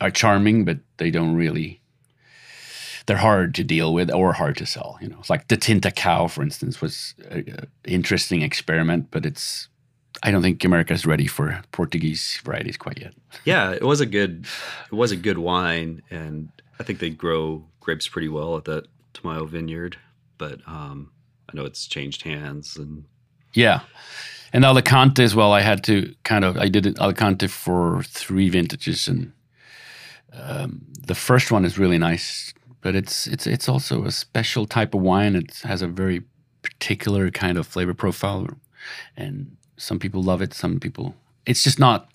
are 0.00 0.10
charming, 0.10 0.64
but 0.64 0.78
they 0.96 1.10
don't 1.10 1.34
really 1.34 1.80
they're 3.06 3.16
hard 3.16 3.54
to 3.54 3.64
deal 3.64 3.94
with 3.94 4.10
or 4.10 4.32
hard 4.32 4.56
to 4.56 4.66
sell. 4.66 4.98
You 5.00 5.08
know, 5.08 5.16
it's 5.20 5.30
like 5.30 5.48
the 5.48 5.56
Tinta 5.56 5.92
Cão, 5.92 6.28
for 6.28 6.42
instance, 6.42 6.80
was 6.80 7.14
an 7.30 7.68
interesting 7.84 8.42
experiment, 8.42 9.08
but 9.10 9.24
it's 9.24 9.68
I 10.22 10.30
don't 10.30 10.42
think 10.42 10.64
America's 10.64 11.06
ready 11.06 11.26
for 11.26 11.62
Portuguese 11.72 12.40
varieties 12.44 12.76
quite 12.76 12.98
yet. 12.98 13.14
Yeah, 13.44 13.72
it 13.72 13.82
was 13.82 14.00
a 14.00 14.06
good 14.06 14.46
it 14.90 14.94
was 14.94 15.12
a 15.12 15.16
good 15.16 15.38
wine, 15.38 16.02
and 16.10 16.50
I 16.80 16.82
think 16.82 16.98
they 16.98 17.10
grow 17.10 17.64
grapes 17.80 18.08
pretty 18.08 18.28
well 18.28 18.56
at 18.56 18.64
that 18.64 18.86
Tamayo 19.14 19.48
vineyard. 19.48 19.98
But 20.38 20.60
um, 20.66 21.12
I 21.48 21.56
know 21.56 21.64
it's 21.64 21.86
changed 21.86 22.22
hands, 22.22 22.76
and 22.76 23.04
Yeah. 23.52 23.80
And 24.52 24.64
Alicante 24.64 25.22
as 25.22 25.34
well. 25.34 25.52
I 25.52 25.60
had 25.60 25.82
to 25.84 26.14
kind 26.24 26.44
of 26.44 26.56
I 26.56 26.68
did 26.68 26.98
Alicante 26.98 27.46
for 27.48 28.02
three 28.04 28.48
vintages, 28.48 29.08
and 29.08 29.32
um, 30.32 30.86
the 31.06 31.14
first 31.14 31.50
one 31.50 31.64
is 31.64 31.78
really 31.78 31.98
nice, 31.98 32.54
but 32.80 32.94
it's 32.94 33.26
it's 33.26 33.46
it's 33.46 33.68
also 33.68 34.04
a 34.04 34.12
special 34.12 34.66
type 34.66 34.94
of 34.94 35.02
wine. 35.02 35.34
It 35.36 35.60
has 35.64 35.82
a 35.82 35.88
very 35.88 36.22
particular 36.62 37.30
kind 37.30 37.58
of 37.58 37.66
flavor 37.66 37.94
profile, 37.94 38.48
and 39.16 39.56
some 39.76 39.98
people 39.98 40.22
love 40.22 40.42
it. 40.42 40.54
Some 40.54 40.80
people, 40.80 41.14
it's 41.44 41.62
just 41.62 41.78
not. 41.78 42.08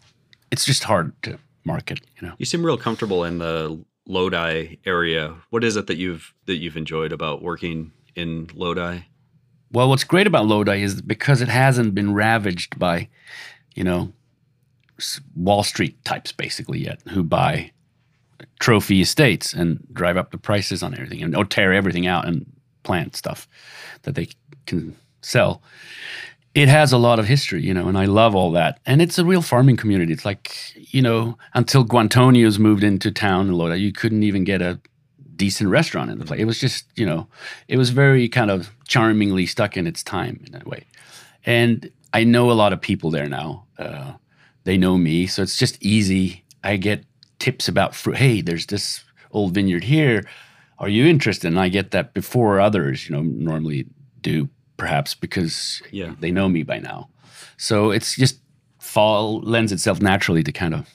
It's 0.52 0.66
just 0.66 0.84
hard 0.84 1.14
to 1.24 1.38
market, 1.64 2.02
you 2.20 2.28
know. 2.28 2.34
you 2.38 2.46
seem 2.46 2.66
real 2.66 2.78
comfortable 2.78 3.24
in 3.24 3.38
the 3.38 3.84
Lodi 4.06 4.78
area. 4.86 5.36
What 5.50 5.64
is 5.64 5.76
it 5.76 5.88
that 5.88 5.98
you've 5.98 6.34
that 6.46 6.58
you've 6.58 6.78
enjoyed 6.78 7.12
about 7.12 7.42
working 7.42 7.92
in 8.16 8.50
Lodi? 8.54 9.00
Well, 9.72 9.90
what's 9.90 10.04
great 10.04 10.28
about 10.28 10.48
Lodi 10.48 10.82
is 10.82 11.02
because 11.02 11.42
it 11.42 11.48
hasn't 11.48 11.96
been 11.96 12.14
ravaged 12.14 12.78
by, 12.78 13.08
you 13.74 13.84
know, 13.84 14.12
Wall 15.36 15.64
Street 15.64 16.04
types 16.04 16.32
basically 16.32 16.80
yet, 16.80 17.02
who 17.10 17.24
buy 17.24 17.72
trophy 18.60 19.02
estates 19.02 19.54
and 19.54 19.86
drive 19.94 20.18
up 20.18 20.32
the 20.32 20.38
prices 20.38 20.84
on 20.84 20.94
everything 20.94 21.24
and 21.24 21.36
or 21.36 21.46
tear 21.46 21.74
everything 21.74 22.06
out 22.06 22.28
and 22.28 22.46
plant 22.84 23.16
stuff 23.16 23.48
that 24.04 24.16
they 24.16 24.28
can 24.66 24.96
sell. 25.22 25.62
It 26.54 26.68
has 26.68 26.92
a 26.92 26.98
lot 26.98 27.18
of 27.18 27.28
history, 27.28 27.64
you 27.64 27.74
know, 27.74 27.88
and 27.88 27.98
I 27.98 28.06
love 28.06 28.36
all 28.36 28.52
that. 28.52 28.80
And 28.86 29.02
it's 29.02 29.18
a 29.18 29.24
real 29.24 29.42
farming 29.42 29.78
community. 29.78 30.12
It's 30.12 30.26
like, 30.26 30.54
you 30.94 31.02
know, 31.02 31.38
until 31.54 31.86
Guantonios 31.86 32.60
moved 32.60 32.84
into 32.84 33.10
town 33.10 33.48
in 33.48 33.54
Lodi, 33.54 33.78
you 33.78 33.94
couldn't 33.94 34.24
even 34.24 34.44
get 34.44 34.62
a 34.62 34.80
decent 35.46 35.70
restaurant 35.72 36.12
in 36.12 36.18
the 36.20 36.26
place. 36.26 36.40
It 36.42 36.46
was 36.46 36.60
just, 36.60 36.86
you 36.96 37.06
know, 37.10 37.28
it 37.68 37.78
was 37.78 37.90
very 38.04 38.30
kind 38.30 38.52
of 38.52 38.70
charmingly 38.88 39.46
stuck 39.48 39.76
in 39.78 39.88
its 39.88 40.04
time 40.04 40.36
in 40.48 40.62
a 40.62 40.70
way. 40.70 40.84
And 41.46 41.90
I 42.20 42.24
know 42.24 42.52
a 42.52 42.58
lot 42.64 42.74
of 42.74 42.80
people 42.82 43.10
there 43.12 43.30
now. 43.30 43.66
Uh, 43.78 44.14
they 44.64 44.78
know 44.78 44.98
me, 44.98 45.28
so 45.28 45.42
it's 45.42 45.58
just 45.58 45.76
easy. 45.82 46.44
I 46.64 46.78
get 46.78 47.04
tips 47.40 47.68
about 47.68 47.96
fruit. 47.96 48.18
Hey, 48.18 48.42
there's 48.42 48.68
this 48.68 49.04
old 49.32 49.54
vineyard 49.56 49.84
here. 49.84 50.24
Are 50.78 50.90
you 50.90 51.06
interested? 51.08 51.48
And 51.48 51.60
I 51.60 51.70
get 51.70 51.90
that 51.92 52.14
before 52.14 52.60
others, 52.60 53.10
you 53.10 53.16
know, 53.16 53.24
normally 53.24 53.86
do, 54.22 54.48
perhaps 54.78 55.16
because 55.16 55.82
Yeah. 55.92 56.14
they 56.20 56.32
know 56.32 56.50
me 56.50 56.64
by 56.64 56.80
now. 56.80 57.10
So 57.58 57.92
it's 57.92 58.16
just 58.16 58.40
fall 58.80 59.42
lends 59.42 59.72
itself 59.72 60.02
naturally 60.02 60.44
to 60.44 60.52
kind 60.52 60.74
of 60.74 60.86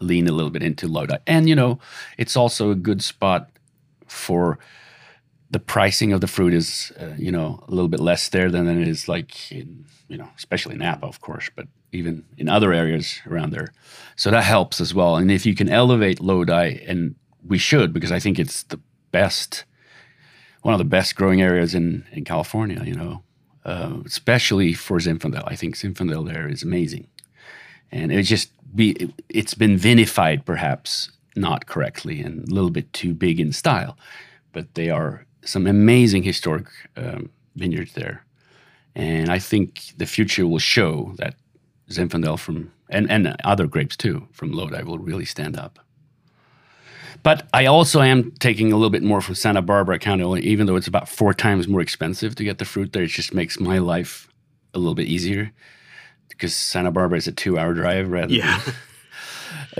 lean 0.00 0.28
a 0.28 0.32
little 0.32 0.50
bit 0.50 0.62
into 0.62 0.86
Lodi. 0.86 1.16
And 1.26 1.48
you 1.48 1.56
know, 1.56 1.78
it's 2.18 2.36
also 2.36 2.70
a 2.70 2.74
good 2.88 3.02
spot 3.02 3.48
for 4.08 4.58
the 5.50 5.58
pricing 5.58 6.12
of 6.12 6.20
the 6.20 6.26
fruit 6.26 6.52
is 6.52 6.92
uh, 7.00 7.14
you 7.16 7.32
know 7.32 7.62
a 7.68 7.70
little 7.70 7.88
bit 7.88 8.00
less 8.00 8.28
there 8.28 8.50
than 8.50 8.68
it 8.68 8.88
is 8.88 9.08
like 9.08 9.50
in 9.50 9.84
you 10.08 10.18
know 10.18 10.28
especially 10.36 10.76
Napa 10.76 11.06
of 11.06 11.20
course 11.20 11.50
but 11.54 11.68
even 11.92 12.24
in 12.36 12.48
other 12.48 12.72
areas 12.72 13.20
around 13.26 13.50
there. 13.50 13.72
So 14.14 14.30
that 14.30 14.44
helps 14.44 14.78
as 14.78 14.92
well. 14.92 15.16
And 15.16 15.30
if 15.30 15.46
you 15.46 15.54
can 15.54 15.70
elevate 15.70 16.20
Lodi 16.20 16.84
and 16.86 17.14
we 17.46 17.56
should 17.56 17.94
because 17.94 18.12
I 18.12 18.18
think 18.18 18.38
it's 18.38 18.64
the 18.64 18.80
best 19.10 19.64
one 20.62 20.74
of 20.74 20.78
the 20.78 20.84
best 20.84 21.16
growing 21.16 21.40
areas 21.40 21.74
in 21.74 22.04
in 22.12 22.24
California 22.24 22.82
you 22.84 22.94
know 22.94 23.22
uh, 23.64 23.98
especially 24.06 24.72
for 24.72 24.98
Zinfandel. 24.98 25.44
I 25.46 25.56
think 25.56 25.76
Zinfandel 25.76 26.26
there 26.26 26.48
is 26.48 26.62
amazing. 26.62 27.06
And 27.90 28.12
it 28.12 28.22
just 28.22 28.50
be 28.74 28.92
it, 28.92 29.10
it's 29.28 29.54
been 29.54 29.76
vinified 29.76 30.44
perhaps 30.44 31.10
not 31.38 31.66
correctly 31.66 32.20
and 32.20 32.48
a 32.48 32.54
little 32.54 32.70
bit 32.70 32.92
too 32.92 33.14
big 33.14 33.40
in 33.40 33.52
style 33.52 33.96
but 34.52 34.74
they 34.74 34.90
are 34.90 35.26
some 35.42 35.66
amazing 35.66 36.22
historic 36.22 36.66
um, 36.96 37.30
vineyards 37.56 37.92
there 37.94 38.24
and 38.94 39.30
i 39.30 39.38
think 39.38 39.92
the 39.96 40.06
future 40.06 40.46
will 40.46 40.58
show 40.58 41.14
that 41.18 41.34
zinfandel 41.90 42.38
from 42.38 42.70
and, 42.90 43.10
and 43.10 43.34
other 43.44 43.66
grapes 43.66 43.96
too 43.96 44.26
from 44.32 44.52
lodi 44.52 44.82
will 44.82 44.98
really 44.98 45.24
stand 45.24 45.56
up 45.56 45.78
but 47.22 47.48
I 47.52 47.66
also 47.66 48.00
am 48.00 48.30
taking 48.32 48.72
a 48.72 48.76
little 48.76 48.90
bit 48.90 49.02
more 49.02 49.20
from 49.20 49.34
Santa 49.34 49.62
Barbara 49.62 49.98
County, 49.98 50.40
even 50.40 50.66
though 50.66 50.76
it's 50.76 50.86
about 50.86 51.08
four 51.08 51.34
times 51.34 51.66
more 51.66 51.80
expensive 51.80 52.34
to 52.36 52.44
get 52.44 52.58
the 52.58 52.64
fruit 52.64 52.92
there. 52.92 53.02
It 53.02 53.08
just 53.08 53.34
makes 53.34 53.58
my 53.58 53.78
life 53.78 54.28
a 54.74 54.78
little 54.78 54.94
bit 54.94 55.06
easier 55.06 55.50
because 56.28 56.54
Santa 56.54 56.90
Barbara 56.90 57.18
is 57.18 57.26
a 57.26 57.32
two-hour 57.32 57.74
drive 57.74 58.08
rather 58.10 58.32
Yeah. 58.32 58.60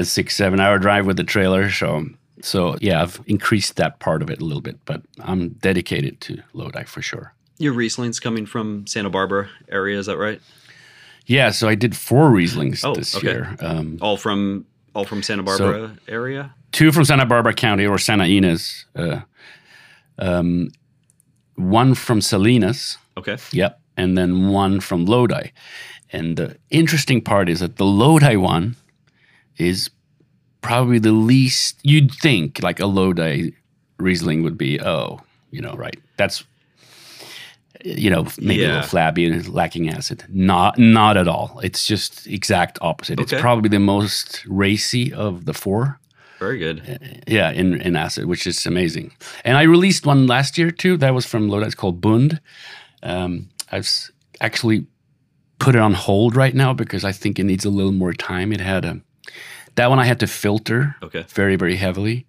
a 0.01 0.05
six 0.05 0.37
seven 0.37 0.61
hour 0.61 0.79
drive 0.79 1.07
with 1.07 1.17
the 1.17 1.25
trailer 1.25 1.71
so 1.71 2.07
so 2.43 2.77
yeah 2.81 3.03
i've 3.03 3.21
increased 3.27 3.77
that 3.77 3.99
part 3.99 4.23
of 4.23 4.31
it 4.31 4.41
a 4.41 4.45
little 4.45 4.61
bit 4.61 4.79
but 4.85 5.03
i'm 5.21 5.51
dedicated 5.61 6.21
to 6.21 6.41
lodi 6.53 6.85
for 6.85 7.03
sure 7.03 7.33
Your 7.59 7.73
Riesling's 7.75 8.21
coming 8.21 8.47
from 8.47 8.87
Santa 8.87 9.11
Barbara 9.11 9.49
area, 9.69 9.99
is 9.99 10.07
that 10.07 10.17
right? 10.19 10.41
yeah 11.27 11.51
so 11.51 11.69
i 11.69 11.75
did 11.75 11.97
four 11.97 12.31
rieslings 12.31 12.85
Oh, 12.85 12.95
this 12.95 13.17
okay. 13.17 13.29
year 13.29 13.57
um, 13.61 13.99
All 14.01 14.17
from 14.17 14.67
all 14.95 15.05
from 15.05 15.23
Santa 15.23 15.43
Barbara 15.43 15.97
area? 16.09 16.55
two 16.73 16.93
from 16.93 17.05
santa 17.05 17.25
barbara 17.27 17.55
county 17.55 17.87
or 17.87 17.99
santa 17.99 18.25
ynez 18.25 18.85
uh, 18.95 19.21
um, 20.19 20.69
one 21.57 21.95
from 21.95 22.21
salinas 22.21 22.99
Okay. 23.17 23.37
Yep. 23.51 23.81
And 23.97 24.17
then 24.17 24.47
one 24.51 24.79
from 24.79 25.05
Lodi. 25.05 25.51
And 26.13 26.37
the 26.37 26.57
interesting 26.71 27.21
part 27.21 27.49
is 27.49 27.59
that 27.59 27.75
the 27.79 27.85
Lodi 27.85 28.37
one 28.37 28.77
is 29.59 29.91
probably 30.61 30.99
the 30.99 31.13
least 31.13 31.79
you'd 31.83 32.13
think 32.13 32.63
like 32.63 32.81
a 32.81 32.87
Lodi 32.87 33.51
Riesling 33.99 34.43
would 34.43 34.59
be, 34.59 34.81
oh, 34.81 35.21
you 35.51 35.61
know, 35.61 35.75
right. 35.75 35.99
That's 36.17 36.45
you 37.85 38.11
know, 38.11 38.27
maybe 38.39 38.65
a 38.65 38.69
little 38.69 38.83
flabby 38.83 39.25
and 39.27 39.49
lacking 39.49 39.89
acid. 39.89 40.25
Not 40.29 40.79
not 40.79 41.17
at 41.17 41.29
all. 41.29 41.61
It's 41.63 41.87
just 41.87 42.27
exact 42.27 42.79
opposite. 42.81 43.21
Okay. 43.21 43.37
It's 43.37 43.41
probably 43.41 43.69
the 43.69 43.79
most 43.79 44.45
racy 44.47 45.13
of 45.13 45.45
the 45.45 45.55
four. 45.55 46.01
Very 46.39 46.59
good. 46.59 47.25
Yeah, 47.27 47.51
in, 47.51 47.81
in 47.81 47.97
acid, 47.97 48.27
which 48.27 48.47
is 48.47 48.65
amazing. 48.65 49.13
And 49.45 49.57
I 49.57 49.63
released 49.63 50.07
one 50.07 50.27
last 50.27 50.57
year 50.57 50.71
too. 50.71 50.97
That 50.97 51.15
was 51.15 51.27
from 51.27 51.49
Lodi. 51.49 51.67
It's 51.67 51.75
called 51.75 52.01
Bund. 52.01 52.41
Um, 53.03 53.49
I've 53.73 53.89
actually 54.41 54.87
put 55.59 55.75
it 55.75 55.81
on 55.81 55.95
hold 55.95 56.37
right 56.37 56.55
now 56.55 56.73
because 56.73 57.05
I 57.05 57.13
think 57.13 57.39
it 57.39 57.45
needs 57.45 57.65
a 57.65 57.71
little 57.71 57.93
more 57.93 58.13
time. 58.13 58.53
It 58.53 58.61
had 58.61 58.85
a 58.85 59.01
that 59.79 59.91
one 59.91 59.99
I 60.05 60.07
had 60.07 60.19
to 60.21 60.27
filter 60.27 60.95
Okay. 61.03 61.25
very 61.35 61.57
very 61.57 61.77
heavily, 61.77 62.27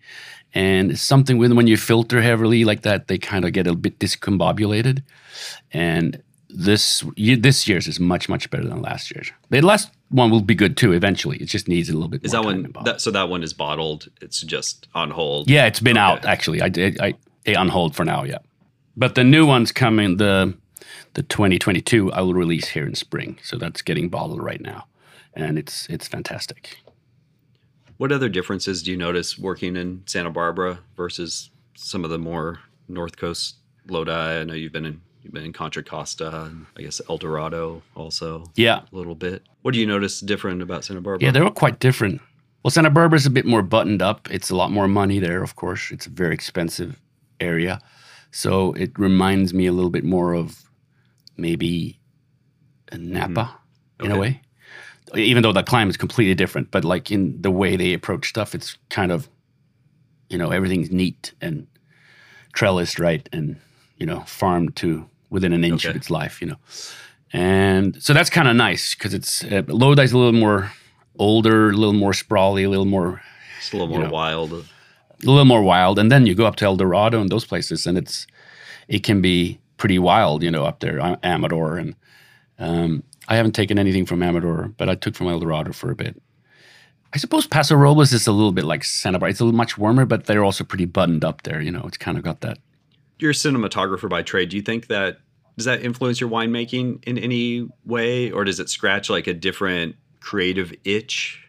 and 0.54 0.92
it's 0.92 1.02
something 1.08 1.40
with 1.42 1.52
when 1.54 1.68
you 1.68 1.78
filter 1.78 2.22
heavily 2.22 2.64
like 2.66 2.82
that, 2.82 3.08
they 3.08 3.18
kind 3.18 3.46
of 3.46 3.52
get 3.52 3.68
a 3.68 3.76
bit 3.76 4.00
discombobulated. 4.00 5.02
And 5.72 6.22
this 6.50 7.04
this 7.42 7.68
year's 7.68 7.88
is 7.88 8.00
much 8.00 8.30
much 8.30 8.50
better 8.50 8.68
than 8.68 8.82
last 8.82 9.12
year's. 9.12 9.32
The 9.50 9.62
last 9.62 9.92
one 10.10 10.32
will 10.32 10.42
be 10.42 10.56
good 10.56 10.76
too 10.76 10.94
eventually. 10.94 11.38
It 11.38 11.50
just 11.54 11.68
needs 11.68 11.90
a 11.90 11.94
little 11.94 12.10
bit. 12.10 12.26
Is 12.26 12.34
more 12.34 12.42
that 12.44 12.48
one 12.48 12.72
that 12.86 13.02
so 13.02 13.12
that 13.12 13.30
one 13.30 13.44
is 13.44 13.54
bottled? 13.54 14.08
It's 14.22 14.42
just 14.42 14.88
on 14.94 15.12
hold. 15.12 15.50
Yeah, 15.50 15.68
it's 15.68 15.80
been 15.82 15.98
out 15.98 16.26
actually. 16.26 16.62
I 16.62 16.70
did 16.70 17.00
I, 17.00 17.14
I 17.46 17.56
on 17.56 17.70
hold 17.70 17.96
for 17.96 18.06
now. 18.06 18.24
Yeah, 18.26 18.40
but 18.98 19.14
the 19.14 19.24
new 19.24 19.46
one's 19.46 19.72
coming. 19.72 20.18
The 20.18 20.54
the 21.14 21.24
2022 21.24 22.12
I 22.14 22.22
will 22.22 22.34
release 22.34 22.70
here 22.70 22.88
in 22.88 22.96
spring. 22.96 23.38
So 23.44 23.58
that's 23.58 23.82
getting 23.84 24.10
bottled 24.10 24.42
right 24.42 24.62
now, 24.62 24.86
and 25.34 25.58
it's 25.60 25.88
it's 25.90 26.08
fantastic. 26.08 26.78
What 28.00 28.14
other 28.14 28.30
differences 28.30 28.82
do 28.82 28.92
you 28.92 28.98
notice 28.98 29.38
working 29.38 29.76
in 29.76 30.04
Santa 30.06 30.30
Barbara 30.30 30.80
versus 30.96 31.50
some 31.76 32.06
of 32.06 32.10
the 32.10 32.18
more 32.18 32.62
North 32.88 33.18
Coast 33.18 33.58
Lodi? 33.90 34.10
I 34.10 34.46
know 34.46 34.54
you've 34.54 34.72
been 34.72 34.86
in 34.86 35.02
you've 35.22 35.34
been 35.34 35.44
in 35.44 35.52
Contra 35.52 35.84
Costa 35.84 36.46
and 36.46 36.66
I 36.78 36.84
guess 36.84 37.02
El 37.10 37.18
Dorado 37.18 37.84
also 37.98 38.46
Yeah, 38.56 38.84
a 38.90 38.96
little 38.96 39.16
bit. 39.16 39.44
What 39.64 39.74
do 39.74 39.82
you 39.82 39.86
notice 39.86 40.22
different 40.22 40.62
about 40.62 40.86
Santa 40.86 41.02
Barbara? 41.02 41.26
yeah, 41.26 41.32
they 41.32 41.42
were 41.42 41.52
quite 41.52 41.80
different. 41.80 42.22
Well, 42.64 42.72
Santa 42.72 42.90
Barbara 42.90 43.18
is 43.18 43.26
a 43.26 43.30
bit 43.30 43.46
more 43.46 43.62
buttoned 43.62 44.02
up. 44.02 44.32
It's 44.32 44.50
a 44.50 44.56
lot 44.56 44.72
more 44.72 44.88
money 44.88 45.20
there, 45.20 45.44
of 45.44 45.58
course. 45.58 45.92
It's 45.92 46.06
a 46.06 46.10
very 46.10 46.34
expensive 46.34 47.02
area, 47.42 47.82
so 48.32 48.72
it 48.74 48.98
reminds 48.98 49.54
me 49.54 49.66
a 49.66 49.74
little 49.74 49.92
bit 49.92 50.06
more 50.06 50.34
of 50.36 50.70
maybe 51.36 52.00
a 52.94 52.98
Napa 52.98 53.60
mm-hmm. 54.00 54.06
in 54.06 54.12
a 54.14 54.18
way. 54.18 54.42
Even 55.16 55.44
though 55.44 55.54
the 55.54 55.64
climate 55.64 55.92
is 55.94 55.98
completely 55.98 56.36
different, 56.36 56.72
but 56.72 56.84
like 56.84 57.12
in 57.12 57.42
the 57.42 57.52
way 57.52 57.76
they 57.76 57.94
approach 57.94 58.30
stuff, 58.30 58.54
it's 58.54 58.78
kind 58.90 59.12
of, 59.12 59.28
you 60.30 60.38
know, 60.38 60.50
everything's 60.52 60.92
neat 60.92 61.34
and 61.42 61.68
trellised 62.54 63.00
right, 63.00 63.28
and 63.32 63.56
you 63.98 64.06
know, 64.06 64.22
farmed 64.22 64.76
to 64.78 65.08
within 65.30 65.54
an 65.54 65.64
inch 65.64 65.86
of 65.86 65.96
its 65.96 66.10
life, 66.10 66.42
you 66.42 66.48
know. 66.48 66.58
And 67.34 68.02
so 68.02 68.14
that's 68.14 68.30
kind 68.30 68.48
of 68.48 68.56
nice 68.56 68.96
because 68.96 69.14
it's 69.14 69.44
uh, 69.44 69.64
Lodi's 69.68 70.12
a 70.14 70.18
little 70.18 70.40
more 70.40 70.72
older, 71.20 71.70
a 71.70 71.74
little 71.74 71.94
more 71.94 72.14
sprawly, 72.14 72.64
a 72.64 72.70
little 72.70 72.86
more 72.86 73.22
It's 73.60 73.72
a 73.74 73.78
little 73.78 73.88
more 73.94 74.06
know. 74.06 74.10
wild. 74.12 74.52
a 74.54 74.64
little 75.24 75.46
more 75.46 75.62
wild. 75.62 76.00
And 76.00 76.12
then 76.12 76.26
you 76.26 76.34
go 76.34 76.46
up 76.46 76.56
to 76.58 76.66
El 76.66 76.78
Dorado 76.78 77.22
and 77.22 77.30
those 77.30 77.46
places, 77.46 77.86
and 77.86 77.98
it's 77.98 78.26
it 78.88 79.04
can 79.04 79.22
be 79.22 79.60
pretty 79.78 80.00
wild, 80.00 80.44
you 80.44 80.52
know, 80.52 80.66
up 80.66 80.80
there, 80.80 81.00
uh, 81.00 81.18
Amador. 81.24 81.78
And 81.78 81.96
um, 82.58 83.04
I 83.30 83.36
haven't 83.36 83.54
taken 83.54 83.78
anything 83.78 84.06
from 84.08 84.24
Amador, 84.24 84.74
but 84.78 84.90
I 84.90 84.96
took 84.96 85.16
from 85.16 85.28
El 85.28 85.40
Dorado 85.40 85.72
for 85.72 85.92
a 85.92 85.96
bit. 85.96 86.20
I 87.14 87.18
suppose 87.18 87.48
Paso 87.48 87.76
Robles 87.76 88.12
is 88.12 88.28
a 88.28 88.32
little 88.32 88.52
bit 88.52 88.66
like 88.66 88.84
Santa 88.84 89.18
Barbara. 89.18 89.30
It's 89.32 89.40
a 89.40 89.46
little 89.46 89.58
much 89.58 89.78
warmer, 89.78 90.06
but 90.06 90.26
they're 90.26 90.44
also 90.44 90.64
pretty 90.64 90.86
buttoned 90.86 91.24
up 91.24 91.44
there. 91.44 91.62
You 91.62 91.72
know, 91.72 91.84
it's 91.86 91.98
kind 91.98 92.18
of 92.18 92.24
got 92.24 92.42
that. 92.42 92.58
You're 93.20 93.32
a 93.32 93.36
cinematographer 93.36 94.10
by 94.10 94.24
trade. 94.24 94.50
Do 94.50 94.58
you 94.58 94.64
think 94.64 94.88
that 94.88 95.20
does 95.58 95.66
that 95.66 95.84
influence 95.84 96.20
your 96.22 96.30
winemaking 96.30 97.04
in 97.06 97.18
any 97.18 97.68
way, 97.86 98.32
or 98.32 98.44
does 98.46 98.60
it 98.60 98.70
scratch 98.70 99.10
like 99.10 99.28
a 99.28 99.34
different 99.34 99.96
creative 100.22 100.74
itch? 100.86 101.46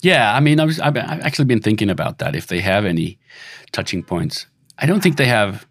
Yeah, 0.00 0.34
I 0.34 0.40
mean, 0.40 0.60
I 0.60 0.64
was, 0.64 0.80
I've, 0.80 0.96
I've 0.96 1.20
actually 1.20 1.46
been 1.46 1.60
thinking 1.60 1.90
about 1.90 2.18
that. 2.18 2.34
If 2.34 2.46
they 2.46 2.60
have 2.60 2.84
any 2.84 3.18
touching 3.72 4.02
points, 4.02 4.46
I 4.78 4.86
don't 4.86 5.02
think 5.02 5.16
they 5.16 5.26
have 5.26 5.66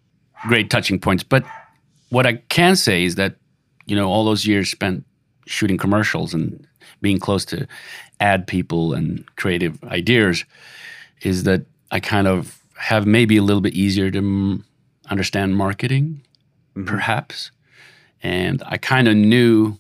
great 0.47 0.69
touching 0.69 0.99
points. 0.99 1.23
But 1.23 1.45
what 2.09 2.25
I 2.25 2.33
can 2.49 2.75
say 2.75 3.03
is 3.03 3.15
that 3.15 3.37
you 3.85 3.95
know 3.95 4.09
all 4.09 4.25
those 4.25 4.45
years 4.45 4.69
spent 4.69 5.05
shooting 5.45 5.77
commercials 5.77 6.33
and 6.33 6.65
being 7.01 7.19
close 7.19 7.45
to 7.45 7.67
ad 8.19 8.47
people 8.47 8.93
and 8.93 9.25
creative 9.35 9.83
ideas 9.85 10.45
is 11.21 11.43
that 11.43 11.65
I 11.91 11.99
kind 11.99 12.27
of 12.27 12.61
have 12.77 13.05
maybe 13.05 13.37
a 13.37 13.43
little 13.43 13.61
bit 13.61 13.73
easier 13.73 14.09
to 14.11 14.17
m- 14.17 14.65
understand 15.09 15.55
marketing, 15.55 16.23
mm-hmm. 16.75 16.87
perhaps. 16.87 17.51
And 18.23 18.63
I 18.65 18.77
kind 18.77 19.07
of 19.07 19.15
knew 19.15 19.77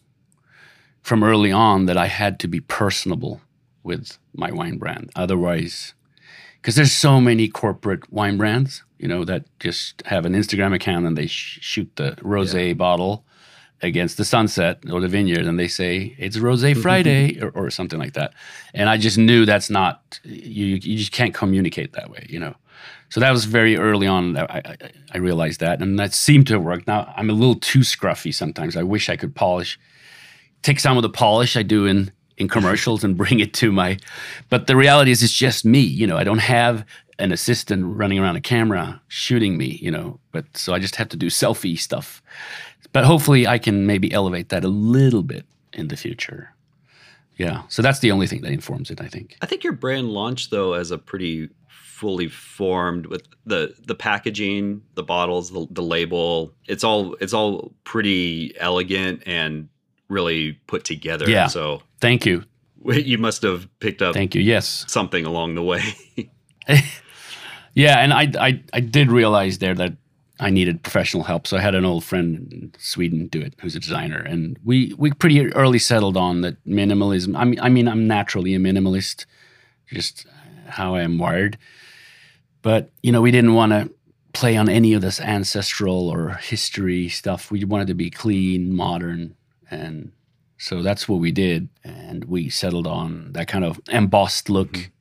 from 1.01 1.23
early 1.23 1.51
on 1.51 1.85
that 1.85 1.97
I 1.97 2.07
had 2.07 2.39
to 2.39 2.47
be 2.47 2.59
personable 2.59 3.41
with 3.83 4.17
my 4.33 4.51
wine 4.51 4.77
brand. 4.77 5.11
Otherwise, 5.15 5.93
because 6.61 6.75
there's 6.75 6.91
so 6.91 7.19
many 7.19 7.47
corporate 7.47 8.11
wine 8.11 8.37
brands, 8.37 8.83
you 8.99 9.07
know, 9.07 9.25
that 9.25 9.45
just 9.59 10.03
have 10.05 10.25
an 10.25 10.33
Instagram 10.33 10.75
account 10.75 11.07
and 11.07 11.17
they 11.17 11.25
sh- 11.25 11.59
shoot 11.61 11.91
the 11.95 12.11
rosé 12.21 12.69
yeah. 12.69 12.73
bottle 12.73 13.25
against 13.81 14.17
the 14.17 14.25
sunset 14.25 14.79
or 14.91 14.99
the 14.99 15.07
vineyard 15.07 15.45
and 15.45 15.59
they 15.59 15.67
say 15.67 16.15
it's 16.17 16.37
rosé 16.37 16.71
mm-hmm, 16.71 16.81
friday 16.81 17.33
mm-hmm. 17.33 17.45
or, 17.45 17.65
or, 17.65 17.69
something 17.69 17.99
like 17.99 18.13
that. 18.13 18.33
And 18.73 18.89
i 18.89 18.97
just 18.97 19.17
knew 19.17 19.45
that's 19.45 19.69
not 19.69 20.19
you 20.23 20.65
you 20.65 20.97
just 20.97 21.11
can't 21.11 21.33
communicate 21.33 21.93
that 21.93 22.09
way 22.09 22.25
you 22.29 22.39
know? 22.39 22.55
So 23.09 23.19
that 23.19 23.31
was 23.31 23.45
very 23.45 23.75
early 23.77 24.07
on 24.07 24.37
I, 24.37 24.43
I, 24.43 24.75
I 25.13 25.17
realized 25.17 25.59
that 25.59 25.81
and 25.81 25.99
that 25.99 26.13
seemed 26.13 26.47
to 26.47 26.59
work. 26.59 26.85
Now 26.87 27.11
i'm 27.17 27.29
a 27.29 27.33
little 27.33 27.55
too 27.55 27.79
scruffy 27.79 28.33
sometimes. 28.33 28.77
I 28.77 28.83
wish 28.83 29.09
i 29.09 29.15
could 29.15 29.35
polish 29.35 29.79
take 30.61 30.79
some 30.79 30.97
of 30.97 31.01
the 31.01 31.09
polish 31.09 31.57
i 31.57 31.63
do 31.63 31.85
in 31.85 32.11
in 32.37 32.47
commercials 32.47 33.03
and 33.03 33.17
bring 33.21 33.39
it 33.39 33.53
to 33.55 33.71
my 33.71 33.97
but 34.49 34.67
the 34.67 34.75
reality 34.75 35.11
is 35.11 35.23
it's 35.23 35.33
just 35.33 35.65
me 35.65 35.79
you 35.79 36.05
know? 36.05 36.17
I 36.17 36.23
don't 36.23 36.39
have 36.39 36.85
an 37.19 37.31
assistant 37.31 37.85
running 37.85 38.17
around 38.17 38.35
a 38.35 38.41
camera 38.41 38.99
shooting 39.07 39.57
me 39.57 39.79
you 39.81 39.89
know? 39.89 40.19
But 40.31 40.45
so 40.55 40.73
i 40.73 40.79
just 40.79 40.97
have 40.97 41.09
to 41.09 41.17
do 41.17 41.27
selfie 41.27 41.79
stuff 41.79 42.21
but 42.93 43.05
hopefully 43.05 43.47
I 43.47 43.57
can 43.57 43.85
maybe 43.85 44.11
elevate 44.11 44.49
that 44.49 44.63
a 44.63 44.67
little 44.67 45.23
bit 45.23 45.45
in 45.73 45.87
the 45.87 45.97
future. 45.97 46.53
Yeah. 47.37 47.63
So 47.69 47.81
that's 47.81 47.99
the 47.99 48.11
only 48.11 48.27
thing 48.27 48.41
that 48.41 48.51
informs 48.51 48.91
it, 48.91 49.01
I 49.01 49.07
think. 49.07 49.35
I 49.41 49.45
think 49.45 49.63
your 49.63 49.73
brand 49.73 50.09
launched 50.09 50.51
though 50.51 50.73
as 50.73 50.91
a 50.91 50.97
pretty 50.97 51.49
fully 51.67 52.27
formed 52.27 53.05
with 53.05 53.23
the 53.45 53.73
the 53.85 53.95
packaging, 53.95 54.81
the 54.95 55.03
bottles, 55.03 55.51
the, 55.51 55.67
the 55.71 55.83
label. 55.83 56.53
It's 56.67 56.83
all 56.83 57.15
it's 57.15 57.33
all 57.33 57.73
pretty 57.83 58.53
elegant 58.59 59.23
and 59.25 59.69
really 60.09 60.53
put 60.67 60.83
together. 60.83 61.29
Yeah. 61.29 61.47
So 61.47 61.81
thank 61.99 62.25
you. 62.25 62.43
You 62.83 63.19
must 63.19 63.43
have 63.43 63.67
picked 63.79 64.01
up. 64.01 64.15
Thank 64.15 64.33
you. 64.33 64.41
Yes. 64.41 64.85
Something 64.87 65.27
along 65.27 65.53
the 65.53 65.61
way. 65.61 65.83
yeah, 67.75 67.99
and 67.99 68.11
I, 68.11 68.31
I 68.39 68.63
I 68.73 68.79
did 68.79 69.11
realize 69.11 69.59
there 69.59 69.75
that 69.75 69.93
I 70.41 70.49
needed 70.49 70.81
professional 70.81 71.23
help. 71.23 71.45
So 71.45 71.55
I 71.55 71.61
had 71.61 71.75
an 71.75 71.85
old 71.85 72.03
friend 72.03 72.51
in 72.51 72.73
Sweden 72.79 73.27
do 73.27 73.39
it, 73.39 73.53
who's 73.61 73.75
a 73.75 73.79
designer, 73.79 74.17
and 74.17 74.57
we 74.65 74.93
we 74.97 75.11
pretty 75.11 75.53
early 75.53 75.77
settled 75.77 76.17
on 76.17 76.41
that 76.41 76.63
minimalism. 76.65 77.37
I 77.37 77.45
mean, 77.45 77.59
I 77.59 77.69
mean, 77.69 77.87
I'm 77.87 78.07
naturally 78.07 78.55
a 78.55 78.59
minimalist, 78.59 79.25
just 79.87 80.25
how 80.67 80.95
I 80.95 81.01
am 81.03 81.19
wired. 81.19 81.59
But 82.63 82.89
you 83.03 83.11
know, 83.11 83.21
we 83.21 83.29
didn't 83.29 83.53
want 83.53 83.71
to 83.71 83.91
play 84.33 84.57
on 84.57 84.67
any 84.67 84.93
of 84.93 85.03
this 85.03 85.21
ancestral 85.21 86.09
or 86.09 86.29
history 86.29 87.07
stuff. 87.07 87.51
We 87.51 87.63
wanted 87.63 87.87
to 87.87 87.93
be 87.93 88.09
clean, 88.09 88.73
modern, 88.75 89.35
and 89.69 90.11
so 90.57 90.81
that's 90.81 91.07
what 91.07 91.19
we 91.19 91.31
did. 91.31 91.69
And 91.83 92.25
we 92.25 92.49
settled 92.49 92.87
on 92.87 93.33
that 93.33 93.47
kind 93.47 93.63
of 93.63 93.79
embossed 93.89 94.49
look. 94.49 94.71
Mm-hmm 94.71 94.91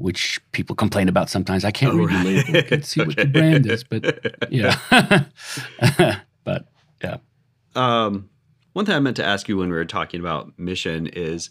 which 0.00 0.40
people 0.52 0.74
complain 0.74 1.08
about 1.08 1.28
sometimes. 1.28 1.64
I 1.64 1.70
can't 1.70 1.94
oh, 1.94 1.98
read 1.98 2.10
right. 2.10 2.24
the 2.24 2.30
label. 2.30 2.58
I 2.58 2.62
can 2.62 2.82
see 2.82 3.02
okay. 3.02 3.08
what 3.08 3.16
the 3.16 3.24
brand 3.26 3.66
is, 3.66 3.84
but 3.84 4.50
yeah. 4.50 4.78
but 6.44 6.66
yeah. 7.02 7.18
Um, 7.74 8.30
one 8.72 8.86
thing 8.86 8.94
I 8.94 9.00
meant 9.00 9.16
to 9.16 9.24
ask 9.24 9.48
you 9.48 9.58
when 9.58 9.68
we 9.68 9.76
were 9.76 9.84
talking 9.84 10.20
about 10.20 10.58
mission 10.58 11.06
is, 11.08 11.50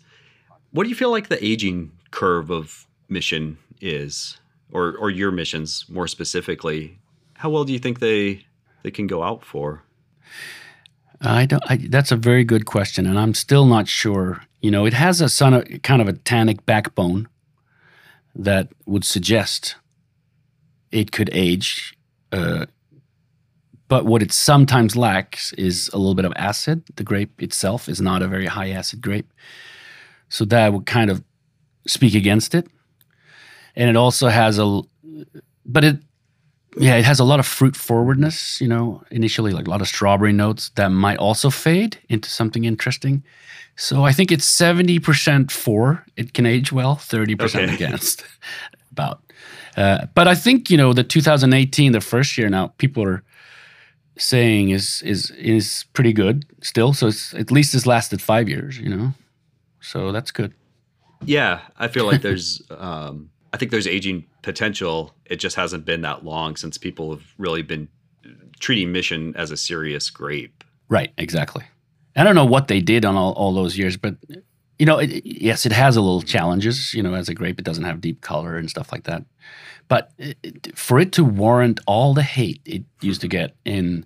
what 0.71 0.83
do 0.83 0.89
you 0.89 0.95
feel 0.95 1.11
like 1.11 1.27
the 1.27 1.43
aging 1.45 1.91
curve 2.11 2.49
of 2.49 2.87
mission 3.07 3.57
is, 3.81 4.39
or 4.71 4.95
or 4.97 5.09
your 5.09 5.31
missions 5.31 5.85
more 5.87 6.07
specifically? 6.07 6.99
How 7.35 7.49
well 7.49 7.63
do 7.63 7.73
you 7.73 7.79
think 7.79 7.99
they 7.99 8.45
they 8.83 8.91
can 8.91 9.05
go 9.05 9.21
out 9.23 9.45
for? 9.45 9.83
I 11.21 11.45
don't. 11.45 11.63
I, 11.69 11.77
that's 11.89 12.11
a 12.11 12.15
very 12.15 12.43
good 12.43 12.65
question, 12.65 13.05
and 13.05 13.19
I'm 13.19 13.33
still 13.33 13.65
not 13.65 13.87
sure. 13.87 14.41
You 14.61 14.71
know, 14.71 14.85
it 14.85 14.93
has 14.93 15.21
a 15.21 15.29
son 15.29 15.53
of, 15.53 15.67
kind 15.83 16.01
of 16.01 16.07
a 16.07 16.13
tannic 16.13 16.65
backbone 16.65 17.27
that 18.35 18.69
would 18.85 19.05
suggest 19.05 19.75
it 20.91 21.11
could 21.11 21.29
age. 21.33 21.95
Uh, 22.31 22.65
but 23.87 24.05
what 24.05 24.21
it 24.21 24.31
sometimes 24.31 24.95
lacks 24.95 25.51
is 25.53 25.89
a 25.93 25.97
little 25.97 26.15
bit 26.15 26.25
of 26.25 26.33
acid. 26.35 26.83
The 26.95 27.03
grape 27.03 27.41
itself 27.41 27.89
is 27.89 27.99
not 27.99 28.21
a 28.21 28.27
very 28.27 28.45
high 28.45 28.69
acid 28.69 29.01
grape. 29.01 29.31
So 30.29 30.45
that 30.45 30.73
would 30.73 30.85
kind 30.85 31.09
of 31.09 31.23
speak 31.87 32.13
against 32.13 32.53
it. 32.53 32.67
And 33.75 33.89
it 33.89 33.95
also 33.95 34.27
has 34.27 34.59
a, 34.59 34.81
but 35.65 35.83
it, 35.83 35.97
yeah, 36.77 36.95
it 36.95 37.05
has 37.05 37.19
a 37.19 37.23
lot 37.23 37.39
of 37.39 37.45
fruit 37.45 37.75
forwardness, 37.75 38.61
you 38.61 38.67
know, 38.67 39.03
initially, 39.11 39.53
like 39.53 39.67
a 39.67 39.69
lot 39.69 39.81
of 39.81 39.87
strawberry 39.87 40.33
notes 40.33 40.69
that 40.75 40.89
might 40.89 41.17
also 41.17 41.49
fade 41.49 41.97
into 42.09 42.29
something 42.29 42.63
interesting. 42.65 43.23
So 43.75 44.03
I 44.03 44.11
think 44.11 44.31
it's 44.31 44.45
70% 44.45 45.51
for 45.51 46.05
it 46.15 46.33
can 46.33 46.45
age 46.45 46.71
well, 46.71 46.97
30% 46.97 47.63
okay. 47.63 47.73
against. 47.73 48.23
About. 48.91 49.21
Uh, 49.77 50.07
but 50.13 50.27
I 50.27 50.35
think, 50.35 50.69
you 50.69 50.77
know, 50.77 50.93
the 50.93 51.03
2018, 51.03 51.93
the 51.93 52.01
first 52.01 52.37
year 52.37 52.49
now, 52.49 52.67
people 52.77 53.03
are 53.03 53.23
saying 54.17 54.69
is 54.69 55.01
is 55.03 55.31
is 55.31 55.85
pretty 55.93 56.13
good 56.13 56.45
still. 56.61 56.93
So 56.93 57.07
it's 57.07 57.33
at 57.33 57.51
least 57.51 57.73
it's 57.73 57.85
lasted 57.85 58.21
five 58.21 58.49
years, 58.49 58.77
you 58.77 58.89
know. 58.89 59.13
So 59.79 60.11
that's 60.11 60.31
good. 60.31 60.53
Yeah, 61.23 61.61
I 61.77 61.87
feel 61.87 62.05
like 62.05 62.21
there's 62.27 62.61
um 62.69 63.29
I 63.53 63.57
think 63.57 63.71
there's 63.71 63.87
aging 63.87 64.25
potential. 64.41 65.13
It 65.25 65.37
just 65.37 65.55
hasn't 65.55 65.85
been 65.85 66.01
that 66.01 66.23
long 66.23 66.55
since 66.55 66.77
people 66.77 67.11
have 67.11 67.23
really 67.37 67.61
been 67.61 67.87
treating 68.59 68.91
mission 68.91 69.35
as 69.35 69.51
a 69.51 69.57
serious 69.57 70.09
grape. 70.09 70.63
Right, 70.89 71.11
exactly. 71.17 71.63
I 72.15 72.23
don't 72.23 72.35
know 72.35 72.45
what 72.45 72.67
they 72.67 72.81
did 72.81 73.05
on 73.05 73.15
all, 73.15 73.33
all 73.33 73.53
those 73.53 73.77
years, 73.77 73.97
but 73.97 74.15
you 74.77 74.85
know, 74.85 74.97
it, 74.97 75.25
yes, 75.25 75.65
it 75.65 75.71
has 75.71 75.95
a 75.95 76.01
little 76.01 76.21
challenges. 76.21 76.93
You 76.93 77.03
know, 77.03 77.13
as 77.13 77.29
a 77.29 77.33
grape, 77.33 77.59
it 77.59 77.65
doesn't 77.65 77.83
have 77.83 78.01
deep 78.01 78.21
color 78.21 78.55
and 78.55 78.69
stuff 78.69 78.91
like 78.91 79.03
that. 79.03 79.23
But 79.87 80.11
it, 80.17 80.77
for 80.77 80.99
it 80.99 81.11
to 81.13 81.23
warrant 81.23 81.79
all 81.87 82.13
the 82.13 82.23
hate 82.23 82.61
it 82.65 82.83
used 83.01 83.21
to 83.21 83.27
get 83.27 83.55
in, 83.65 84.05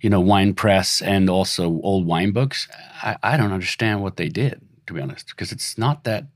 you 0.00 0.10
know, 0.10 0.20
wine 0.20 0.54
press 0.54 1.02
and 1.02 1.28
also 1.28 1.80
old 1.82 2.06
wine 2.06 2.32
books, 2.32 2.68
I, 3.02 3.16
I 3.22 3.36
don't 3.36 3.52
understand 3.52 4.02
what 4.02 4.16
they 4.16 4.28
did 4.28 4.60
to 4.90 4.94
be 4.94 5.00
honest, 5.00 5.28
because 5.28 5.52
it's 5.52 5.78
not 5.78 6.04
that. 6.04 6.26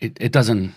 It, 0.00 0.16
it 0.20 0.32
doesn't. 0.32 0.74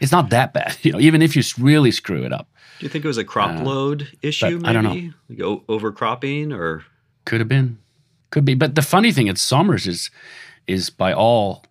It's 0.00 0.12
not 0.12 0.30
that 0.30 0.52
bad, 0.52 0.76
you 0.82 0.92
know. 0.92 1.00
Even 1.00 1.22
if 1.22 1.36
you 1.36 1.42
really 1.58 1.90
screw 1.90 2.24
it 2.24 2.32
up. 2.32 2.48
Do 2.78 2.86
you 2.86 2.90
think 2.90 3.04
it 3.04 3.08
was 3.08 3.18
a 3.18 3.24
crop 3.24 3.58
uh, 3.58 3.62
load 3.64 4.08
issue? 4.22 4.58
Maybe? 4.58 4.64
I 4.64 4.72
don't 4.72 4.84
know. 4.84 5.10
Like 5.28 5.40
o- 5.42 5.64
overcropping 5.68 6.52
or 6.52 6.84
could 7.24 7.40
have 7.40 7.48
been. 7.48 7.78
Could 8.30 8.44
be, 8.44 8.54
but 8.54 8.74
the 8.74 8.82
funny 8.82 9.10
thing 9.10 9.28
at 9.28 9.36
Sommers 9.36 9.86
is, 9.86 10.10
is 10.66 10.90
by 10.90 11.14
all, 11.14 11.64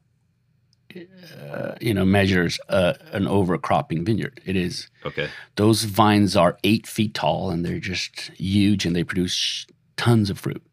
uh, 0.96 1.76
you 1.80 1.94
know, 1.94 2.04
measures 2.04 2.60
uh, 2.68 2.94
an 3.12 3.26
overcropping 3.26 4.04
vineyard. 4.04 4.42
It 4.44 4.56
is. 4.56 4.90
Okay. 5.06 5.30
Those 5.56 5.84
vines 5.84 6.36
are 6.36 6.58
eight 6.64 6.88
feet 6.88 7.14
tall 7.14 7.52
and 7.52 7.64
they're 7.64 7.80
just 7.80 8.32
huge 8.38 8.86
and 8.86 8.96
they 8.96 9.04
produce 9.04 9.68
tons 9.98 10.30
of 10.30 10.40
fruit. 10.40 10.64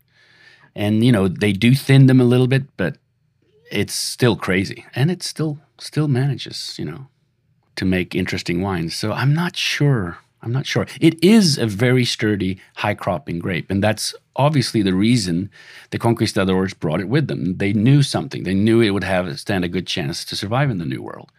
And 0.75 1.05
you 1.05 1.13
know 1.13 1.29
they 1.29 1.53
do 1.53 1.75
thin 1.75 2.07
them 2.07 2.21
a 2.21 2.25
little 2.25 2.49
bit, 2.49 2.65
but 2.77 2.97
it's 3.71 3.95
still 3.95 4.37
crazy, 4.37 4.85
and 4.95 5.11
it 5.11 5.23
still 5.23 5.59
still 5.79 6.09
manages, 6.09 6.77
you 6.79 6.85
know, 6.85 7.07
to 7.77 7.85
make 7.85 8.15
interesting 8.15 8.63
wines. 8.63 8.95
So 8.95 9.13
I'm 9.13 9.35
not 9.35 9.57
sure 9.57 10.19
I'm 10.45 10.53
not 10.53 10.67
sure. 10.67 10.87
It 11.01 11.23
is 11.25 11.57
a 11.57 11.67
very 11.67 12.05
sturdy, 12.05 12.61
high 12.77 12.95
cropping 12.95 13.39
grape, 13.39 13.71
and 13.71 13.83
that's 13.83 14.15
obviously 14.37 14.83
the 14.83 14.95
reason 14.95 15.51
the 15.91 15.99
conquistadors 15.99 16.75
brought 16.75 17.01
it 17.01 17.09
with 17.09 17.29
them. 17.29 17.57
They 17.57 17.73
knew 17.73 18.03
something. 18.03 18.43
They 18.43 18.53
knew 18.53 18.83
it 18.83 18.91
would 18.91 19.05
have 19.05 19.41
stand 19.41 19.65
a 19.65 19.69
good 19.69 19.87
chance 19.87 20.23
to 20.27 20.37
survive 20.37 20.69
in 20.69 20.77
the 20.77 20.85
New 20.85 21.03
World 21.03 21.33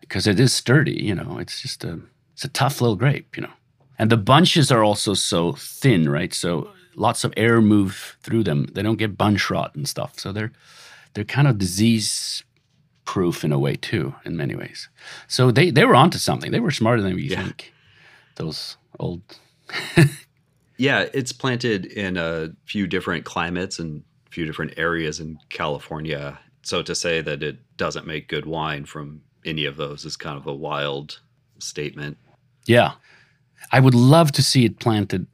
because 0.00 0.26
it 0.26 0.40
is 0.40 0.54
sturdy. 0.54 1.02
You 1.02 1.14
know, 1.14 1.38
it's 1.38 1.60
just 1.60 1.84
a 1.84 2.00
it's 2.32 2.44
a 2.44 2.48
tough 2.48 2.80
little 2.80 2.96
grape, 2.96 3.36
you 3.36 3.42
know. 3.42 3.52
And 3.98 4.10
the 4.10 4.16
bunches 4.16 4.72
are 4.72 4.82
also 4.82 5.12
so 5.12 5.52
thin, 5.52 6.08
right? 6.08 6.32
So 6.32 6.70
lots 6.96 7.24
of 7.24 7.34
air 7.36 7.60
move 7.60 8.16
through 8.22 8.44
them. 8.44 8.68
They 8.72 8.82
don't 8.82 8.96
get 8.96 9.18
bunch 9.18 9.50
rot 9.50 9.74
and 9.74 9.86
stuff. 9.86 10.18
So 10.18 10.32
they're 10.32 10.52
they're 11.12 11.24
kind 11.24 11.46
of 11.46 11.58
disease 11.58 12.42
proof 13.14 13.44
in 13.44 13.52
a 13.52 13.58
way 13.58 13.74
too, 13.74 14.14
in 14.24 14.36
many 14.36 14.54
ways. 14.54 14.88
So 15.26 15.50
they 15.50 15.70
they 15.72 15.84
were 15.84 15.96
onto 15.96 16.18
something. 16.18 16.52
They 16.52 16.60
were 16.60 16.70
smarter 16.82 17.02
than 17.02 17.14
we 17.16 17.22
Yeah. 17.28 17.42
think. 17.42 17.72
Those 18.36 18.76
old 18.98 19.22
Yeah, 20.78 21.06
it's 21.12 21.32
planted 21.32 21.84
in 21.86 22.16
a 22.16 22.50
few 22.64 22.86
different 22.86 23.24
climates 23.24 23.78
and 23.78 24.02
a 24.28 24.30
few 24.30 24.46
different 24.46 24.74
areas 24.78 25.20
in 25.20 25.38
California. 25.48 26.38
So 26.62 26.82
to 26.82 26.94
say 26.94 27.20
that 27.20 27.42
it 27.42 27.58
doesn't 27.76 28.06
make 28.06 28.28
good 28.28 28.46
wine 28.46 28.84
from 28.86 29.22
any 29.44 29.66
of 29.66 29.76
those 29.76 30.04
is 30.04 30.16
kind 30.16 30.38
of 30.38 30.46
a 30.46 30.54
wild 30.54 31.20
statement. 31.58 32.16
Yeah. 32.66 32.92
I 33.72 33.80
would 33.80 33.94
love 33.94 34.32
to 34.32 34.42
see 34.42 34.64
it 34.64 34.78
planted 34.78 35.26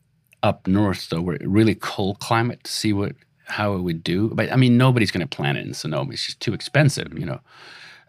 up 0.43 0.66
north 0.66 1.09
though, 1.11 1.20
where 1.22 1.39
really 1.43 1.74
cold 1.74 2.18
climate 2.18 2.64
to 2.64 2.70
see 2.72 2.93
what 2.93 3.14
how 3.47 3.74
it 3.74 3.80
would 3.82 4.03
do. 4.05 4.30
But 4.34 4.53
I 4.53 4.57
mean 4.57 4.76
nobody's 4.76 5.11
gonna 5.11 5.26
plant 5.26 5.59
it 5.59 5.66
in 5.66 5.74
Sonoma. 5.74 6.12
It's 6.12 6.26
just 6.26 6.40
too 6.40 6.55
expensive, 6.55 7.18
you 7.18 7.26
know. 7.26 7.40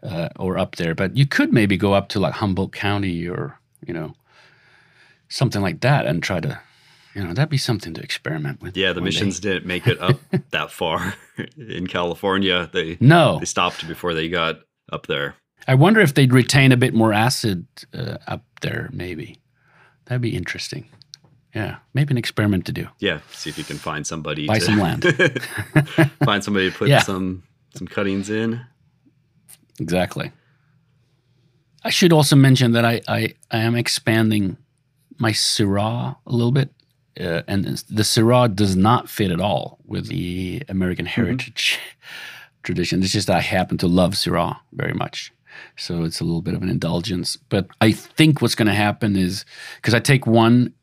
Uh, 0.04 0.30
or 0.38 0.60
up 0.60 0.76
there. 0.76 0.94
But 0.94 1.18
you 1.18 1.26
could 1.26 1.52
maybe 1.52 1.76
go 1.76 1.94
up 1.94 2.08
to 2.10 2.20
like 2.20 2.36
Humboldt 2.36 2.72
County 2.72 3.28
or, 3.28 3.60
you 3.86 3.96
know, 3.96 4.14
something 5.28 5.62
like 5.62 5.82
that 5.82 6.06
and 6.06 6.22
try 6.22 6.40
to 6.40 6.60
you 7.16 7.24
know, 7.24 7.34
that'd 7.34 7.50
be 7.50 7.58
something 7.58 7.96
to 7.96 8.02
experiment 8.02 8.62
with. 8.62 8.78
Yeah, 8.78 8.90
the 8.94 9.02
one 9.02 9.06
day. 9.06 9.16
missions 9.16 9.40
didn't 9.40 9.66
make 9.66 9.88
it 9.88 10.00
up 10.00 10.20
that 10.52 10.70
far 10.70 11.16
in 11.58 11.88
California. 11.88 12.70
They 12.72 12.98
No. 13.00 13.40
they 13.40 13.46
stopped 13.46 13.88
before 13.88 14.14
they 14.14 14.30
got 14.30 14.60
up 14.92 15.08
there. 15.08 15.34
I 15.68 15.74
wonder 15.74 16.00
if 16.00 16.14
they'd 16.14 16.32
retain 16.32 16.72
a 16.72 16.78
bit 16.78 16.94
more 16.94 17.12
acid 17.14 17.66
uh, 17.92 18.18
up 18.28 18.44
there, 18.62 18.90
maybe. 18.94 19.40
That'd 20.06 20.22
be 20.22 20.36
interesting. 20.36 20.86
Yeah, 21.56 21.78
maybe 21.94 22.12
an 22.12 22.18
experiment 22.18 22.66
to 22.66 22.72
do. 22.72 22.88
Yeah, 23.00 23.20
see 23.32 23.50
if 23.50 23.58
you 23.58 23.64
can 23.64 23.78
find 23.78 24.06
somebody 24.06 24.48
Buy 24.48 24.60
to 24.60 24.66
some 24.66 24.80
land. 24.80 25.04
find 26.24 26.44
somebody 26.44 26.70
to 26.72 26.78
put 26.78 26.88
Yeah. 26.90 27.00
some 27.00 27.44
some 27.76 27.88
cuttings 27.88 28.30
in. 28.30 28.62
Exactly. 29.80 30.32
I 31.84 31.90
should 31.90 32.12
also 32.12 32.36
mention 32.36 32.72
that 32.74 32.84
I, 32.86 33.02
I, 33.08 33.34
I 33.52 33.60
am 33.60 33.76
expanding 33.76 34.58
my 35.20 35.32
Syrah 35.32 36.16
a 36.26 36.32
little 36.32 36.52
bit. 36.52 36.70
Uh, 37.20 37.42
and 37.48 37.66
the 37.66 38.04
Syrah 38.04 38.54
does 38.54 38.76
not 38.76 39.10
fit 39.10 39.32
at 39.32 39.40
all 39.42 39.80
with 39.86 40.08
the 40.08 40.64
American 40.70 41.06
heritage 41.06 41.80
tradition. 42.64 43.02
It's 43.02 43.12
just 43.14 43.28
that 43.28 43.38
I 43.38 43.42
happen 43.42 43.78
to 43.80 43.88
love 43.88 44.14
Syrah 44.14 44.58
very 44.74 44.94
much. 44.94 45.32
So 45.76 46.04
it's 46.04 46.20
a 46.20 46.24
little 46.24 46.42
bit 46.44 46.54
of 46.54 46.62
an 46.62 46.70
indulgence. 46.70 47.36
But 47.38 47.68
I 47.82 47.92
think 47.92 48.42
what's 48.42 48.54
going 48.56 48.68
to 48.68 48.74
happen 48.74 49.16
is 49.16 49.46
because 49.78 49.94
I 49.96 50.00
take 50.00 50.28
one 50.28 50.74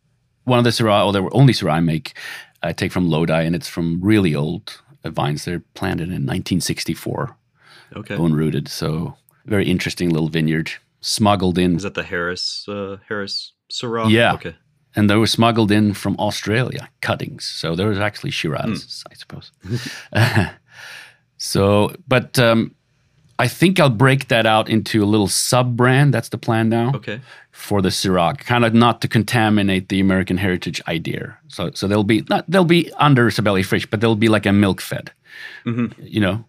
one 0.45 0.59
of 0.59 0.65
the 0.65 0.71
Syrah, 0.71 1.05
or 1.07 1.13
the 1.13 1.29
only 1.33 1.53
Syrah 1.53 1.75
I 1.75 1.81
make, 1.81 2.17
I 2.63 2.73
take 2.73 2.93
from 2.93 3.09
Lodi, 3.09 3.45
and 3.45 3.55
it's 3.55 3.69
from 3.69 4.01
really 4.01 4.35
old 4.35 4.81
vines. 5.05 5.45
They're 5.45 5.63
planted 5.75 6.05
in 6.09 6.27
1964 6.27 7.37
Okay. 7.97 8.17
bone 8.17 8.33
rooted. 8.33 8.69
So 8.69 9.17
very 9.47 9.67
interesting 9.69 10.11
little 10.11 10.29
vineyard 10.29 10.71
smuggled 11.01 11.59
in, 11.59 11.77
Is 11.77 11.83
that 11.83 11.95
the 11.95 12.03
Harris 12.03 12.67
uh, 12.69 12.97
Harris 13.09 13.53
Syrah? 13.71 14.11
Yeah. 14.11 14.35
Okay. 14.35 14.55
and 14.97 15.09
they 15.11 15.17
were 15.17 15.27
smuggled 15.27 15.71
in 15.71 15.93
from 15.95 16.17
Australia 16.19 16.89
cuttings. 17.03 17.45
So 17.45 17.75
there 17.77 17.89
was 17.89 17.99
actually 17.99 18.31
Shiraz, 18.31 19.05
I 19.11 19.15
suppose. 19.15 19.53
so, 21.37 21.95
but 22.09 22.39
um, 22.39 22.75
I 23.39 23.49
think 23.49 23.81
I'll 23.81 23.91
break 23.91 24.29
that 24.29 24.47
out 24.47 24.69
into 24.69 25.03
a 25.03 25.07
little 25.07 25.27
sub 25.29 25.77
brand. 25.77 26.15
That's 26.15 26.29
the 26.29 26.39
plan 26.39 26.69
now 26.69 26.93
Okay. 26.95 27.21
for 27.51 27.83
the 27.83 27.89
Syrah, 27.89 28.39
kind 28.39 28.65
of 28.65 28.73
not 28.75 29.01
to 29.03 29.09
contaminate 29.09 29.89
the 29.89 29.99
American 30.01 30.37
heritage 30.37 30.81
idea. 30.87 31.37
So, 31.49 31.71
so 31.75 31.89
they'll 31.89 32.05
be 32.05 32.25
not 32.31 32.45
they'll 32.49 32.65
be 32.65 32.93
under 32.99 33.31
Sabelli 33.31 33.65
Frisch, 33.65 33.87
but 33.91 34.01
they'll 34.01 34.15
be 34.15 34.29
like 34.29 34.47
a 34.47 34.53
milk 34.53 34.81
fed. 34.81 35.11
You 35.65 36.21
know, 36.21 36.45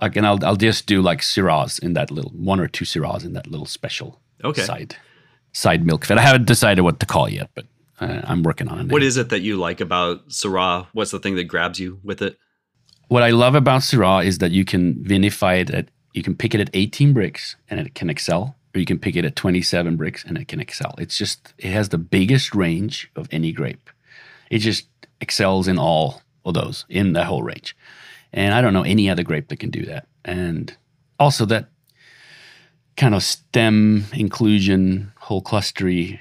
like, 0.00 0.16
and 0.16 0.26
I'll 0.26 0.42
I'll 0.44 0.56
just 0.56 0.86
do 0.86 1.02
like 1.02 1.20
Syrahs 1.20 1.78
in 1.82 1.92
that 1.94 2.10
little 2.10 2.30
one 2.32 2.58
or 2.60 2.68
two 2.68 2.84
Syrahs 2.86 3.24
in 3.24 3.32
that 3.34 3.46
little 3.46 3.66
special 3.66 4.20
Okay. 4.42 4.62
side 4.62 4.96
side 5.52 5.84
milk 5.84 6.04
fed. 6.06 6.18
I 6.18 6.22
haven't 6.22 6.46
decided 6.46 6.82
what 6.82 7.00
to 7.00 7.06
call 7.06 7.28
yet, 7.28 7.50
but 7.54 7.66
uh, 8.00 8.22
I'm 8.24 8.42
working 8.42 8.68
on 8.68 8.80
it. 8.80 8.92
What 8.92 9.02
is 9.02 9.16
it 9.18 9.28
that 9.28 9.40
you 9.42 9.56
like 9.56 9.80
about 9.80 10.28
Syrah? 10.30 10.86
What's 10.94 11.10
the 11.10 11.18
thing 11.20 11.36
that 11.36 11.44
grabs 11.44 11.78
you 11.78 12.00
with 12.02 12.22
it? 12.22 12.38
what 13.08 13.22
I 13.22 13.30
love 13.30 13.54
about 13.54 13.82
Syrah 13.82 14.24
is 14.24 14.38
that 14.38 14.50
you 14.50 14.64
can 14.64 14.94
vinify 14.94 15.60
it 15.60 15.70
at 15.70 15.88
you 16.14 16.22
can 16.22 16.34
pick 16.34 16.54
it 16.54 16.60
at 16.60 16.70
18 16.72 17.12
Brix 17.12 17.56
and 17.68 17.80
it 17.80 17.94
can 17.94 18.08
excel, 18.08 18.56
or 18.74 18.78
you 18.78 18.86
can 18.86 18.98
pick 18.98 19.16
it 19.16 19.24
at 19.24 19.36
27 19.36 19.98
Brix 19.98 20.24
and 20.24 20.38
it 20.38 20.48
can 20.48 20.60
excel. 20.60 20.94
It's 20.96 21.18
just 21.18 21.52
it 21.58 21.70
has 21.70 21.90
the 21.90 21.98
biggest 21.98 22.54
range 22.54 23.10
of 23.16 23.28
any 23.30 23.52
grape. 23.52 23.90
It 24.50 24.58
just 24.58 24.86
excels 25.20 25.68
in 25.68 25.78
all 25.78 26.22
of 26.44 26.54
those 26.54 26.86
in 26.88 27.12
the 27.12 27.24
whole 27.24 27.42
range. 27.42 27.76
And 28.32 28.54
I 28.54 28.60
don't 28.60 28.72
know 28.72 28.82
any 28.82 29.10
other 29.10 29.22
grape 29.22 29.48
that 29.48 29.58
can 29.58 29.70
do 29.70 29.84
that. 29.86 30.06
And 30.24 30.76
also 31.18 31.44
that 31.46 31.68
kind 32.96 33.14
of 33.14 33.22
stem 33.22 34.04
inclusion, 34.12 35.12
whole 35.18 35.42
clustery 35.42 36.20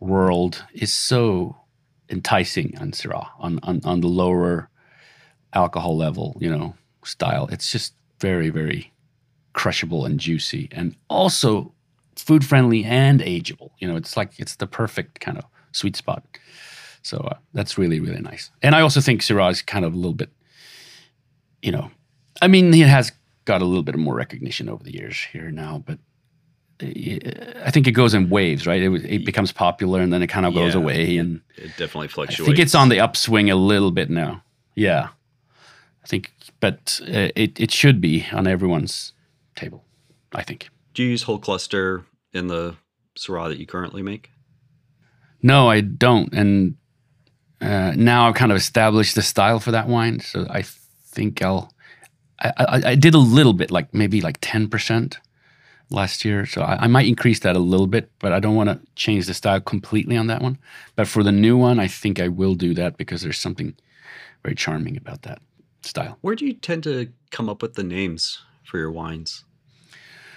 world 0.00 0.64
is 0.74 0.92
so 0.92 1.56
enticing 2.10 2.76
on 2.78 2.90
Syrah, 2.90 3.28
on, 3.38 3.60
on, 3.62 3.80
on 3.84 4.00
the 4.00 4.08
lower 4.08 4.68
alcohol 5.52 5.96
level, 5.96 6.36
you 6.40 6.50
know, 6.50 6.74
style. 7.04 7.48
It's 7.52 7.70
just 7.70 7.94
very, 8.20 8.50
very 8.50 8.91
crushable 9.52 10.04
and 10.04 10.18
juicy 10.20 10.68
and 10.72 10.94
also 11.08 11.72
food 12.16 12.44
friendly 12.44 12.84
and 12.84 13.20
ageable. 13.20 13.70
You 13.78 13.88
know, 13.88 13.96
it's 13.96 14.16
like 14.16 14.32
it's 14.38 14.56
the 14.56 14.66
perfect 14.66 15.20
kind 15.20 15.38
of 15.38 15.44
sweet 15.72 15.96
spot. 15.96 16.22
So 17.02 17.18
uh, 17.18 17.36
that's 17.52 17.76
really, 17.78 18.00
really 18.00 18.20
nice. 18.20 18.50
And 18.62 18.74
I 18.74 18.80
also 18.80 19.00
think 19.00 19.22
Syrah 19.22 19.50
is 19.50 19.62
kind 19.62 19.84
of 19.84 19.92
a 19.92 19.96
little 19.96 20.12
bit, 20.14 20.30
you 21.62 21.72
know, 21.72 21.90
I 22.40 22.48
mean, 22.48 22.72
it 22.72 22.86
has 22.88 23.12
got 23.44 23.60
a 23.60 23.64
little 23.64 23.82
bit 23.82 23.96
more 23.96 24.14
recognition 24.14 24.68
over 24.68 24.84
the 24.84 24.92
years 24.92 25.18
here 25.32 25.50
now, 25.50 25.82
but 25.84 25.98
uh, 26.80 26.86
I 27.64 27.70
think 27.72 27.86
it 27.88 27.92
goes 27.92 28.14
in 28.14 28.30
waves, 28.30 28.66
right? 28.66 28.82
It, 28.82 29.04
it 29.04 29.24
becomes 29.24 29.50
popular 29.52 30.00
and 30.00 30.12
then 30.12 30.22
it 30.22 30.28
kind 30.28 30.46
of 30.46 30.54
goes 30.54 30.74
Yeah. 30.74 30.80
away. 30.80 31.16
And 31.18 31.40
It 31.56 31.76
definitely 31.76 32.08
fluctuates. 32.08 32.40
I 32.40 32.44
think 32.44 32.58
it's 32.60 32.74
on 32.74 32.88
the 32.88 33.00
upswing 33.00 33.50
a 33.50 33.56
little 33.56 33.90
bit 33.90 34.08
now. 34.10 34.42
Yeah, 34.76 35.08
I 36.04 36.06
think, 36.06 36.32
but 36.60 37.00
uh, 37.02 37.28
it 37.36 37.60
it 37.60 37.70
should 37.70 38.00
be 38.00 38.26
on 38.32 38.46
everyone's 38.46 39.12
table. 39.54 39.84
I 40.34 40.42
think. 40.42 40.68
Do 40.94 41.02
you 41.02 41.10
use 41.10 41.22
whole 41.22 41.38
cluster 41.38 42.04
in 42.32 42.46
the 42.46 42.76
Syrah 43.18 43.48
that 43.48 43.58
you 43.58 43.66
currently 43.66 44.02
make? 44.02 44.30
No, 45.42 45.68
I 45.68 45.80
don't, 45.80 46.32
and 46.32 46.76
uh, 47.60 47.92
now 47.96 48.28
I've 48.28 48.34
kind 48.34 48.52
of 48.52 48.56
established 48.56 49.14
the 49.14 49.22
style 49.22 49.58
for 49.58 49.72
that 49.72 49.88
wine, 49.88 50.20
so 50.20 50.46
I 50.48 50.62
think 50.62 51.42
I'll. 51.42 51.72
I, 52.40 52.52
I, 52.58 52.82
I 52.90 52.94
did 52.94 53.14
a 53.14 53.18
little 53.18 53.52
bit, 53.52 53.70
like 53.70 53.92
maybe 53.92 54.20
like 54.20 54.38
ten 54.40 54.68
percent 54.68 55.18
last 55.90 56.24
year, 56.24 56.46
so 56.46 56.62
I, 56.62 56.84
I 56.84 56.86
might 56.86 57.06
increase 57.06 57.40
that 57.40 57.56
a 57.56 57.60
little 57.60 57.86
bit, 57.86 58.10
but 58.18 58.32
I 58.32 58.40
don't 58.40 58.54
want 58.54 58.70
to 58.70 58.80
change 58.94 59.26
the 59.26 59.34
style 59.34 59.60
completely 59.60 60.16
on 60.16 60.28
that 60.28 60.42
one. 60.42 60.58
But 60.96 61.08
for 61.08 61.22
the 61.22 61.32
new 61.32 61.56
one, 61.56 61.78
I 61.78 61.88
think 61.88 62.20
I 62.20 62.28
will 62.28 62.54
do 62.54 62.72
that 62.74 62.96
because 62.96 63.22
there's 63.22 63.38
something 63.38 63.74
very 64.42 64.54
charming 64.54 64.96
about 64.96 65.22
that 65.22 65.40
style. 65.82 66.18
Where 66.20 66.34
do 66.34 66.46
you 66.46 66.54
tend 66.54 66.84
to 66.84 67.08
come 67.30 67.48
up 67.48 67.62
with 67.62 67.74
the 67.74 67.84
names 67.84 68.40
for 68.64 68.78
your 68.78 68.90
wines? 68.90 69.44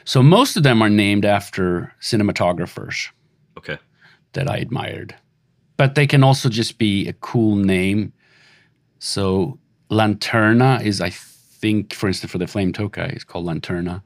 So 0.04 0.22
most 0.22 0.56
of 0.58 0.64
them 0.64 0.82
are 0.82 0.90
named 0.90 1.26
after 1.26 1.94
cinematographers 2.02 3.10
Okay. 3.58 3.78
that 4.34 4.50
I 4.50 4.58
admired. 4.58 5.16
But 5.78 5.96
they 5.96 6.08
can 6.08 6.24
also 6.24 6.48
just 6.50 6.78
be 6.78 7.08
a 7.08 7.14
cool 7.14 7.56
name. 7.56 8.14
So 9.00 9.58
Lanterna 9.90 10.82
is, 10.84 11.02
I 11.02 11.10
think, 11.10 11.94
for 11.94 12.08
instance, 12.08 12.32
for 12.32 12.38
the 12.38 12.48
flame 12.48 12.72
tokay, 12.72 13.12
it's 13.14 13.24
called 13.24 13.46
Lanterna. 13.46 14.02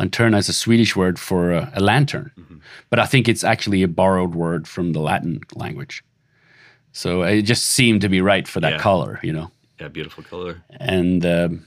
Lanterna 0.00 0.38
is 0.38 0.48
a 0.48 0.52
Swedish 0.52 0.94
word 0.94 1.18
for 1.18 1.52
a, 1.52 1.70
a 1.74 1.80
lantern, 1.80 2.30
but 2.90 2.98
I 2.98 3.06
think 3.06 3.28
it's 3.28 3.42
actually 3.44 3.82
a 3.82 3.88
borrowed 3.88 4.34
word 4.34 4.68
from 4.68 4.92
the 4.92 5.00
Latin 5.00 5.40
language. 5.54 6.04
So 6.92 7.22
it 7.22 7.42
just 7.42 7.64
seemed 7.64 8.02
to 8.02 8.08
be 8.10 8.20
right 8.20 8.46
for 8.46 8.60
that 8.60 8.72
Yeah. 8.72 8.78
color, 8.78 9.20
you 9.22 9.32
know. 9.32 9.50
Yeah, 9.80 9.88
beautiful 9.88 10.22
color. 10.22 10.62
And 10.80 11.24
um, 11.24 11.66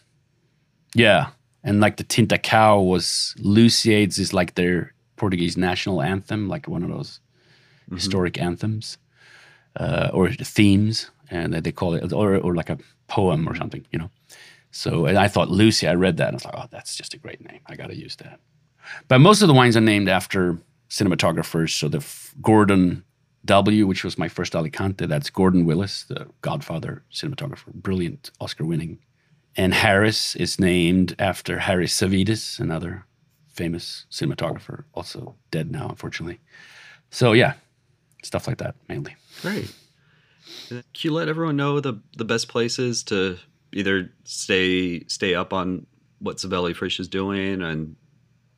yeah, 0.94 1.30
and 1.64 1.80
like 1.80 1.98
the 1.98 2.04
Tinta 2.04 2.38
Cão 2.38 2.86
was 2.86 3.36
Lusíadas 3.40 4.20
is 4.20 4.34
like 4.34 4.56
their 4.56 4.94
Portuguese 5.16 5.58
national 5.58 6.02
anthem, 6.02 6.48
like 6.48 6.68
one 6.68 6.84
of 6.84 6.90
those 6.90 7.20
historic 7.94 8.40
anthems 8.40 8.98
uh, 9.76 10.10
or 10.14 10.30
themes, 10.32 11.12
and 11.30 11.54
they 11.54 11.72
call 11.72 11.94
it 11.94 12.14
or 12.14 12.38
or 12.38 12.56
like 12.56 12.70
a 12.70 12.78
poem 13.08 13.48
or 13.48 13.56
something, 13.56 13.86
you 13.92 14.00
know. 14.00 14.10
So 14.72 15.06
and 15.06 15.18
I 15.18 15.28
thought 15.28 15.50
Lucy, 15.50 15.88
I 15.88 15.96
read 15.96 16.18
that 16.18 16.30
and 16.30 16.36
I 16.36 16.38
was 16.38 16.46
like, 16.46 16.56
oh, 16.58 16.68
that's 16.70 16.96
just 16.96 17.14
a 17.14 17.18
great 17.18 17.42
name. 17.42 17.60
I 17.66 17.76
got 17.76 17.88
to 17.88 17.96
use 17.96 18.16
that. 18.18 18.40
But 19.08 19.20
most 19.20 19.42
of 19.42 19.48
the 19.48 19.54
wines 19.54 19.76
are 19.78 19.82
named 19.82 20.10
after 20.10 20.58
cinematographers. 20.90 21.72
So 21.72 21.88
the 21.88 22.00
f- 22.00 22.34
Gordon 22.42 23.04
W, 23.46 23.88
which 23.88 24.04
was 24.04 24.18
my 24.18 24.28
first 24.28 24.56
Alicante, 24.56 25.06
that's 25.06 25.30
Gordon 25.30 25.66
Willis, 25.66 26.04
the 26.04 26.28
Godfather 26.42 27.04
cinematographer, 27.12 27.74
brilliant 27.74 28.32
Oscar-winning. 28.40 29.00
And 29.60 29.74
Harris 29.74 30.38
is 30.38 30.58
named 30.58 31.18
after 31.20 31.60
Harris 31.60 31.94
Savides, 31.94 32.62
another 32.62 33.04
famous 33.50 34.06
cinematographer, 34.10 34.86
also 34.94 35.36
dead 35.52 35.70
now, 35.70 35.90
unfortunately. 35.90 36.40
So 37.10 37.34
yeah, 37.34 37.56
stuff 38.24 38.48
like 38.48 38.60
that 38.60 38.76
mainly. 38.88 39.18
Great. 39.42 39.70
Can 40.70 40.84
you 41.02 41.12
let 41.12 41.28
everyone 41.28 41.58
know 41.58 41.82
the 41.82 42.02
the 42.16 42.24
best 42.24 42.48
places 42.48 43.04
to 43.04 43.38
either 43.74 44.10
stay 44.24 45.04
stay 45.08 45.36
up 45.36 45.52
on 45.52 45.86
what 46.20 46.38
Sabelli 46.38 46.74
Frisch 46.74 46.98
is 46.98 47.10
doing 47.10 47.62
and 47.62 47.98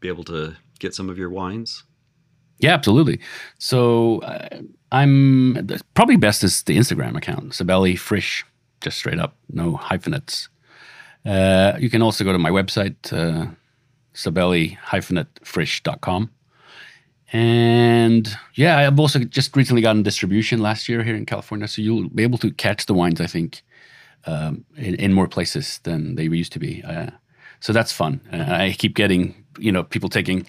be 0.02 0.08
able 0.08 0.26
to 0.26 0.56
get 0.78 0.94
some 0.94 1.10
of 1.10 1.18
your 1.18 1.32
wines? 1.32 1.84
Yeah, 2.60 2.76
absolutely. 2.76 3.20
So 3.58 4.20
uh, 4.20 4.60
I'm 4.92 5.68
probably 5.96 6.18
best 6.18 6.44
is 6.44 6.62
the 6.62 6.78
Instagram 6.78 7.18
account, 7.18 7.54
Sabelli 7.54 7.98
Frisch, 7.98 8.46
just 8.82 9.00
straight 9.00 9.18
up, 9.18 9.36
no 9.50 9.76
hyphenates. 9.76 10.48
Uh, 11.26 11.74
you 11.80 11.90
can 11.90 12.02
also 12.02 12.24
go 12.24 12.32
to 12.32 12.40
my 12.40 12.50
website, 12.50 12.96
uh, 13.14 13.48
sabelli-frisch.com. 14.14 16.32
And 17.34 18.38
yeah, 18.56 18.80
I've 18.80 19.00
also 19.00 19.20
just 19.20 19.56
recently 19.56 19.82
gotten 19.82 20.04
distribution 20.04 20.62
last 20.62 20.90
year 20.90 21.02
here 21.04 21.16
in 21.16 21.26
California, 21.26 21.68
so 21.68 21.82
you'll 21.82 22.10
be 22.10 22.24
able 22.24 22.38
to 22.40 22.52
catch 22.52 22.88
the 22.88 22.94
wines, 22.94 23.22
I 23.22 23.28
think, 23.28 23.64
um, 24.26 24.66
in, 24.76 24.96
in, 24.96 25.14
more 25.14 25.30
places 25.30 25.80
than 25.84 26.16
they 26.16 26.24
used 26.24 26.52
to 26.54 26.60
be. 26.60 26.84
Uh, 26.84 27.12
so 27.62 27.72
that's 27.72 27.94
fun. 27.94 28.20
Uh, 28.34 28.46
I 28.50 28.76
keep 28.78 28.96
getting, 28.96 29.46
you 29.58 29.72
know, 29.72 29.84
people 29.84 30.10
taking 30.10 30.46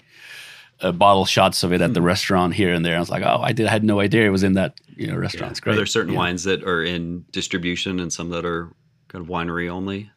uh, 0.81 0.91
bottle 0.91 1.25
shots 1.25 1.63
of 1.63 1.71
it 1.71 1.81
at 1.81 1.93
the 1.93 1.99
hmm. 1.99 2.05
restaurant 2.05 2.53
here 2.53 2.73
and 2.73 2.85
there. 2.85 2.97
I 2.97 2.99
was 2.99 3.09
like, 3.09 3.23
oh, 3.23 3.39
I 3.41 3.53
did. 3.53 3.67
I 3.67 3.71
had 3.71 3.83
no 3.83 3.99
idea 3.99 4.25
it 4.25 4.29
was 4.29 4.43
in 4.43 4.53
that 4.53 4.79
you 4.95 5.07
know 5.07 5.15
restaurant. 5.15 5.59
Yeah. 5.65 5.71
Are 5.71 5.75
there 5.75 5.85
certain 5.85 6.13
yeah. 6.13 6.19
wines 6.19 6.43
that 6.43 6.63
are 6.63 6.83
in 6.83 7.25
distribution 7.31 7.99
and 7.99 8.11
some 8.11 8.29
that 8.29 8.45
are 8.45 8.71
kind 9.07 9.23
of 9.23 9.29
winery 9.29 9.69
only? 9.69 10.11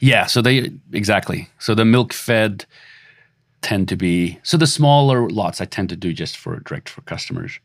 Yeah. 0.00 0.26
So 0.26 0.42
they 0.42 0.72
exactly. 0.92 1.48
So 1.58 1.74
the 1.74 1.84
milk 1.84 2.12
fed 2.12 2.66
tend 3.62 3.88
to 3.88 3.96
be 3.96 4.38
so 4.42 4.56
the 4.56 4.66
smaller 4.66 5.28
lots 5.28 5.60
I 5.60 5.66
tend 5.66 5.90
to 5.90 5.96
do 5.96 6.12
just 6.12 6.36
for 6.36 6.60
direct 6.60 6.88
for 6.88 7.02
customers, 7.02 7.60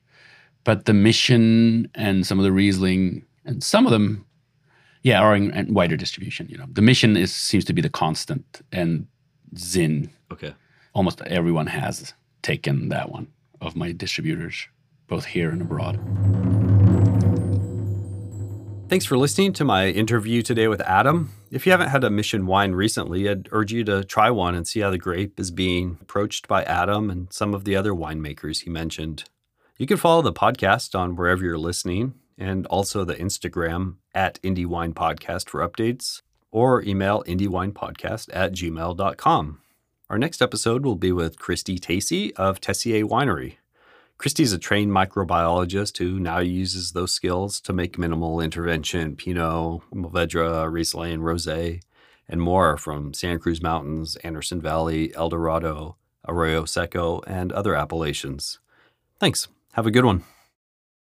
but 0.64 0.86
the 0.86 0.94
Mission 0.94 1.90
and 1.96 2.28
some 2.28 2.38
of 2.38 2.44
the 2.44 2.52
Riesling 2.52 3.24
and 3.46 3.64
some 3.64 3.86
of 3.86 3.92
them, 3.92 4.26
yeah, 5.04 5.22
are 5.22 5.36
in, 5.36 5.52
in 5.52 5.74
wider 5.74 5.96
distribution. 5.96 6.48
You 6.50 6.58
know, 6.58 6.66
the 6.72 6.82
Mission 6.82 7.16
is 7.16 7.34
seems 7.34 7.64
to 7.66 7.74
be 7.74 7.82
the 7.82 7.90
constant, 7.90 8.62
and 8.72 9.08
Zin. 9.58 10.10
Okay. 10.32 10.54
Almost 10.94 11.22
everyone 11.22 11.68
has 11.68 12.14
taken 12.42 12.90
that 12.90 13.12
one 13.12 13.28
of 13.62 13.76
my 13.76 13.92
distributors, 13.92 14.68
both 15.08 15.26
here 15.26 15.50
and 15.50 15.62
abroad. 15.62 16.00
Thanks 18.88 19.06
for 19.06 19.18
listening 19.18 19.54
to 19.54 19.66
my 19.66 19.90
interview 19.90 20.42
today 20.42 20.68
with 20.68 20.82
Adam. 20.82 21.32
If 21.56 21.66
you 21.66 21.72
haven't 21.72 21.88
had 21.88 22.04
a 22.04 22.10
mission 22.10 22.48
wine 22.48 22.74
recently, 22.74 23.30
I'd 23.30 23.48
urge 23.54 23.72
you 23.72 23.86
to 23.86 24.04
try 24.04 24.30
one 24.30 24.56
and 24.56 24.68
see 24.68 24.82
how 24.82 24.90
the 24.90 24.98
grape 24.98 25.40
is 25.40 25.52
being 25.52 25.98
approached 26.02 26.50
by 26.50 26.64
Adam 26.66 27.10
and 27.10 27.32
some 27.32 27.54
of 27.54 27.64
the 27.64 27.78
other 27.78 27.94
winemakers 27.94 28.64
he 28.64 28.70
mentioned. 28.70 29.24
You 29.78 29.88
can 29.88 29.96
follow 29.96 30.22
the 30.22 30.34
podcast 30.34 31.00
on 31.00 31.16
wherever 31.16 31.46
you're 31.46 31.58
listening 31.58 32.16
and 32.38 32.66
also 32.66 33.06
the 33.06 33.16
Instagram 33.16 33.96
at 34.14 34.38
Indie 34.42 34.66
Wine 34.66 34.94
Podcast 34.94 35.48
for 35.48 35.66
updates 35.66 36.24
or 36.52 36.84
email 36.84 37.24
indiewinepodcast 37.26 38.32
at 38.34 38.52
gmail.com. 38.52 39.62
Our 40.10 40.18
next 40.18 40.42
episode 40.42 40.84
will 40.84 40.98
be 40.98 41.14
with 41.14 41.40
Kristie 41.40 41.80
Tacey 41.80 42.36
of 42.36 42.60
Tessier 42.60 43.06
Winery. 43.06 43.56
Kristie's 44.18 44.54
a 44.54 44.58
trained 44.58 44.92
microbiologist 44.92 45.98
who 45.98 46.20
now 46.20 46.40
uses 46.40 46.92
those 46.92 47.12
skills 47.12 47.60
to 47.62 47.74
make 47.74 47.98
minimal 47.98 48.40
intervention 48.40 49.16
Pinot, 49.16 49.82
Mourvedre, 49.94 50.72
Riesling, 50.72 51.20
Rosé, 51.20 51.82
and 52.28 52.42
more 52.42 52.78
from 52.78 53.14
Santa 53.14 53.38
Cruz 53.40 53.62
Mountains, 53.62 54.16
Anderson 54.18 54.62
Valley, 54.62 55.14
El 55.16 55.30
Dorado, 55.30 55.98
Arroyo 56.28 56.66
Seco, 56.66 57.22
and 57.28 57.52
other 57.52 57.76
appellations. 57.76 58.60
Thanks. 59.20 59.48
Have 59.74 59.86
a 59.86 59.92
good 59.92 60.06
one. 60.06 60.24